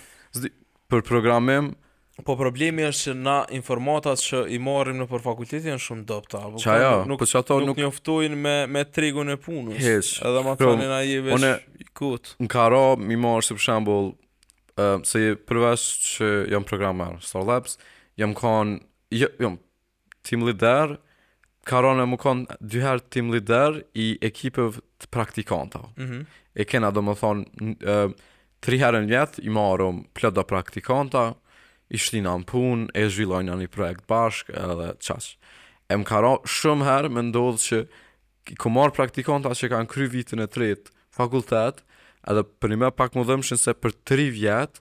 Për 0.91 1.03
programim 1.09 1.75
Po 2.23 2.37
problemi 2.39 2.85
është 2.87 3.05
që 3.09 3.13
na 3.19 3.35
informatat 3.57 4.21
që 4.23 4.45
i 4.55 4.59
marrim 4.63 5.01
në 5.01 5.07
për 5.11 5.23
fakultetin 5.25 5.73
janë 5.73 5.83
shumë 5.83 6.05
dobta, 6.07 6.45
apo 6.47 6.61
që 6.63 6.75
nuk, 7.11 7.19
po 7.19 7.27
që 7.27 7.43
nuk... 7.57 7.65
Nuk 7.71 7.81
njoftojnë 7.83 8.39
me, 8.39 8.53
me 8.71 8.85
tregun 8.87 9.33
e 9.35 9.35
punës. 9.43 10.15
Edhe 10.23 10.45
ma 10.47 10.55
të 10.61 10.69
një 10.79 11.01
i 11.11 11.17
vesh 11.27 11.35
one, 11.41 11.51
kutë. 11.99 12.37
Në 12.45 12.51
karo, 12.55 12.83
më 13.03 13.19
marrë 13.25 13.57
për 13.59 13.65
shambull, 13.67 14.13
uh, 14.79 14.95
se 15.11 15.25
përvesh 15.35 15.89
që 16.13 16.31
jam 16.55 16.69
programmer 16.71 17.19
Star 17.27 17.45
Labs, 17.51 17.81
jam 18.23 18.37
kon, 18.39 18.77
jam 19.11 19.35
jo, 19.35 19.51
jo, 19.51 19.55
team 20.23 20.47
leader, 20.47 20.95
karo 21.67 21.97
në 21.99 22.07
më 22.15 22.21
kon 22.23 22.47
herë 22.77 23.09
team 23.17 23.35
leader 23.35 23.81
i 24.07 24.13
ekipëve 24.31 24.87
të 25.03 25.11
praktikanta. 25.13 25.83
Mm 25.99 26.25
E 26.55 26.63
kena 26.71 26.93
do 26.95 27.03
më 27.03 27.17
thonë, 27.19 27.71
tri 28.63 28.77
herën 28.79 29.09
vjetë 29.11 29.43
i 29.43 29.51
marrëm 29.51 29.97
plëta 30.15 30.45
praktikanta, 30.47 31.25
ishtin 31.93 32.25
në 32.25 32.33
pun, 32.49 32.87
e 32.97 33.05
zhvillojnë 33.11 33.51
në 33.53 33.57
një 33.65 33.73
projekt 33.75 34.07
bashkë, 34.11 34.55
edhe 34.57 34.89
qash. 35.05 35.35
E 35.93 35.99
më 36.01 36.09
kara 36.09 36.35
shumë 36.49 36.87
herë 36.89 37.11
me 37.13 37.27
ndodhë 37.29 37.61
që 37.65 37.83
i 38.55 38.59
ku 38.61 38.71
marë 38.73 39.11
që 39.17 39.69
kanë 39.73 39.91
kry 39.93 40.07
vitin 40.13 40.41
e 40.41 40.47
tretë 40.49 40.93
fakultet, 41.15 41.83
edhe 42.29 42.43
për 42.61 42.73
një 42.75 42.79
me 42.85 42.91
pak 42.93 43.15
më 43.17 43.27
dhëmshin 43.29 43.61
se 43.61 43.73
për 43.77 43.93
tri 44.09 44.29
vjetë, 44.33 44.81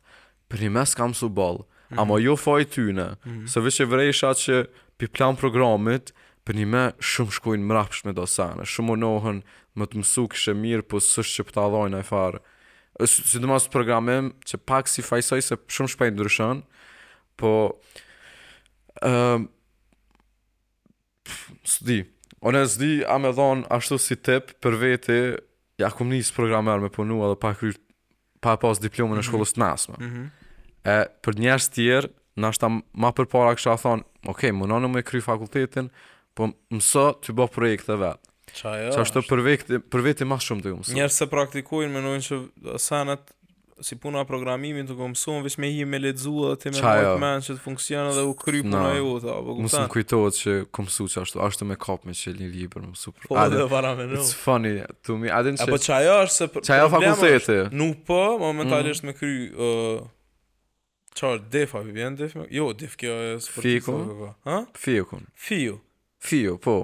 për 0.51 0.63
një 0.63 0.69
me 0.77 0.83
s'kam 0.87 1.13
su 1.15 1.27
bolë, 1.27 1.63
mm 1.63 1.95
-hmm. 1.95 1.99
ama 2.01 2.19
jo 2.19 2.35
faj 2.35 2.63
tyne, 2.73 3.05
mm 3.15 3.29
-hmm. 3.29 3.47
se 3.47 3.59
vishë 3.59 3.85
vrej 3.85 4.11
vrejsha 4.11 4.31
që 4.33 4.65
pi 4.97 5.07
plan 5.07 5.35
programit, 5.35 6.11
për 6.45 6.53
një 6.55 6.65
me 6.67 6.91
shumë 6.99 7.31
shkojnë 7.31 7.65
mrapsh 7.65 8.05
me 8.05 8.13
dosane, 8.13 8.63
shumë 8.65 8.89
më 8.91 8.99
nohën 8.99 9.43
më 9.77 9.85
të 9.85 9.95
mësu 9.99 10.27
kështë 10.27 10.51
e 10.51 10.55
mirë, 10.61 10.81
po 10.87 10.97
sështë 10.97 11.33
që 11.37 11.43
pëta 11.47 11.99
e 11.99 12.03
farë. 12.03 12.39
Së 12.99 13.39
të 13.39 13.69
programim 13.71 14.33
që 14.45 14.57
pak 14.65 14.87
si 14.87 15.01
fajsoj 15.01 15.41
se 15.41 15.55
shumë 15.67 15.89
shpejnë 15.89 16.15
ndryshën, 16.19 16.57
mm 16.57 16.61
po 17.39 17.53
ëm 19.03 19.11
ehm, 19.11 19.45
uh, 19.45 21.41
s'di 21.63 21.97
onë 22.43 22.61
s'di 22.67 22.89
a 23.07 23.15
me 23.23 23.31
dhon 23.33 23.63
ashtu 23.71 23.97
si 24.03 24.17
tip 24.19 24.51
për 24.63 24.75
vete 24.81 25.17
ja 25.79 25.89
më 25.95 26.09
nis 26.11 26.31
programer 26.35 26.81
me 26.83 26.91
punu 26.91 27.21
edhe 27.25 27.37
pa 27.39 27.53
kryr 27.57 27.77
pa 28.43 28.57
pas 28.59 28.79
diplomën 28.83 29.17
mm 29.17 29.17
-hmm. 29.17 29.19
e 29.19 29.21
mhm. 29.21 29.27
shkollës 29.31 29.53
të 29.55 29.59
nasme. 29.63 29.95
Mm 29.99 30.09
-hmm. 30.09 30.25
E 30.95 30.97
për 31.23 31.33
njerës 31.41 31.67
tjerë, 31.75 32.07
në 32.35 32.47
ashtë 32.49 32.81
ma 32.93 33.11
përpara 33.11 33.55
kësha 33.55 33.71
a 33.73 33.79
thonë, 33.83 34.03
okej, 34.27 34.51
okay, 34.51 34.51
më 34.51 34.65
nënë 34.67 34.91
me 34.93 35.01
kry 35.09 35.19
fakultetin, 35.21 35.89
po 36.35 36.51
mësë 36.71 37.05
të 37.23 37.31
bë 37.37 37.47
projekte 37.55 37.93
vetë. 38.03 38.23
Qa 38.59 38.69
jo? 38.83 38.89
Qa 38.93 38.99
është 39.05 39.21
për 39.91 40.01
vete 40.05 40.25
ma 40.25 40.35
shumë 40.39 40.61
të 40.63 40.67
ju 40.69 40.75
mësë. 40.75 40.93
Njerës 40.97 41.15
se 41.19 41.25
praktikujnë, 41.35 41.93
menojnë 41.93 42.23
që 42.27 42.79
senet 42.79 43.31
si 43.81 43.95
puna 43.95 44.21
e 44.21 44.25
programimit 44.27 44.87
do 44.89 44.95
të 44.97 45.07
mësojmë 45.11 45.43
vetëm 45.45 45.61
me 45.63 45.69
hije 45.71 45.87
me 45.89 45.99
lexuar 46.01 46.53
atë 46.57 46.73
me 46.73 46.81
Batman 46.83 47.43
që 47.43 47.51
jo? 47.51 47.55
të 47.57 47.63
funksionon 47.63 48.15
dhe 48.17 48.23
u 48.29 48.33
kry 48.37 48.61
punë 48.65 48.81
e 48.97 49.01
uta 49.05 49.31
apo 49.39 49.55
kuptoj. 49.57 49.63
Mosu 49.65 49.83
kujtohet 49.95 50.37
se 50.39 50.55
kam 50.75 50.85
mësuar 50.87 51.33
ashtu 51.49 51.67
me 51.67 51.77
kap 51.85 52.05
me 52.07 52.15
çelë 52.17 52.49
libër 52.53 52.85
më 52.91 52.95
super. 52.99 53.27
Po 53.29 53.39
do 53.53 53.67
para 53.71 53.93
më 53.97 54.09
nuk. 54.13 54.21
It's 54.21 54.33
funny 54.37 54.81
to 55.07 55.17
me. 55.17 55.29
I 55.31 55.41
didn't 55.45 55.63
say. 55.63 55.67
Apo 55.71 55.79
çajo 55.81 56.17
është 56.25 56.39
se 56.39 56.65
çajo 56.69 56.89
fakultete. 56.93 57.57
Nuk 57.75 58.03
po, 58.07 58.21
momentalisht 58.41 59.03
mm. 59.05 59.13
me 59.13 59.17
kry 59.17 59.37
ë 59.49 60.01
çor 61.17 61.41
defa 61.53 61.83
vjen 61.87 62.17
def. 62.19 62.37
Jo, 62.53 62.73
def 62.77 62.97
kjo 62.97 63.17
është 63.39 63.55
për 63.57 63.67
fiku. 63.69 63.97
Po, 63.97 64.17
po. 64.21 64.33
Hë? 64.49 64.61
Fiku. 64.85 65.21
Fiu. 65.49 65.79
Fiu, 66.23 66.57
po. 66.63 66.79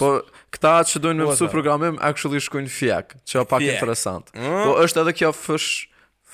Po, 0.00 0.08
këta 0.50 0.78
që 0.88 1.00
dojnë 1.04 1.20
me 1.20 1.24
po, 1.28 1.32
mësu 1.34 1.46
programim, 1.52 1.98
actually 2.02 2.40
shkujnë 2.40 2.70
fjek, 2.72 3.10
që 3.28 3.36
o 3.36 3.42
jo 3.42 3.42
pak 3.50 3.62
interesant. 3.66 4.30
Mm. 4.32 4.54
Po, 4.64 4.72
është 4.86 5.02
edhe 5.04 5.12
kjo 5.20 5.28
fësh 5.36 5.68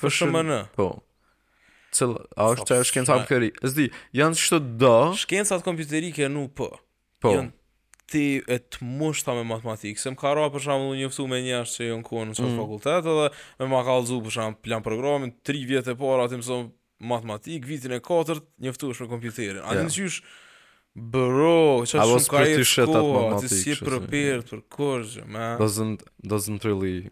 FSHMN. 0.03 0.65
Po. 0.75 0.99
Cel, 1.95 2.13
a 2.37 2.51
është 2.53 2.67
çfarë 2.69 2.85
shkenca 2.85 3.15
e 3.17 3.23
këri? 3.27 3.47
Ës 3.65 3.73
di, 3.73 3.87
janë 4.15 4.37
çto 4.37 4.59
do. 4.79 4.93
Shkenca 5.19 5.57
të 5.57 5.65
kompjuterike 5.65 6.27
nuk 6.31 6.51
po. 6.55 6.67
Po. 7.23 7.31
Janë 7.33 7.55
ti 8.09 8.21
e 8.45 8.57
të 8.61 8.85
mushta 8.85 9.33
me 9.37 9.43
matematikë, 9.49 10.01
se 10.01 10.11
më 10.13 10.19
ka 10.21 10.31
ra 10.37 10.45
për 10.53 10.63
shambull 10.67 10.97
njoftu 10.99 11.25
me 11.29 11.41
njështë 11.45 11.77
që 11.79 11.87
jënë 11.89 12.05
kuën 12.07 12.31
në 12.31 12.37
qërë 12.39 12.47
mm. 12.47 12.55
fakultet, 12.61 13.09
edhe 13.09 13.61
me 13.61 13.67
ma 13.73 13.81
ka 13.85 13.97
lëzu 13.99 14.17
për 14.25 14.33
shambull 14.33 14.63
plan 14.65 14.85
programin, 14.85 15.33
tri 15.45 15.61
vjetë 15.69 15.93
e 15.93 15.97
para, 15.99 16.25
ati 16.25 16.39
mësëm 16.39 16.63
matematikë, 17.11 17.69
vitin 17.69 17.93
e 17.99 17.99
katërt 18.07 18.47
njëftu 18.65 18.89
është 18.95 19.05
me 19.05 19.11
kompjuterin. 19.15 19.61
A 19.61 19.77
në 19.77 19.85
qysh, 19.93 20.19
bro, 20.97 21.85
që 21.89 22.01
është 22.01 22.19
shumë 22.23 22.33
ka 22.33 22.43
e 22.47 22.59
të 22.63 22.89
kohë, 22.97 23.31
ati 23.37 23.51
si 23.53 23.75
e 23.75 23.79
prepared 23.85 24.45
për 24.49 24.63
kërgjë, 24.73 25.27
me... 25.29 25.47
Doesn't, 25.61 26.05
doesn't 26.33 26.65
really 26.65 27.11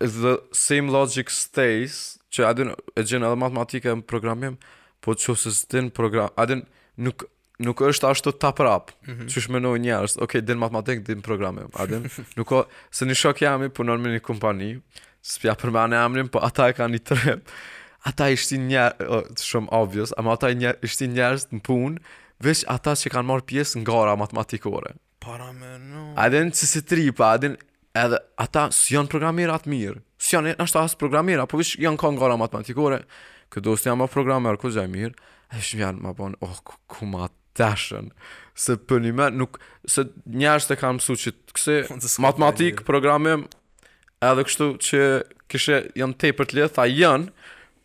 the 0.00 0.38
same 0.52 0.90
logic 0.90 1.30
stays, 1.30 2.18
që 2.30 2.44
adin 2.52 2.70
e 2.70 3.02
gjenë 3.08 3.26
edhe 3.28 3.40
matematike 3.40 3.90
në 3.98 4.04
programim, 4.08 4.58
po 5.02 5.14
të 5.14 5.24
që 5.24 5.36
se 5.40 5.52
së 5.56 5.68
din 5.76 5.88
program, 5.94 6.30
adin 6.38 6.62
nuk, 7.00 7.24
nuk 7.62 7.80
është 7.86 8.10
ashtu 8.12 8.32
ta 8.32 8.48
tap 8.50 8.60
rap, 8.66 8.92
mm 9.06 9.14
-hmm. 9.14 9.28
që 9.32 9.44
shmenu 9.46 9.72
njerës, 9.78 10.16
oke, 10.16 10.24
okay, 10.24 10.40
din 10.44 10.58
matematik, 10.58 11.06
din 11.06 11.22
programim, 11.22 11.68
adin, 11.74 12.08
nuk 12.38 12.52
o, 12.52 12.64
se 12.90 13.04
një 13.04 13.14
shok 13.14 13.40
jam 13.42 13.62
i 13.62 13.68
punon 13.68 14.00
me 14.00 14.08
një 14.14 14.20
kompani, 14.20 14.80
së 15.22 15.40
pja 15.40 15.54
për 15.54 15.70
me 15.70 15.78
anë 15.80 15.96
amrim, 16.04 16.28
po 16.28 16.38
ata 16.42 16.68
e 16.68 16.72
ka 16.72 16.86
një 16.88 16.98
trep, 17.02 17.48
ata 18.04 18.28
ishti 18.28 18.58
njerës, 18.58 19.42
shumë 19.48 19.68
obvious, 19.70 20.12
ama 20.16 20.32
ata 20.32 20.52
njer, 20.52 20.76
ishti 20.82 21.08
njerës 21.08 21.46
në 21.52 21.60
punë, 21.60 21.98
veç 22.44 22.64
ata 22.68 22.90
që 22.92 23.08
kanë 23.10 23.26
marë 23.26 23.46
pjesë 23.46 23.78
në 23.78 23.84
gara 23.84 24.14
matematikore. 24.16 24.90
Para 25.20 25.52
me 25.52 25.78
në... 25.78 26.12
Adin, 26.16 26.50
që 26.50 26.64
si 26.64 26.82
tripa, 26.86 27.32
adin, 27.34 27.56
edhe 28.04 28.18
ata 28.42 28.66
së 28.74 28.94
janë 28.96 29.10
programera 29.12 29.56
atë 29.58 29.70
mirë, 29.72 30.00
së 30.22 30.36
janë 30.36 30.54
në 30.58 30.66
asë 30.66 30.98
programera, 31.00 31.46
po 31.50 31.58
vishë 31.60 31.82
janë 31.84 32.00
ka 32.00 32.10
nga 32.14 32.36
matematikore, 32.40 33.00
këtë 33.52 33.64
do 33.66 33.74
së 33.80 33.90
janë 33.90 34.08
programer, 34.12 34.58
ku 34.60 34.70
mirë, 34.72 35.14
e 35.56 35.62
shmë 35.64 35.82
janë 35.84 36.04
më 36.06 36.14
bonë, 36.18 36.38
oh, 36.44 36.58
ku, 36.66 36.76
ku 36.92 37.08
ma 37.08 37.28
dashën, 37.58 38.10
se 38.54 38.76
për 38.90 39.02
një 39.08 39.14
më, 39.20 39.28
nuk, 39.40 39.58
se 39.88 40.04
njerës 40.30 40.68
të 40.70 40.78
kam 40.80 41.00
su 41.02 41.16
që 41.18 41.32
këse 41.56 41.78
matematik, 42.22 42.84
programim, 42.86 43.48
edhe 44.22 44.44
kështu 44.46 44.66
që 44.88 45.02
kështë 45.48 45.78
janë 46.02 46.20
te 46.20 46.32
për 46.38 46.48
të 46.50 46.58
lethë, 46.60 46.82
a 46.82 46.86
janë, 46.92 47.32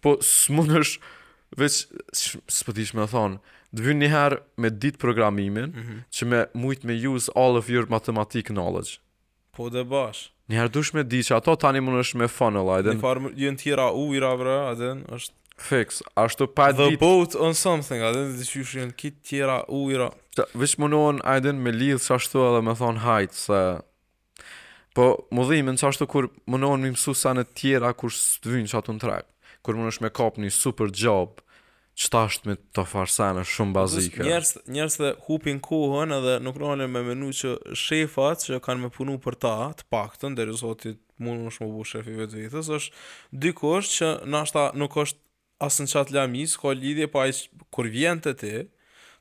po 0.03 0.17
s'munësh, 0.27 0.97
veç, 1.61 1.83
së 2.11 2.67
pëtish 2.69 2.93
me 2.97 3.07
thonë, 3.07 3.39
të 3.73 3.85
vynë 3.87 4.03
njëherë 4.03 4.37
me 4.61 4.69
ditë 4.69 4.99
programimin, 5.01 5.71
mm 5.71 5.81
-hmm. 5.81 5.99
që 6.15 6.25
me 6.29 6.39
mujtë 6.61 6.85
me 6.89 6.95
use 7.09 7.31
all 7.33 7.57
of 7.57 7.69
your 7.69 7.87
mathematic 7.89 8.51
knowledge, 8.53 8.99
Po 9.53 9.69
dhe 9.69 9.83
bash. 9.85 10.31
Një 10.49 10.57
herë 10.59 10.73
dush 10.75 10.91
me 10.97 11.03
di 11.05 11.19
që 11.25 11.37
ato 11.37 11.53
tani 11.61 11.79
më 11.83 11.93
nëshë 11.93 12.19
me 12.21 12.27
funnel, 12.31 12.69
a 12.73 12.79
Një 12.87 12.97
farë 13.03 13.23
më 13.27 13.53
tjera 13.61 13.85
ujra, 13.95 14.31
bre, 14.41 14.55
a 14.69 14.71
den, 14.79 15.03
është... 15.13 15.39
Fix, 15.63 15.99
ashtu 16.17 16.47
pa 16.49 16.71
dit... 16.73 16.95
The 16.95 16.97
boat 16.97 17.35
on 17.37 17.53
something, 17.57 18.01
a 18.03 18.09
den, 18.15 18.31
dhe 18.33 18.47
që 18.49 18.63
shë 18.69 18.79
jënë 18.81 18.95
kit 18.97 19.19
tjera 19.29 19.59
ujra. 19.69 20.07
Ta, 20.33 20.47
vish 20.57 20.79
më 20.81 20.89
nëon, 20.91 21.21
a 21.21 21.37
den, 21.45 21.61
me 21.61 21.71
lidhë 21.71 22.01
që 22.01 22.17
ashtu 22.17 22.41
edhe 22.47 22.63
me 22.65 22.73
thonë 22.81 23.03
hajtë, 23.05 23.41
se... 23.43 23.61
Po, 24.97 25.05
më 25.33 25.45
dhimë, 25.51 25.75
në 25.77 25.83
që 25.83 25.87
ashtu 25.91 26.07
kur 26.09 26.27
më 26.51 26.59
nëon 26.65 26.83
më 26.87 26.91
mësu 26.97 27.13
sa 27.17 27.35
në 27.37 27.45
tjera 27.57 27.93
kur 27.97 28.13
së 28.13 28.41
të 28.43 28.55
vynë 28.57 28.73
që 28.73 28.81
ato 28.81 28.97
në 28.97 29.03
trajpë. 29.05 29.31
Kur 29.63 29.77
më 29.77 29.85
nësh 29.87 30.01
me 30.03 30.09
kapë 30.13 30.41
një 30.43 30.51
super 30.57 30.89
job, 31.03 31.37
është 31.95 32.47
me 32.49 32.55
të 32.73 32.83
farsane 32.89 33.43
shumë 33.45 33.73
po, 33.75 33.79
bazike. 33.81 34.23
Njerës, 34.25 34.53
njerës 34.73 34.97
dhe 34.99 35.09
hupin 35.27 35.59
kohën 35.63 36.13
edhe 36.17 36.39
nuk 36.41 36.57
nëllën 36.57 36.89
me 36.89 37.03
menu 37.05 37.29
që 37.33 37.51
shefat 37.77 38.47
që 38.49 38.59
kanë 38.65 38.83
me 38.83 38.89
punu 38.95 39.19
për 39.21 39.35
ta 39.45 39.53
të 39.77 39.85
paktën, 39.93 40.35
dhe 40.37 40.47
rizotit 40.49 40.99
mund 41.21 41.45
në 41.45 41.53
shumë 41.57 41.73
bu 41.75 41.83
shefi 41.85 42.15
vetë 42.17 42.39
vitës, 42.41 42.71
është 42.73 42.95
dykosht 43.45 43.93
që 43.99 44.09
nashta 44.33 44.71
nuk 44.81 44.97
është 45.03 45.21
asë 45.67 45.85
në 45.85 45.91
qatë 45.93 46.17
lamis, 46.17 46.57
ka 46.63 46.73
lidhje 46.75 47.07
pa 47.13 47.27
ajqë 47.27 47.69
kur 47.73 47.87
vjente 47.93 48.33
ti, 48.41 48.55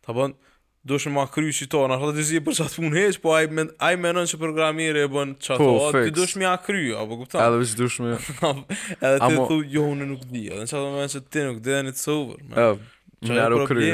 ta 0.03 0.17
bëndë, 0.17 0.52
do 0.85 0.97
shumë 0.99 1.15
ma 1.15 1.25
kry 1.31 1.53
që 1.55 1.69
tonë, 1.71 1.95
ashtë 1.95 2.15
të 2.17 2.23
zi 2.27 2.39
për 2.43 2.57
qatë 2.59 2.81
punë 2.83 2.97
heq, 3.05 3.19
po 3.23 3.33
ai 3.37 3.45
men, 3.55 3.69
ai 3.87 3.93
menon 4.03 4.27
që 4.31 4.39
programirë 4.43 5.05
e 5.07 5.11
bënë 5.15 5.37
qatë, 5.45 5.59
po, 5.61 5.77
o, 5.85 5.93
ti 5.95 6.11
do 6.17 6.25
shumë 6.33 6.49
a 6.51 6.55
kry, 6.59 6.81
apo 6.99 7.19
këptan? 7.21 7.43
Edhe 7.47 7.61
vështë 7.61 7.79
do 7.79 7.91
shumë 7.95 8.13
edhe 8.19 9.13
ti 9.15 9.29
Amo... 9.29 9.45
thu, 9.51 9.61
jo, 9.77 9.85
unë 9.95 10.09
nuk 10.11 10.25
di, 10.33 10.49
edhe 10.51 10.65
në 10.65 10.71
qatë 10.73 10.83
moment 10.89 11.15
që 11.15 11.23
ti 11.31 11.45
nuk 11.47 11.61
di, 11.63 11.75
edhe 11.77 11.87
një 11.91 11.95
të 11.99 12.03
sëvër, 12.03 12.43
me. 12.51 12.67
Ja, 13.31 13.49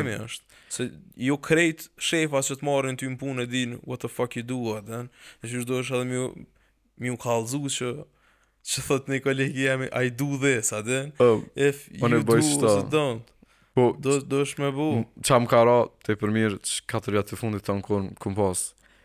më 0.09 0.16
është, 0.24 0.61
se 0.72 0.86
jo 1.28 1.36
krejtë 1.45 1.91
shefa 2.09 2.41
që 2.49 2.57
të 2.57 2.64
marrin 2.70 2.97
ty 2.97 3.12
në 3.12 3.20
punë 3.20 3.45
e 3.45 3.51
din, 3.53 3.76
what 3.84 4.01
the 4.01 4.09
fuck 4.09 4.39
you 4.41 4.47
do, 4.55 4.62
edhe, 4.80 5.03
e 5.45 5.53
që 5.53 5.64
shdo 5.66 5.82
edhe 5.84 6.05
mi, 6.09 6.24
mi 7.05 7.12
u 7.12 7.20
kalzu 7.20 7.61
që, 7.68 7.93
që 8.72 8.89
thot 8.89 9.12
një 9.12 9.20
kolegi 9.28 9.68
jemi, 9.68 9.93
I 9.93 10.09
po, 10.09 10.24
do 10.24 10.36
this, 10.49 10.72
adhen, 10.72 11.12
if 11.55 11.84
you 11.93 12.09
do, 12.09 12.78
don't. 12.89 13.34
Po, 13.79 13.95
do 13.99 14.20
do 14.31 14.45
shme 14.45 14.72
bu. 14.74 15.05
Çam 15.26 15.47
ka 15.51 15.61
ra 15.62 15.79
te 16.03 16.16
për 16.18 16.33
mirë 16.35 16.57
katër 16.91 17.14
vjet 17.14 17.29
të 17.31 17.37
fundit 17.39 17.62
ton 17.68 17.79
kur 17.87 18.01
kompas. 18.18 18.64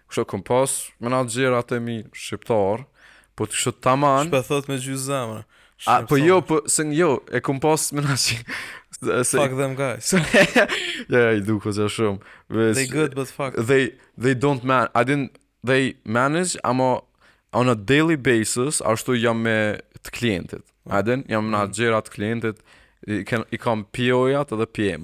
Kështu 0.10 0.24
kompas, 0.34 0.74
më 0.98 1.12
na 1.14 1.20
xhir 1.30 1.54
atë 1.60 1.78
mi 1.86 2.00
shqiptar, 2.18 2.82
po 3.38 3.46
të 3.46 3.54
kështu 3.60 3.74
tamam. 3.86 4.32
Shpe 4.32 4.42
thot 4.50 4.72
me 4.72 4.80
gjysë 4.82 5.04
zemra. 5.06 5.44
A 5.94 6.00
po 6.10 6.18
jo, 6.18 6.40
po 6.50 6.58
sen 6.74 6.90
jo, 6.98 7.12
e 7.38 7.44
kompas 7.46 7.92
më 7.94 8.06
na 8.08 8.18
xhir. 8.18 8.42
fuck 9.30 9.54
them 9.62 9.76
guys. 9.78 10.10
ja, 11.14 11.22
i 11.38 11.42
du 11.46 11.60
ku 11.62 11.70
zë 11.70 11.92
shumë. 12.00 12.20
they 12.74 12.88
good, 12.90 13.14
but 13.14 13.28
fuck. 13.30 13.54
They, 13.70 13.92
they 14.18 14.34
don't 14.34 14.64
man. 14.66 14.88
I 14.96 15.04
didn't, 15.04 15.38
they 15.64 15.98
manage, 16.04 16.58
ama 16.64 17.04
on 17.54 17.70
a 17.70 17.76
daily 17.76 18.16
basis, 18.16 18.82
ashtu 18.82 19.22
jam 19.22 19.38
me 19.46 19.60
të 20.02 20.18
klientit. 20.18 20.66
Aden, 20.90 21.28
ah. 21.30 21.38
jam 21.38 21.46
në 21.52 21.58
mm. 21.58 21.62
atë 21.62 21.78
gjera 21.84 22.02
të 22.10 22.14
klientit, 22.18 22.64
i, 23.08 23.26
kam 23.26 23.44
i 23.52 23.58
kam 23.58 23.84
pjojat 23.84 24.52
edhe 24.52 24.62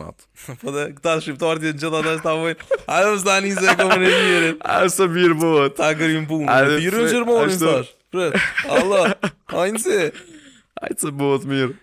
at 0.10 0.28
po 0.62 0.72
dhe 0.72 0.84
këta 0.96 1.14
shqiptarët 1.22 1.66
jenë 1.66 1.82
gjitha 1.82 2.02
të 2.08 2.14
shta 2.20 2.34
vojnë, 2.38 2.78
a 2.88 3.00
dhe 3.04 3.10
më 3.14 3.20
stani 3.24 3.52
se 3.58 3.68
e 3.72 3.76
kom 3.80 3.92
në 3.94 4.10
njërin. 4.12 4.58
A 4.74 4.78
se 4.90 5.08
mirë 5.16 5.38
po 5.42 5.52
Ta 5.78 5.92
kërim 6.00 6.28
punë, 6.30 6.58
të 6.70 6.80
birën 6.84 7.10
që 7.12 7.22
rëmonin 7.24 7.62
të 7.62 7.74
ashtë. 7.80 7.96
Prët, 8.10 8.36
Allah, 8.76 9.12
hajnë 9.54 9.82
se. 9.84 10.00
se 10.98 11.12
mirë. 11.52 11.76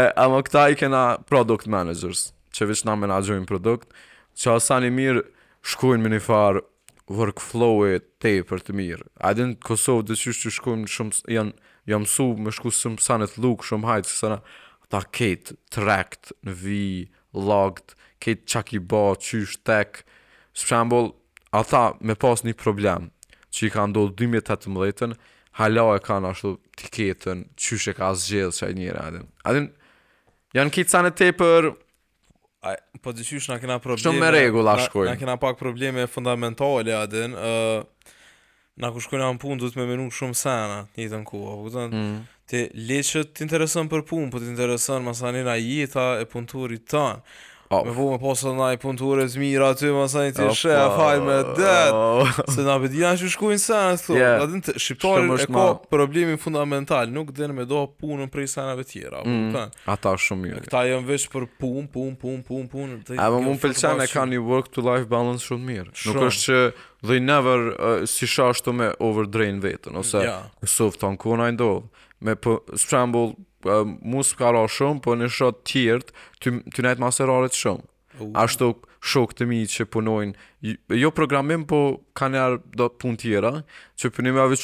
e, 0.00 0.04
ama 0.24 0.40
këta 0.46 0.68
i 0.72 0.78
kena 0.80 1.02
product 1.28 1.66
managers, 1.66 2.30
që 2.56 2.70
vetë 2.70 2.86
na 2.88 2.94
menagjojnë 3.02 3.46
produkt, 3.50 3.90
që 4.38 4.54
asani 4.56 4.90
mirë 4.90 5.26
shkojnë 5.72 6.02
me 6.04 6.14
një 6.14 6.22
farë 6.24 6.62
workflow 7.10 7.82
e 7.88 7.98
te 8.22 8.38
për 8.48 8.62
të 8.66 8.72
mirë. 8.80 9.04
A 9.20 9.34
dhe 9.36 9.50
në 9.50 9.58
Kosovë 9.66 10.08
dhe 10.08 10.16
që 10.16 10.52
shkojnë 10.56 10.88
shumë, 10.88 11.20
janë, 11.36 11.52
janë 11.90 12.06
mësu 12.06 12.28
me 12.46 12.54
shku 12.56 12.72
sëmë 12.72 13.02
sanet 13.04 13.36
lukë, 13.44 13.68
shumë 13.70 13.90
hajtë, 13.92 14.14
sana 14.16 14.40
ta 14.92 15.00
ketë 15.06 15.56
trekt 15.72 16.32
në 16.44 16.54
vi, 16.62 16.82
logt, 17.34 17.94
ketë 18.22 18.46
qak 18.54 18.72
i 18.76 18.80
ba, 18.88 19.04
qysh, 19.18 19.58
tek, 19.66 20.02
së 20.56 20.70
shambull, 20.72 21.12
ata 21.56 21.92
me 22.00 22.16
pas 22.18 22.44
një 22.46 22.56
problem, 22.60 23.10
që 23.54 23.68
i 23.68 23.72
ka 23.74 23.84
ndodhë 23.90 24.16
2018-ën, 24.22 25.16
hala 25.60 25.84
e 25.96 26.00
ka 26.04 26.18
në 26.22 26.32
ashtu 26.34 26.54
tiketën, 26.80 27.46
qysh 27.60 27.90
e 27.94 27.96
ka 27.96 28.12
zgjellë 28.18 28.56
që 28.58 28.68
e 28.72 28.76
njëra, 28.80 29.06
adin, 29.12 29.28
adin, 29.50 29.68
janë 30.58 30.74
ketë 30.78 30.94
sa 30.94 31.02
në 31.06 31.14
te 31.18 31.30
për, 31.38 31.70
po 33.04 33.12
të 33.12 33.26
qysh 33.28 33.50
në 33.52 33.58
kena 33.60 33.76
probleme, 33.84 34.04
shumë 34.06 34.22
me 34.24 34.32
regull 34.32 34.70
a 34.72 34.78
shkojnë, 34.80 35.12
në 35.12 35.20
kena 35.24 35.38
pak 35.42 35.58
probleme 35.60 36.06
fundamentale, 36.10 36.94
adin, 37.00 37.36
uh, 37.38 38.20
në 38.80 38.88
kushkojnë 38.96 39.22
anë 39.28 39.38
punë, 39.42 39.60
du 39.60 39.68
të 39.70 39.78
me 39.78 39.84
menu 39.92 40.06
shumë 40.10 40.36
sana, 40.40 40.78
një 40.98 41.10
të 41.12 41.20
në 41.22 41.28
kuha, 41.28 41.52
po 41.60 41.68
të 41.76 41.84
në, 41.84 41.98
mm. 42.08 42.22
Ti 42.50 42.66
leqët 42.76 43.30
të 43.38 43.46
intereson 43.46 43.88
për 43.88 44.02
punë, 44.10 44.28
po 44.34 44.40
ti 44.42 44.50
intereson 44.52 45.04
ma 45.06 45.14
sa 45.16 45.30
jeta 45.32 46.08
e 46.20 46.26
punëturit 46.28 46.82
të 46.84 46.90
tanë 46.92 47.22
oh. 47.72 47.80
Me 47.86 47.94
vo 47.96 48.08
me 48.12 48.18
posë 48.20 48.50
të 48.50 48.52
nëjë 48.58 48.80
punëturit 48.82 49.32
të 49.32 49.40
mirë 49.40 49.70
aty 49.72 49.92
ma 49.96 50.04
sa 50.12 50.26
një 50.26 50.34
të 50.36 50.48
shë 50.60 50.74
e 50.76 50.82
faj 50.92 51.14
me 51.24 51.38
dëtë 51.56 52.52
Se 52.52 52.66
nga 52.66 52.76
për 52.82 52.92
dina 52.92 53.14
që 53.16 53.30
shkujnë 53.32 53.62
senë, 53.64 53.96
thë 54.04 54.18
yeah. 54.20 54.44
të 54.68 54.76
shqiptarin 54.76 55.32
e 55.38 55.48
ko 55.56 55.64
problemin 55.88 56.36
fundamental 56.44 57.08
Nuk 57.16 57.32
dhe 57.38 57.48
me 57.48 57.64
do 57.70 57.80
punën 57.88 58.28
prej 58.28 58.50
senëve 58.58 58.84
tjera 58.92 59.24
mm. 59.24 59.48
Po 59.56 59.64
Ata 59.96 60.12
shumë 60.28 60.44
mirë 60.44 60.62
Këta 60.68 60.84
jëmë 60.90 61.08
veç 61.14 61.26
për 61.32 61.48
punë, 61.62 61.88
punë, 61.96 62.20
punë, 62.26 62.44
punë, 62.50 62.68
punë 62.76 63.20
A 63.24 63.30
më 63.32 63.40
mund 63.48 63.64
pëlqen 63.64 64.04
e 64.04 64.10
ka 64.12 64.28
një 64.28 64.44
work 64.44 64.68
to 64.76 64.84
life 64.84 65.08
balance 65.08 65.48
shumë 65.48 65.70
mirë 65.72 65.90
Nuk 66.10 66.20
është 66.28 66.44
që 66.44 66.64
dhe 67.08 67.16
i 67.20 67.24
never 67.24 67.70
uh, 67.72 67.98
si 68.08 68.24
shashtu 68.28 68.72
me 68.76 68.92
overdrain 69.04 69.58
vetën 69.64 69.96
Ose 70.00 70.20
në 70.28 70.72
sofë 70.76 71.02
të 71.06 71.14
kona 71.24 71.48
i 71.52 71.56
me 72.24 72.32
për, 72.40 72.60
së 72.80 72.88
shambull, 72.94 73.34
uh, 73.68 73.84
mus 74.02 74.32
ka 74.38 74.50
ra 74.54 74.62
shumë, 74.68 75.02
për 75.04 75.12
po 75.12 75.16
në 75.20 75.28
shot 75.32 75.62
tjertë, 75.68 76.14
ty, 76.40 76.54
ty 76.74 76.84
nëjtë 76.84 77.04
maserarët 77.04 77.56
shumë. 77.58 77.84
Uh. 78.18 78.30
Ashtu 78.44 78.72
shok 79.04 79.34
të 79.36 79.48
mi 79.50 79.60
që 79.68 79.84
punojnë, 79.92 80.48
jo 81.00 81.10
programim, 81.12 81.66
po 81.68 81.82
ka 82.16 82.30
njerë 82.32 82.60
do 82.80 82.88
pun 82.88 83.18
tjera, 83.20 83.50
që 84.00 84.10
punim 84.16 84.38
e 84.40 84.48
me 84.48 84.58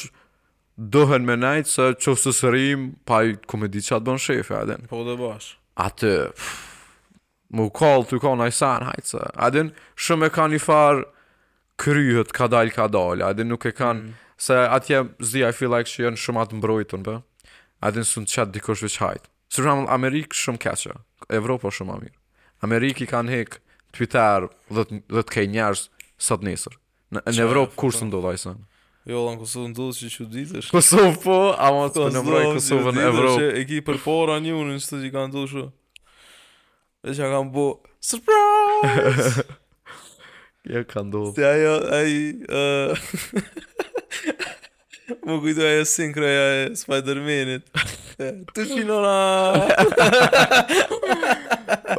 dohen 0.95 1.25
me 1.27 1.35
najtë, 1.37 1.69
se 1.69 1.87
që 2.01 2.15
së 2.23 2.33
sërim, 2.39 2.87
pa 3.05 3.21
i 3.27 3.35
komedi 3.45 3.83
që 3.85 3.99
atë 3.99 4.07
bën 4.09 4.21
shefe, 4.25 4.57
adin. 4.63 4.87
Po 4.89 5.03
dhe 5.05 5.13
bash. 5.19 5.51
Atë, 5.85 6.13
pff, 6.33 7.19
mu 7.53 7.67
kallë 7.75 8.09
të 8.09 8.21
kallë 8.23 8.39
nëjë 8.45 8.57
sanë, 8.57 8.87
hajtë 8.95 9.11
se. 9.13 9.25
Adin, 9.45 9.69
shumë 10.07 10.31
e 10.31 10.33
ka 10.39 10.47
një 10.55 10.61
farë, 10.65 11.05
kryhët 11.81 12.33
ka 12.37 12.49
dalë 12.53 12.73
ka 12.79 12.89
dalë, 12.93 13.27
adin 13.29 13.53
nuk 13.53 13.67
e 13.69 13.75
kanë, 13.77 14.07
mm. 14.07 14.29
se 14.41 14.57
atje 14.65 15.03
zdi, 15.25 15.43
I 15.45 15.53
feel 15.53 15.69
like 15.75 15.89
që 15.91 16.07
janë 16.07 16.21
shumë 16.25 16.45
atë 16.47 16.57
mbrojtën, 16.61 17.05
për 17.05 17.21
a 17.81 17.89
din 17.91 18.03
sun 18.05 18.25
qat 18.29 18.53
dikosh 18.53 18.83
veç 18.85 18.97
hajt. 19.01 19.25
Së 19.51 19.65
Amerik 19.65 19.89
Amerikë 19.95 20.37
shumë 20.37 20.59
keqë, 20.63 20.93
Evropa 21.35 21.71
shumë 21.73 21.95
amirë. 21.97 22.15
Amerikë 22.65 23.03
i 23.05 23.07
kanë 23.09 23.33
hek 23.35 23.57
Twitter 23.95 24.45
dhe, 24.71 24.83
dhe 25.11 25.23
të 25.27 25.31
kej 25.33 25.47
njerës 25.51 25.81
sot 26.21 26.45
nesër. 26.47 26.77
Në, 27.11 27.25
në 27.27 27.43
Evropë 27.47 27.75
kur 27.81 27.91
së 27.91 28.07
ndodhaj 28.07 28.37
sën? 28.45 28.61
Jo, 29.09 29.25
në 29.33 29.41
Kosovë 29.41 29.71
ndodhë 29.73 29.95
që 30.05 30.11
që 30.13 30.27
ditësh. 30.35 30.69
Kosovë 30.71 31.15
po, 31.25 31.39
ama 31.57 31.89
të 31.91 32.07
në 32.15 32.23
Kosovë 32.55 32.93
në 32.95 33.07
Evropë. 33.09 33.49
E 33.59 33.63
ki 33.67 33.81
për 33.89 33.99
fora 34.05 34.37
një 34.45 34.53
unë 34.59 34.77
në 34.77 34.83
që 34.91 35.11
kanë 35.17 35.31
ndodhë 35.33 35.49
shu. 35.51 35.65
E 37.11 37.15
që 37.17 37.31
kanë 37.33 37.51
bo, 37.57 37.65
surprise! 38.11 39.45
Ja, 40.69 40.85
kanë 40.85 41.09
ndodhë. 41.09 41.43
Ja, 41.43 41.51
ja, 41.57 42.03
ja, 42.05 43.59
Më 45.25 45.37
kujtu 45.43 45.65
ajo 45.67 45.83
synkroja 45.89 46.45
e 46.57 46.63
Spider-Manit. 46.79 47.67
Të 48.55 48.65
shinona! 48.69 49.17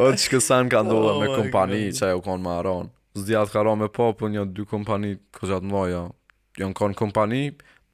o 0.02 0.08
të 0.12 0.18
shkësan 0.24 0.70
ka 0.72 0.80
ndodhe 0.86 1.12
oh 1.12 1.20
me 1.20 1.28
kompani 1.32 1.82
God. 1.88 1.98
që 1.98 2.08
ajo 2.08 2.22
konë 2.24 2.44
maron. 2.46 2.88
Zdjat 3.20 3.52
ka 3.52 3.64
ra 3.66 3.74
me 3.78 3.88
popë 3.92 4.30
një 4.34 4.46
dy 4.56 4.66
kompani 4.70 5.14
ko 5.36 5.50
gjatë 5.50 5.68
mëja. 5.68 6.02
Jon 6.60 6.74
kon 6.76 6.96
kompani 6.96 7.42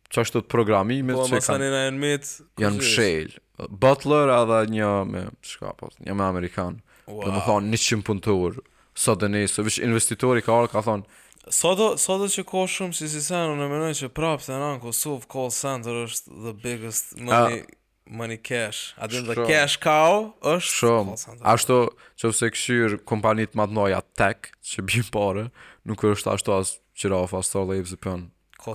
që 0.09 0.25
është 0.25 0.43
të 0.45 0.51
programimit 0.55 1.17
po, 1.19 1.27
që 1.27 1.37
kanë... 1.37 1.45
Po, 1.45 1.45
masanin 1.45 1.77
e 1.79 1.83
në 1.93 2.03
mitë... 2.03 2.35
Janë 2.63 2.83
mshelë. 2.83 3.47
Butler 3.83 4.31
edhe 4.39 4.61
një 4.75 4.91
me... 5.11 5.25
Shka, 5.45 5.75
po, 5.79 5.91
një 6.07 6.17
me 6.17 6.27
Amerikanë. 6.31 6.81
Wow. 7.09 7.25
Dhe 7.27 7.35
më 7.35 7.45
thonë, 7.49 7.73
një 7.75 7.83
100 7.85 8.05
punëtur. 8.09 8.61
Sot 8.99 9.21
dhe 9.23 9.29
nesë. 9.35 9.67
Vish 9.67 9.83
investitori 9.85 10.43
ka 10.43 10.55
orë, 10.63 10.71
ka 10.73 10.83
thonë, 10.87 11.05
Sado, 11.51 11.95
sado 11.97 12.27
që 12.29 12.43
ko 12.47 12.65
shumë 12.69 12.97
që 12.99 13.09
si 13.09 13.21
sen, 13.25 13.49
unë 13.55 13.69
mënoj 13.71 13.93
që 14.03 14.09
prapë 14.15 14.49
të 14.49 14.57
në 14.61 14.69
Kosovë 14.83 15.29
call 15.33 15.53
center 15.55 15.99
është 16.05 16.35
the 16.47 16.53
biggest 16.65 17.15
money, 17.29 17.63
a, 17.63 17.79
money 18.21 18.39
cash. 18.49 18.81
A 19.01 19.09
din 19.11 19.25
dhe 19.29 19.37
cash 19.49 19.79
cow 19.85 20.27
është 20.53 20.75
shumë. 20.83 21.07
call 21.15 21.21
center. 21.23 21.45
Ashtu 21.55 21.79
që 22.21 22.31
fëse 22.33 22.51
këshyrë 22.57 23.01
kompanit 23.13 23.57
më 23.59 23.69
të 23.77 24.03
tech 24.21 24.51
që 24.73 24.85
bën 24.91 25.09
pare, 25.15 25.47
nuk 25.89 26.05
është 26.11 26.35
ashtu 26.37 26.55
as 26.59 26.75
qëra 26.99 27.23
of 27.25 27.35
as 27.41 27.53
tërë 27.55 27.69
lejvë 27.73 28.01
call, 28.07 28.27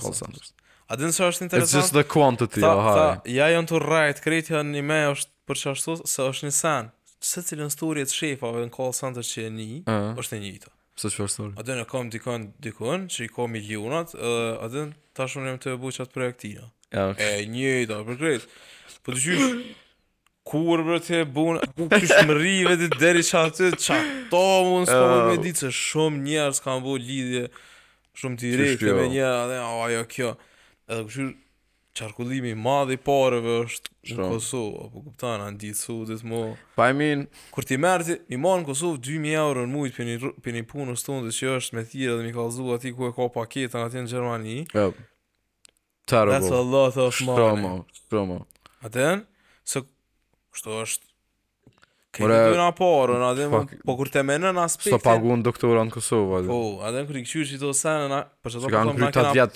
centers. 0.02 0.20
center. 0.20 0.52
A 0.92 0.98
din 1.00 1.14
që 1.16 1.30
është 1.30 1.44
interesant? 1.46 1.70
It's 1.70 1.78
just 1.78 1.94
the 1.94 2.04
quantity, 2.04 2.62
oh 2.64 3.18
Ja 3.26 3.48
jënë 3.54 3.70
të 3.72 3.84
rajtë, 3.86 4.26
krejtë 4.26 4.58
janë 4.58 4.74
një 4.78 4.88
me 4.90 5.00
është 5.14 5.32
për 5.48 5.56
që 5.62 5.72
ashtu, 5.78 6.00
se 6.14 6.22
është 6.32 6.50
një 6.50 6.54
San. 6.58 6.92
Se 7.24 7.40
cilën 7.44 7.70
sturje 7.72 8.04
të 8.10 8.14
shefave 8.18 8.64
në 8.66 8.74
call 8.76 8.94
center 8.98 9.22
që 9.24 9.48
e 9.48 9.50
një, 9.62 9.72
uh 9.86 9.94
-huh. 9.94 10.16
është 10.20 10.42
një 10.42 10.56
Pse 10.98 11.10
çfarë 11.10 11.34
sol? 11.34 11.54
A 11.58 11.64
do 11.66 11.74
ne 11.78 11.86
kam 11.90 12.10
dikon 12.14 13.08
që 13.14 13.26
i 13.26 13.30
ka 13.34 13.48
milionat, 13.50 14.14
atë 14.20 14.84
tash 15.18 15.38
unë 15.42 15.56
të 15.64 15.74
bëj 15.82 15.96
çat 15.98 16.12
projektin. 16.14 16.68
Ja, 16.94 17.08
okay. 17.10 17.40
e 17.42 17.48
njëjta, 17.50 18.02
po 18.06 18.14
drejt. 18.20 18.46
Po 19.06 19.16
të 19.16 19.22
jesh 19.24 19.64
kur 20.50 20.84
për 20.86 21.00
të 21.08 21.22
bën 21.34 21.58
ku 21.80 21.88
ti 21.96 22.10
shmri 22.12 22.56
vetë 22.70 22.92
deri 23.02 23.26
çat 23.26 23.64
çat. 23.82 24.12
To 24.30 24.44
mund 24.70 24.90
të 24.92 25.00
bëj 25.02 25.22
me 25.32 25.40
ditë 25.48 25.72
shumë 25.82 26.22
njerëz 26.28 26.62
kanë 26.68 26.86
bu 26.86 26.94
lidhje 27.10 27.48
shumë 28.22 28.42
të 28.44 28.54
rëndë 28.62 28.98
me 29.00 29.10
një, 29.16 29.30
edhe 29.48 29.60
ajo 29.70 30.06
kjo. 30.14 30.36
Edhe 30.92 31.06
kush 31.10 31.34
qarkullimi 31.98 32.54
madhi 32.60 32.98
parëve 33.06 33.54
është 33.68 33.92
Shum. 34.10 34.20
në 34.20 34.28
Kosovë, 34.32 34.86
apo 34.88 35.04
këptan, 35.08 35.44
anë 35.46 35.60
ditë 35.62 35.80
su, 35.80 35.96
ditë 36.10 36.28
mu... 36.30 36.40
Pa 36.78 36.90
e 36.92 36.96
min... 36.98 37.26
Kur 37.54 37.68
ti 37.70 37.78
mërë 37.82 38.06
ti, 38.08 38.18
mi 38.34 38.40
marë 38.42 38.64
në 38.64 38.68
Kosovë 38.72 39.02
2.000 39.10 39.38
euro 39.38 39.66
në 39.68 39.74
mujtë 39.76 40.32
për 40.46 40.58
një 40.58 40.66
punë 40.72 40.98
së 41.00 41.08
tonë, 41.10 41.24
dhe 41.28 41.36
që 41.38 41.52
është 41.60 41.78
me 41.78 41.86
thire 41.94 42.18
dhe 42.20 42.26
mi 42.28 42.34
kalzu 42.36 42.70
ati 42.76 42.94
ku 42.98 43.10
e 43.10 43.14
ka 43.18 43.30
paketën 43.36 43.82
ati 43.86 44.02
në 44.04 44.10
Gjermani. 44.12 44.58
Yep. 44.74 45.02
Terrible. 46.10 46.40
That's 46.40 46.52
a 46.52 46.62
lot 46.76 46.98
of 46.98 47.20
money. 47.20 47.24
Shtromo, 47.54 47.74
shtromo. 48.00 48.40
Aten, 48.90 49.26
së 49.74 49.86
kështu 50.56 50.80
është... 50.84 51.10
Kemi 52.14 52.28
Mure, 52.30 52.42
dy 52.54 52.58
nga 52.60 52.68
parën, 52.78 53.24
aden, 53.26 53.48
fuck, 53.54 53.72
po 53.90 53.96
kur 53.98 54.10
te 54.14 54.22
menë 54.26 54.50
në 54.54 54.62
aspektin... 54.66 54.98
Së 54.98 54.98
so 54.98 55.06
pagu 55.06 55.38
në 55.38 55.94
Kosovë, 55.96 56.42
aden. 56.44 56.52
Po, 56.52 56.60
aden, 56.90 57.06
kër 57.10 57.22
i 57.22 57.24
këqyri 57.26 57.48
që 57.54 57.56
i 57.58 57.64
do 57.64 57.72
sene, 57.78 58.10
na, 58.10 59.48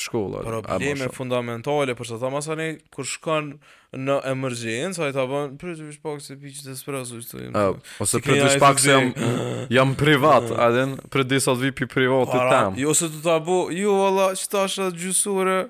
shkolla. 0.00 0.40
Probleme 0.44 1.08
fundamentale 1.14 1.94
për 1.96 2.08
sa 2.10 2.18
thamë 2.20 2.40
tani 2.46 2.66
kur 2.92 3.06
shkon 3.08 3.52
në 3.96 4.18
emergjencë, 4.30 5.02
ai 5.06 5.12
ta 5.16 5.24
bën 5.28 5.56
pritësh 5.60 5.98
pak 6.04 6.20
se 6.24 6.36
biçë 6.40 6.66
të 6.68 6.74
sprazu 6.78 7.20
këtu. 7.22 7.64
Ose 8.02 8.20
pritësh 8.24 8.58
pak 8.62 8.80
se 8.82 8.92
jam 8.94 9.12
jam 9.76 9.94
privat, 9.98 10.50
a 10.52 10.68
den 10.74 10.96
për 11.12 11.24
disa 11.30 11.54
të 11.56 11.64
vi 11.66 11.72
pi 11.80 11.88
privatit 11.96 12.46
tam. 12.52 12.76
Jo 12.80 12.94
se 12.96 13.08
do 13.12 13.22
ta 13.24 13.38
bëu, 13.42 13.70
jo 13.76 13.96
valla, 14.02 14.28
çtash 14.38 14.78
gjysore 15.00 15.64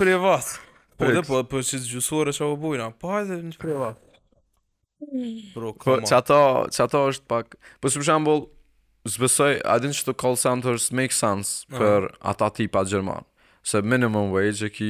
privat. 0.00 0.56
Po 0.96 1.10
dhe 1.12 1.20
po 1.28 1.42
po 1.48 1.62
si 1.64 1.80
gjysore 1.84 2.32
çao 2.34 2.54
po 2.54 2.62
bujna, 2.66 2.90
pa 2.90 2.98
po, 2.98 3.14
edhe 3.20 3.40
në 3.42 3.58
privat. 3.62 4.02
Bro, 5.54 5.74
po 5.80 6.00
çato, 6.08 6.38
çato 6.72 7.04
është 7.12 7.28
pak. 7.30 7.58
Po 7.80 7.88
për 7.94 8.06
shembull, 8.10 8.46
Zbesoj, 9.06 9.60
a 9.62 9.76
din 9.78 9.92
që 9.94 10.00
të 10.02 10.12
call 10.18 10.34
centers 10.34 10.88
make 10.90 11.14
sense 11.14 11.62
për 11.70 12.08
ata 12.26 12.48
tipa 12.50 12.80
gjerman 12.90 13.22
se 13.66 13.82
minimum 13.82 14.30
wage 14.32 14.62
e 14.62 14.70
ki 14.70 14.88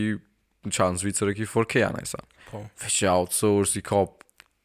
në 0.68 0.74
qa 0.76 0.90
në 0.92 1.00
Zvicër 1.00 1.30
e 1.32 1.34
ki 1.38 1.46
4K 1.48 1.80
janë 1.86 2.02
po. 2.50 2.60
e 2.84 2.90
sa 2.92 3.14
outsource 3.16 3.78
i 3.80 3.82
ka 3.86 4.02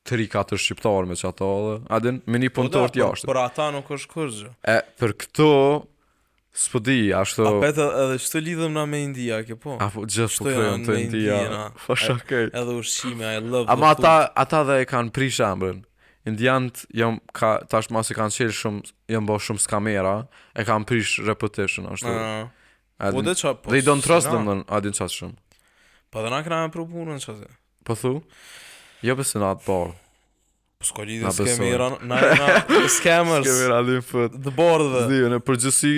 3-4 0.09 0.59
shqiptarë 0.59 1.07
me 1.11 1.15
që 1.15 1.29
ato 1.29 1.49
dhe 1.67 1.75
adin, 1.95 2.17
me 2.27 2.41
një 2.41 2.49
po 2.51 2.59
punëtor 2.65 2.91
të 2.91 2.99
po, 2.99 3.05
jashtë 3.07 3.29
për 3.31 3.39
ata 3.45 3.69
nuk 3.77 3.91
është 3.95 4.11
kërgjë 4.15 4.51
e, 4.73 4.77
për 4.99 5.13
këto 5.23 5.47
s'po 6.65 6.81
di, 6.83 6.97
ashtë 7.15 7.45
a 7.47 7.53
petë 7.63 7.85
edhe 8.03 8.17
që 8.19 8.31
të 8.33 8.41
lidhëm 8.49 8.75
na 8.75 8.83
me 8.91 8.99
India 9.05 9.39
ke 9.47 9.55
po, 9.63 9.77
a, 9.79 9.87
po 9.93 10.03
që 10.11 10.27
të 10.43 10.57
janë 10.57 10.85
me 10.85 11.01
India 11.05 11.41
edhe 12.49 12.79
ushqime, 12.81 13.31
I 13.31 13.39
love 13.47 13.65
ama 13.71 13.93
ata 13.95 14.63
dhe 14.67 14.81
e 14.83 14.89
kanë 14.91 15.15
pri 15.15 15.31
shambën 15.39 15.81
Indiant 16.29 16.83
jam 16.93 17.15
ka 17.33 17.55
tash 17.71 17.87
mos 17.89 18.11
e 18.13 18.13
kanë 18.13 18.35
qel 18.35 18.51
shumë, 18.53 18.81
jam 19.09 19.25
bë 19.25 19.37
shumë 19.41 19.61
skamera, 19.63 20.11
e 20.53 20.61
kanë 20.67 20.85
prish 20.85 21.15
reputation 21.25 21.87
ashtu. 21.89 22.13
Uh 22.13 22.13
ah. 22.21 22.35
-huh. 22.43 22.60
Po 23.09 23.21
dhe 23.25 23.33
qa... 23.35 23.53
Po, 23.57 23.71
dhe 23.73 23.81
i 23.81 23.85
donë 23.85 24.03
trust 24.05 24.29
dhe 24.29 24.37
më 24.37 24.45
dhënë, 24.47 24.65
adin 24.77 24.93
qatë 24.93 25.15
shumë. 25.15 25.57
Po 26.13 26.21
dhe 26.21 26.29
na 26.31 26.41
këna 26.45 26.59
me 26.67 26.71
pru 26.73 26.85
punën 26.91 27.21
që 27.23 27.33
atë. 27.33 27.49
Po 27.87 27.97
thu? 27.97 28.11
Jo 29.01 29.15
për 29.17 29.25
sinat 29.29 29.63
parë. 29.65 29.95
Po, 29.95 30.83
po 30.83 30.89
s'ko 30.91 31.05
lidi 31.07 31.33
s'ke 31.33 31.55
mirë 31.63 31.87
anë... 31.87 32.11
Na 32.11 32.19
e 32.21 32.37
na... 32.37 32.61
S'kemers... 32.97 33.47
S'ke 33.47 33.55
mirë 33.57 33.79
adin 33.79 34.05
fëtë. 34.05 34.43
Dhe 34.45 34.53
bordë 34.59 34.89
dhe. 34.93 35.03
Zdi, 35.07 35.21
në 35.33 35.41
përgjësi 35.49 35.93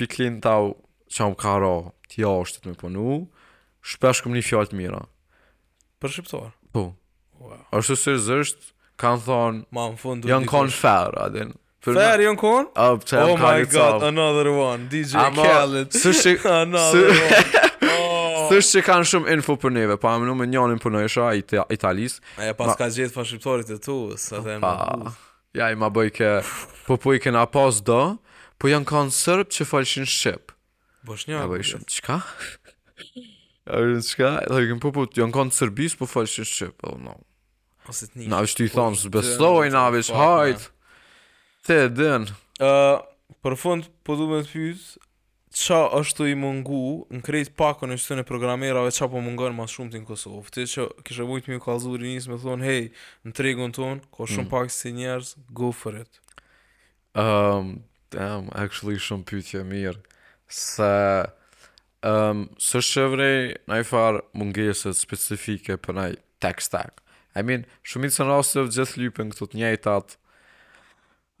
piklin 0.00 0.40
t'au 0.46 0.72
që 1.12 1.26
am 1.28 1.36
karo 1.44 1.74
t'ja 2.10 2.32
është 2.46 2.64
të 2.64 2.72
me 2.72 2.78
punu, 2.86 3.18
shpesh 3.92 4.24
këm 4.24 4.38
një 4.40 4.46
fjallë 4.48 4.72
të 4.72 4.80
mira. 4.80 5.02
Për 6.00 6.14
shqiptuar? 6.16 6.54
Po. 6.74 6.86
Wow. 7.40 7.58
Ashtë 7.74 7.98
të 7.98 8.02
sirëzësht, 8.06 8.70
kanë 9.02 9.24
thonë... 9.28 9.64
Ma 9.76 9.88
më 9.92 10.00
fundu... 10.00 10.30
Janë 10.32 10.48
konë 10.50 10.78
ferë, 10.80 11.20
adin. 11.26 11.52
Për 11.80 11.96
Fair 11.96 12.20
na... 12.20 12.24
jon 12.26 12.36
kon? 12.36 12.66
Oh, 12.76 12.98
oh 13.00 13.30
my 13.40 13.62
god, 13.64 13.72
god, 13.72 14.02
another 14.10 14.50
one. 14.52 14.88
DJ 14.92 15.16
Ama, 15.16 15.44
Khaled. 15.46 15.94
Së 15.96 16.34
another 16.52 17.06
one. 17.08 17.88
Sush 17.88 17.88
oh. 18.74 18.74
që 18.74 18.82
kanë 18.84 19.06
shumë 19.08 19.32
info 19.38 19.54
për 19.62 19.72
neve, 19.78 19.96
pa 20.02 20.12
më 20.20 20.26
në 20.28 20.48
njënin 20.52 20.82
për 20.82 20.92
në 20.96 21.04
isha 21.08 21.28
it 21.38 21.54
italis. 21.76 22.18
Aja 22.36 22.52
pas 22.58 22.68
ma... 22.68 22.74
ka 22.82 22.90
gjithë 22.92 23.16
pa 23.16 23.24
shqiptorit 23.24 23.72
e 23.72 23.78
tu, 23.86 23.96
s'a 24.20 24.42
dhe 24.44 24.58
në 24.60 24.72
buf. 25.00 25.16
Ja, 25.56 25.70
i 25.72 25.78
ma 25.80 25.88
bëj 25.90 26.10
ke, 26.18 26.28
po 26.86 26.98
po 27.02 27.14
i 27.16 27.22
ke 27.24 27.32
na 27.34 27.46
pas 27.50 27.78
do, 27.86 28.00
po 28.60 28.68
janë 28.70 28.86
kanë 28.90 29.14
sërb 29.16 29.50
që 29.56 29.66
falëshin 29.70 30.06
shqip. 30.10 30.52
Bosh 31.08 31.24
një, 31.30 31.38
ja, 31.40 31.46
bëj 31.50 31.64
shumë, 31.70 31.88
qka? 31.96 32.18
Ja, 32.18 32.18
bëj 33.72 34.02
shumë, 34.04 34.04
qka? 34.18 34.34
Dhe 34.52 34.60
i 34.66 34.68
kënë 34.68 34.84
po 34.84 34.92
po, 34.98 35.06
janë 35.16 35.56
sërbis, 35.56 35.96
po 36.02 36.10
falëshin 36.12 36.46
shqip, 36.50 36.84
oh 36.92 37.00
no. 37.00 37.16
Ose 37.88 38.10
të 38.12 38.26
i 38.26 38.68
po 38.68 38.70
thonë, 38.76 39.00
zbesoj, 39.06 39.70
na 39.74 39.86
vështë, 39.96 40.20
hajtë. 40.20 40.68
Te 41.66 41.90
dën. 41.92 42.24
Ëh, 42.62 43.02
për 43.44 43.54
fund 43.60 43.88
po 44.06 44.16
duhet 44.16 44.46
të 44.48 44.52
pyes 44.54 44.84
Qa 45.60 45.80
është 45.98 46.16
të 46.20 46.26
i 46.30 46.36
mungu 46.38 46.80
në 47.10 47.20
krejt 47.26 47.50
pako 47.58 47.88
në 47.90 47.98
qëtën 47.98 48.22
e 48.22 48.24
programerave 48.26 48.92
qa 48.94 49.08
po 49.10 49.20
mungën 49.22 49.52
ma 49.56 49.66
shumë 49.68 49.92
t'in 49.96 50.04
Kosovë? 50.08 50.52
Te 50.54 50.64
që 50.70 50.84
kishe 51.06 51.26
vujtë 51.26 51.50
mi 51.50 51.58
u 51.58 51.62
kalzuri 51.64 52.12
njës 52.14 52.28
me 52.30 52.38
thonë, 52.40 52.64
hej, 52.68 52.84
në 53.26 53.34
tregun 53.36 53.74
tonë, 53.74 54.04
ko 54.14 54.28
shumë 54.30 54.46
mm. 54.46 54.50
pak 54.54 54.70
si 54.72 54.92
njerës, 54.94 55.32
go 55.58 55.72
for 55.74 55.98
it. 55.98 56.20
Um, 57.18 57.72
damn, 58.14 58.46
actually 58.54 59.02
shumë 59.02 59.26
pytje 59.28 59.64
mirë. 59.66 59.98
Se, 60.46 60.92
um, 61.18 61.34
ehm, 62.06 62.46
së 62.70 62.84
shëvrej, 62.92 63.40
nai 63.72 63.82
far 63.82 64.20
farë 64.22 64.24
mungeset 64.44 65.00
specifike 65.02 65.76
për 65.82 65.98
na 65.98 66.08
i 66.14 66.16
I 67.38 67.42
mean, 67.44 67.66
shumit 67.86 68.14
se 68.14 68.22
në 68.24 68.38
gjithë 68.70 69.00
lypen 69.02 69.34
këtë 69.34 69.50
të 69.82 70.00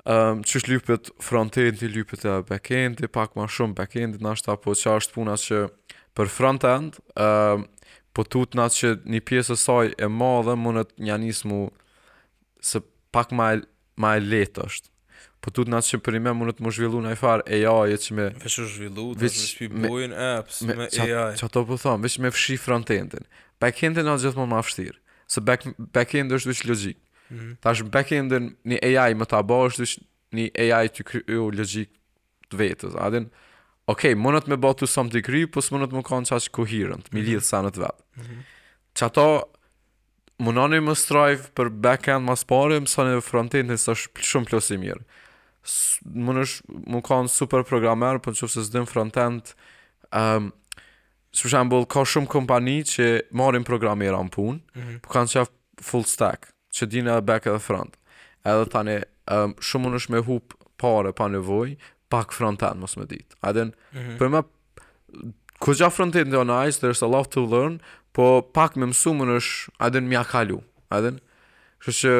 ehm, 0.14 0.44
që 0.44 0.60
është 0.60 0.72
lypët 0.74 1.10
front-end, 1.22 1.82
lypet 1.94 2.24
e 2.28 2.36
back-end, 2.48 3.02
pak 3.12 3.34
ma 3.38 3.46
shumë 3.50 3.76
back-end, 3.78 4.20
nashta, 4.24 4.56
po 4.60 4.74
që 4.76 4.94
është 5.00 5.16
puna 5.16 5.36
që 5.40 5.62
për 6.16 6.32
front-end, 6.36 6.98
um, 7.20 7.66
po 8.16 8.24
tut 8.26 8.56
nga 8.58 8.68
që 8.74 8.94
një 9.06 9.20
pjesë 9.28 9.56
saj 9.60 9.92
e 10.02 10.08
madhe 10.10 10.56
mundet 10.58 10.94
një 10.98 11.20
nismu, 11.26 11.60
mu 11.66 12.62
se 12.66 12.82
pak 13.14 13.32
ma 13.36 13.52
e, 13.56 13.62
ma 14.00 14.16
e 14.18 14.24
letë 14.24 14.64
është. 14.66 14.88
Po 15.40 15.48
tut 15.56 15.70
nga 15.72 15.78
që 15.80 16.00
për 16.04 16.16
një 16.18 16.24
me 16.26 16.32
mundet 16.36 16.58
mu 16.60 16.68
zhvillu 16.74 17.00
në 17.00 17.14
farë 17.16 17.46
AI 17.60 17.94
e 17.94 18.00
që 18.04 18.16
me... 18.18 18.26
Vesh 18.42 18.58
u 18.60 18.66
zhvillu, 18.68 19.06
të 19.16 19.22
vesh 19.24 19.54
pi 19.56 19.70
bujnë 19.72 20.16
apps 20.36 20.58
me, 20.68 20.74
me 20.82 20.88
qa, 20.92 21.06
AI. 21.06 21.36
Që 21.40 21.48
to 21.54 21.62
po 21.68 21.78
thamë, 21.80 22.04
veç 22.04 22.18
me 22.20 22.32
fshi 22.34 22.58
front-endin. 22.60 23.24
Back-endin 23.62 24.04
nga 24.04 24.18
gjithë 24.20 24.40
më 24.42 24.48
ma 24.50 24.60
fështirë, 24.66 24.98
se 25.32 25.44
back-end 25.46 25.80
back 25.96 26.12
është 26.18 26.52
vesh 26.52 26.66
logikë. 26.68 27.00
-hmm. 27.30 27.52
Tash 27.62 27.82
në 27.84 27.90
back-endin 27.94 28.50
një 28.68 28.78
AI 28.90 29.14
më 29.18 29.28
të 29.30 29.38
abosh 29.40 29.78
Dush 29.80 29.98
një 30.36 30.48
AI 30.66 30.90
të 30.94 31.06
kryu 31.08 31.46
logik 31.54 31.92
të 32.52 32.58
vetës 32.60 32.96
Adin, 32.98 33.28
okej, 33.86 34.12
okay, 34.14 34.18
mënët 34.18 34.48
me 34.50 34.58
bo 34.60 34.72
të 34.76 34.88
som 34.90 35.10
të 35.10 35.22
kryu 35.26 35.50
Pus 35.54 35.70
mënët 35.74 35.94
më 35.96 36.04
kanë 36.08 36.30
qash 36.32 36.50
kohirën, 36.56 37.04
Të 37.06 37.14
mi 37.14 37.20
mhm. 37.22 37.30
lidhë 37.30 37.46
sa 37.50 37.62
në 37.66 37.72
të 37.76 37.84
vetë 37.86 38.02
mm 38.02 38.28
-hmm. 38.28 38.44
Që 38.98 39.06
ato, 39.08 39.28
më 40.40 40.78
më 40.82 40.96
strive 40.96 41.42
për 41.54 41.68
back-end 41.86 42.26
më 42.28 42.36
spari 42.36 42.80
Më 42.80 42.88
në 43.10 43.22
front-end 43.30 43.70
në 43.70 43.76
është 43.80 44.26
shumë 44.30 44.46
plus 44.50 44.70
i 44.74 44.78
mirë 44.82 45.02
Më 46.04 46.32
nësh, 46.38 46.58
më 46.92 47.02
kanë 47.10 47.28
super 47.30 47.62
programer 47.62 48.18
po 48.18 48.30
ehm, 48.30 48.32
Për 48.32 48.32
në 48.32 48.38
që 48.38 48.46
fësë 48.54 48.92
front-end 48.94 49.44
Më 50.10 51.60
um, 51.60 51.84
ka 51.86 52.02
shumë 52.04 52.26
kompani 52.26 52.80
që 52.82 53.06
marim 53.30 53.64
programera 53.64 54.18
në 54.18 54.30
punë, 54.34 54.56
mm 54.58 54.80
-hmm. 54.80 54.98
për 55.02 55.06
po 55.08 55.10
kanë 55.12 55.30
që 55.30 55.44
full 55.80 56.04
stack 56.04 56.49
që 56.74 56.88
dinë 56.94 57.12
edhe 57.14 57.26
back 57.28 57.48
edhe 57.50 57.60
front. 57.62 57.96
Edhe 58.46 58.66
tani 58.72 58.98
um, 59.30 59.54
shumë 59.60 59.90
unësh 59.92 60.08
me 60.14 60.22
hup 60.26 60.56
parë 60.80 61.12
pa 61.18 61.28
nevojë, 61.30 61.76
pak 62.10 62.34
front-end 62.34 62.80
mos 62.82 62.96
më 62.98 63.06
dit. 63.12 63.36
A 63.44 63.52
mhm. 63.54 64.16
për 64.18 64.30
po 64.30 64.32
më 64.38 64.42
kujt 65.60 65.82
afrontet 65.84 66.26
ndo 66.30 66.40
nice 66.48 66.80
there's 66.80 67.02
a 67.04 67.08
lot 67.10 67.30
to 67.34 67.44
learn, 67.44 67.80
po 68.16 68.40
pak 68.42 68.76
më 68.80 68.90
mësumën 68.94 69.34
është 69.36 69.74
a 69.84 69.90
den 69.94 70.08
mja 70.10 70.24
akalu. 70.24 70.60
A 70.90 70.98
kështu 71.80 72.00
që 72.00 72.14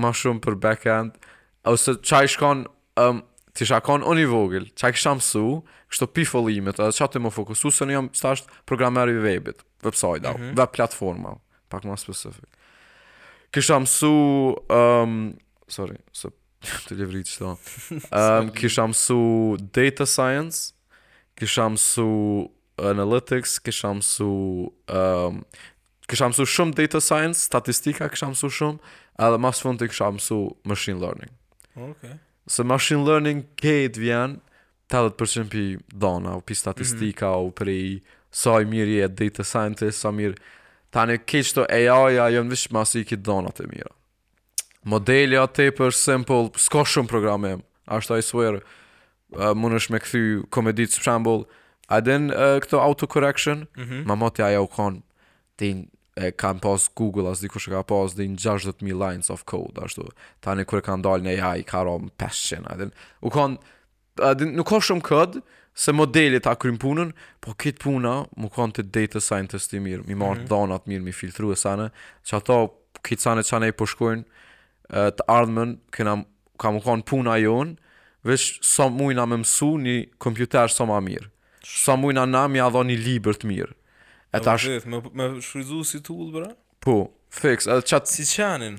më 0.00 0.12
shumë 0.14 0.44
për 0.44 0.58
back 0.62 0.86
end 0.90 1.16
ose 1.68 1.94
çaj 2.06 2.28
shkon 2.34 2.64
um, 3.00 3.22
ti 3.54 3.66
shakon 3.66 4.02
on 4.06 4.18
i 4.18 4.26
vogël, 4.26 4.66
çaj 4.78 4.94
që 4.98 5.02
shamsu, 5.06 5.44
kështu 5.90 6.06
kësht 6.10 6.14
pi 6.14 6.24
fillimet, 6.28 6.78
edhe 6.82 6.94
çatë 7.00 7.22
më 7.22 7.32
fokusu 7.34 7.70
se 7.72 7.86
jam 7.90 8.08
thash 8.14 8.44
programer 8.66 9.10
i 9.10 9.16
webit, 9.22 9.62
website 9.86 10.26
mm 10.26 10.36
-hmm. 10.36 10.54
web 10.58 10.70
platforma, 10.72 11.34
pak 11.68 11.84
më 11.84 11.96
specific 11.96 12.44
kisha 13.54 13.78
mësu 13.82 14.14
um, 14.66 15.38
sorry 15.70 16.00
so 16.12 16.32
të 16.88 16.96
levri 17.00 17.20
të 17.26 17.30
shto 17.36 17.52
um, 17.52 18.50
kisha 18.56 18.86
mësu 18.90 19.18
data 19.76 20.06
science 20.08 20.72
kisha 21.38 21.68
mësu 21.74 22.08
analytics 22.92 23.60
kisha 23.64 23.92
mësu 24.00 24.30
um, 24.90 25.38
kisha 26.10 26.30
mësu 26.32 26.46
shumë 26.56 26.78
data 26.80 27.02
science 27.04 27.46
statistika 27.46 28.10
kisha 28.10 28.32
mësu 28.32 28.50
shumë 28.58 28.96
edhe 29.28 29.40
mas 29.44 29.62
fund 29.62 29.78
të 29.82 29.90
kisha 29.92 30.10
mësu 30.16 30.40
machine 30.72 30.98
learning 31.04 31.32
ok 31.90 32.16
se 32.56 32.66
machine 32.74 33.06
learning 33.06 33.44
këtë 33.62 34.02
vjen 34.02 34.40
80% 34.92 35.48
për 35.50 35.78
dona 36.04 36.34
u 36.38 36.42
pi 36.44 36.54
statistika 36.58 37.30
mm 37.30 37.52
-hmm. 37.54 37.96
u 37.96 38.30
sa 38.34 38.58
i 38.60 38.64
mirë 38.66 39.04
e 39.04 39.08
data 39.08 39.44
scientist 39.44 40.00
sa 40.00 40.10
mirë 40.10 40.34
Tani 40.94 41.16
keq 41.26 41.48
të 41.58 41.64
AI-a 41.74 42.28
jënë 42.36 42.52
vishë 42.54 42.82
si 42.86 43.00
i 43.02 43.06
kitë 43.08 43.26
donat 43.26 43.58
e 43.62 43.66
mira. 43.66 43.90
Modelja 44.86 45.42
të 45.50 45.64
për 45.78 45.94
simple, 45.98 46.36
s'ka 46.62 46.84
shumë 46.86 47.10
programim, 47.10 47.64
ashtë 47.90 48.14
a 48.14 48.18
i 48.20 48.22
swear, 48.22 48.60
uh, 49.36 49.50
me 49.58 49.98
këthy 50.04 50.20
komedit 50.54 50.94
së 50.94 51.02
shambull, 51.08 51.46
a 51.90 51.98
din 52.00 52.28
uh, 52.30 52.60
këto 52.62 52.78
auto-correction, 52.78 53.66
mm 53.76 53.82
-hmm. 53.88 54.04
ma 54.06 54.14
moti 54.14 54.42
aja 54.42 54.60
u 54.62 54.66
konë, 54.70 55.02
din, 55.58 55.88
e 56.16 56.30
kanë 56.30 56.60
pas 56.60 56.86
Google, 56.94 57.26
as 57.30 57.40
dikush 57.42 57.68
e 57.68 57.70
ka 57.72 57.82
pas 57.82 58.14
din 58.14 58.36
60.000 58.36 59.08
lines 59.08 59.30
of 59.30 59.44
code, 59.44 59.74
ashtu, 59.84 60.04
tani 60.40 60.64
kur 60.64 60.80
kanë 60.80 61.02
dalë 61.02 61.22
në 61.26 61.42
AI, 61.46 61.62
ka 61.62 61.82
rom 61.82 62.10
500, 62.18 62.70
a 62.70 62.76
din, 62.80 62.90
u 63.20 63.28
kanë, 63.30 63.56
a 64.22 64.34
din, 64.34 64.54
nuk 64.54 64.68
ka 64.70 64.78
shumë 64.80 65.02
këdë, 65.02 65.40
se 65.74 65.92
modelit 65.92 66.42
ta 66.46 66.54
krym 66.54 66.78
punën, 66.78 67.10
po 67.42 67.52
këtë 67.58 67.82
puna 67.82 68.12
më 68.38 68.50
kanë 68.54 68.76
të 68.78 68.84
data 68.94 69.20
scientist 69.22 69.74
i 69.74 69.80
mirë, 69.82 70.04
mi 70.06 70.14
marë 70.14 70.44
mm 70.44 70.44
-hmm. 70.44 70.48
dhanat 70.50 70.86
mirë, 70.86 71.02
mi 71.04 71.12
filtru 71.12 71.52
e 71.52 71.56
sane, 71.56 71.88
që 72.24 72.36
ato 72.36 72.58
këtë 73.02 73.20
sane 73.20 73.42
që 73.42 73.60
ne 73.60 73.68
i 73.72 73.74
përshkojnë 73.74 74.24
të 75.18 75.22
ardhmen, 75.28 75.78
këna 75.90 76.22
ka 76.60 76.70
më 76.70 76.80
kanë 76.86 77.02
puna 77.04 77.34
jonë, 77.42 77.74
veç 78.24 78.58
sa 78.62 78.88
mujna 78.88 79.26
me 79.26 79.36
mësu 79.42 79.70
një 79.84 79.96
kompjuter 80.18 80.70
sa 80.70 80.84
ma 80.86 81.00
mirë, 81.00 81.28
sa 81.64 81.96
mujna 81.96 82.24
na 82.26 82.48
mi 82.48 82.60
adho 82.60 82.82
një 82.84 82.96
liber 83.06 83.34
të 83.34 83.46
mirë. 83.50 83.72
E 84.34 84.38
tash 84.40 84.66
më 84.68 84.98
Më 85.18 85.40
shfryzu 85.40 85.84
si 85.84 85.98
tull, 86.02 86.30
bra? 86.32 86.50
Po, 86.80 87.10
fix. 87.30 87.66
Edhe 87.66 87.82
chat 87.82 88.06
Si 88.08 88.22
qanin? 88.24 88.78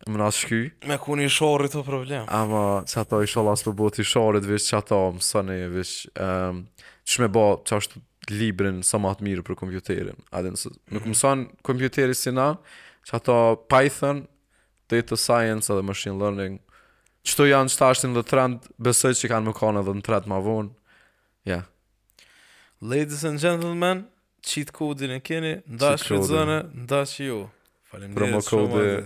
më 0.10 0.18
nga 0.18 0.30
shky. 0.34 0.62
Me 0.88 0.98
ku 0.98 1.16
një 1.18 1.30
shori 1.30 1.70
të 1.70 1.82
problem. 1.86 2.26
Ama, 2.32 2.84
që 2.90 3.02
ato 3.04 3.22
i 3.24 3.30
shola 3.30 3.54
së 3.58 3.70
përbu 3.70 3.90
të 3.94 4.02
i 4.04 4.08
shorit, 4.08 4.46
vish 4.48 4.70
që 4.72 4.78
ato 4.80 5.00
më 5.18 5.24
sëni, 5.26 5.58
vish 5.76 6.06
um, 6.22 6.64
që 7.08 7.24
me 7.26 7.30
bo 7.32 7.44
që 7.66 7.78
ashtu 7.78 8.02
librin 8.32 8.82
sa 8.86 9.00
më 9.02 9.12
atë 9.16 9.26
mirë 9.28 9.46
për 9.48 9.58
kompjuterin. 9.62 10.20
Adin, 10.38 10.58
së, 10.60 10.72
nuk 10.94 11.06
më 11.10 11.16
-hmm. 11.18 11.48
kompjuteri 11.62 12.16
si 12.16 12.32
na, 12.32 12.54
që 13.08 13.16
ato 13.20 13.38
Python, 13.70 14.26
Data 14.90 15.16
Science 15.18 15.74
dhe 15.74 15.82
Machine 15.84 16.18
Learning, 16.18 16.60
Qëto 17.24 17.46
janë 17.46 17.70
qëta 17.70 17.88
është 17.94 18.08
në 18.10 18.22
trend, 18.26 18.60
besoj 18.82 19.12
që 19.14 19.30
kanë 19.30 19.46
më 19.46 19.54
kone 19.54 19.84
dhe 19.86 19.94
në 19.94 20.02
trend 20.08 20.26
ma 20.26 20.40
vonë. 20.42 20.72
Ja. 21.46 21.52
Yeah. 21.52 21.66
Ladies 22.82 23.22
and 23.24 23.38
gentlemen, 23.40 24.08
cheat 24.42 24.72
kodin 24.74 25.12
e 25.14 25.20
keni, 25.22 25.52
nda 25.70 25.92
këtë 26.02 26.24
zënë, 26.32 26.58
ndash 26.82 27.22
ju. 27.28 27.46
shumë. 27.94 28.16
Promo 28.16 28.42
kodin. 28.42 29.06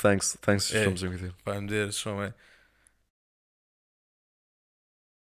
Thanks, 0.00 0.34
thanks 0.46 0.70
shumë 0.72 0.96
që 1.02 1.12
më 1.12 1.18
këthirë. 1.18 1.36
Falem 1.50 1.72
shumë 2.00 2.32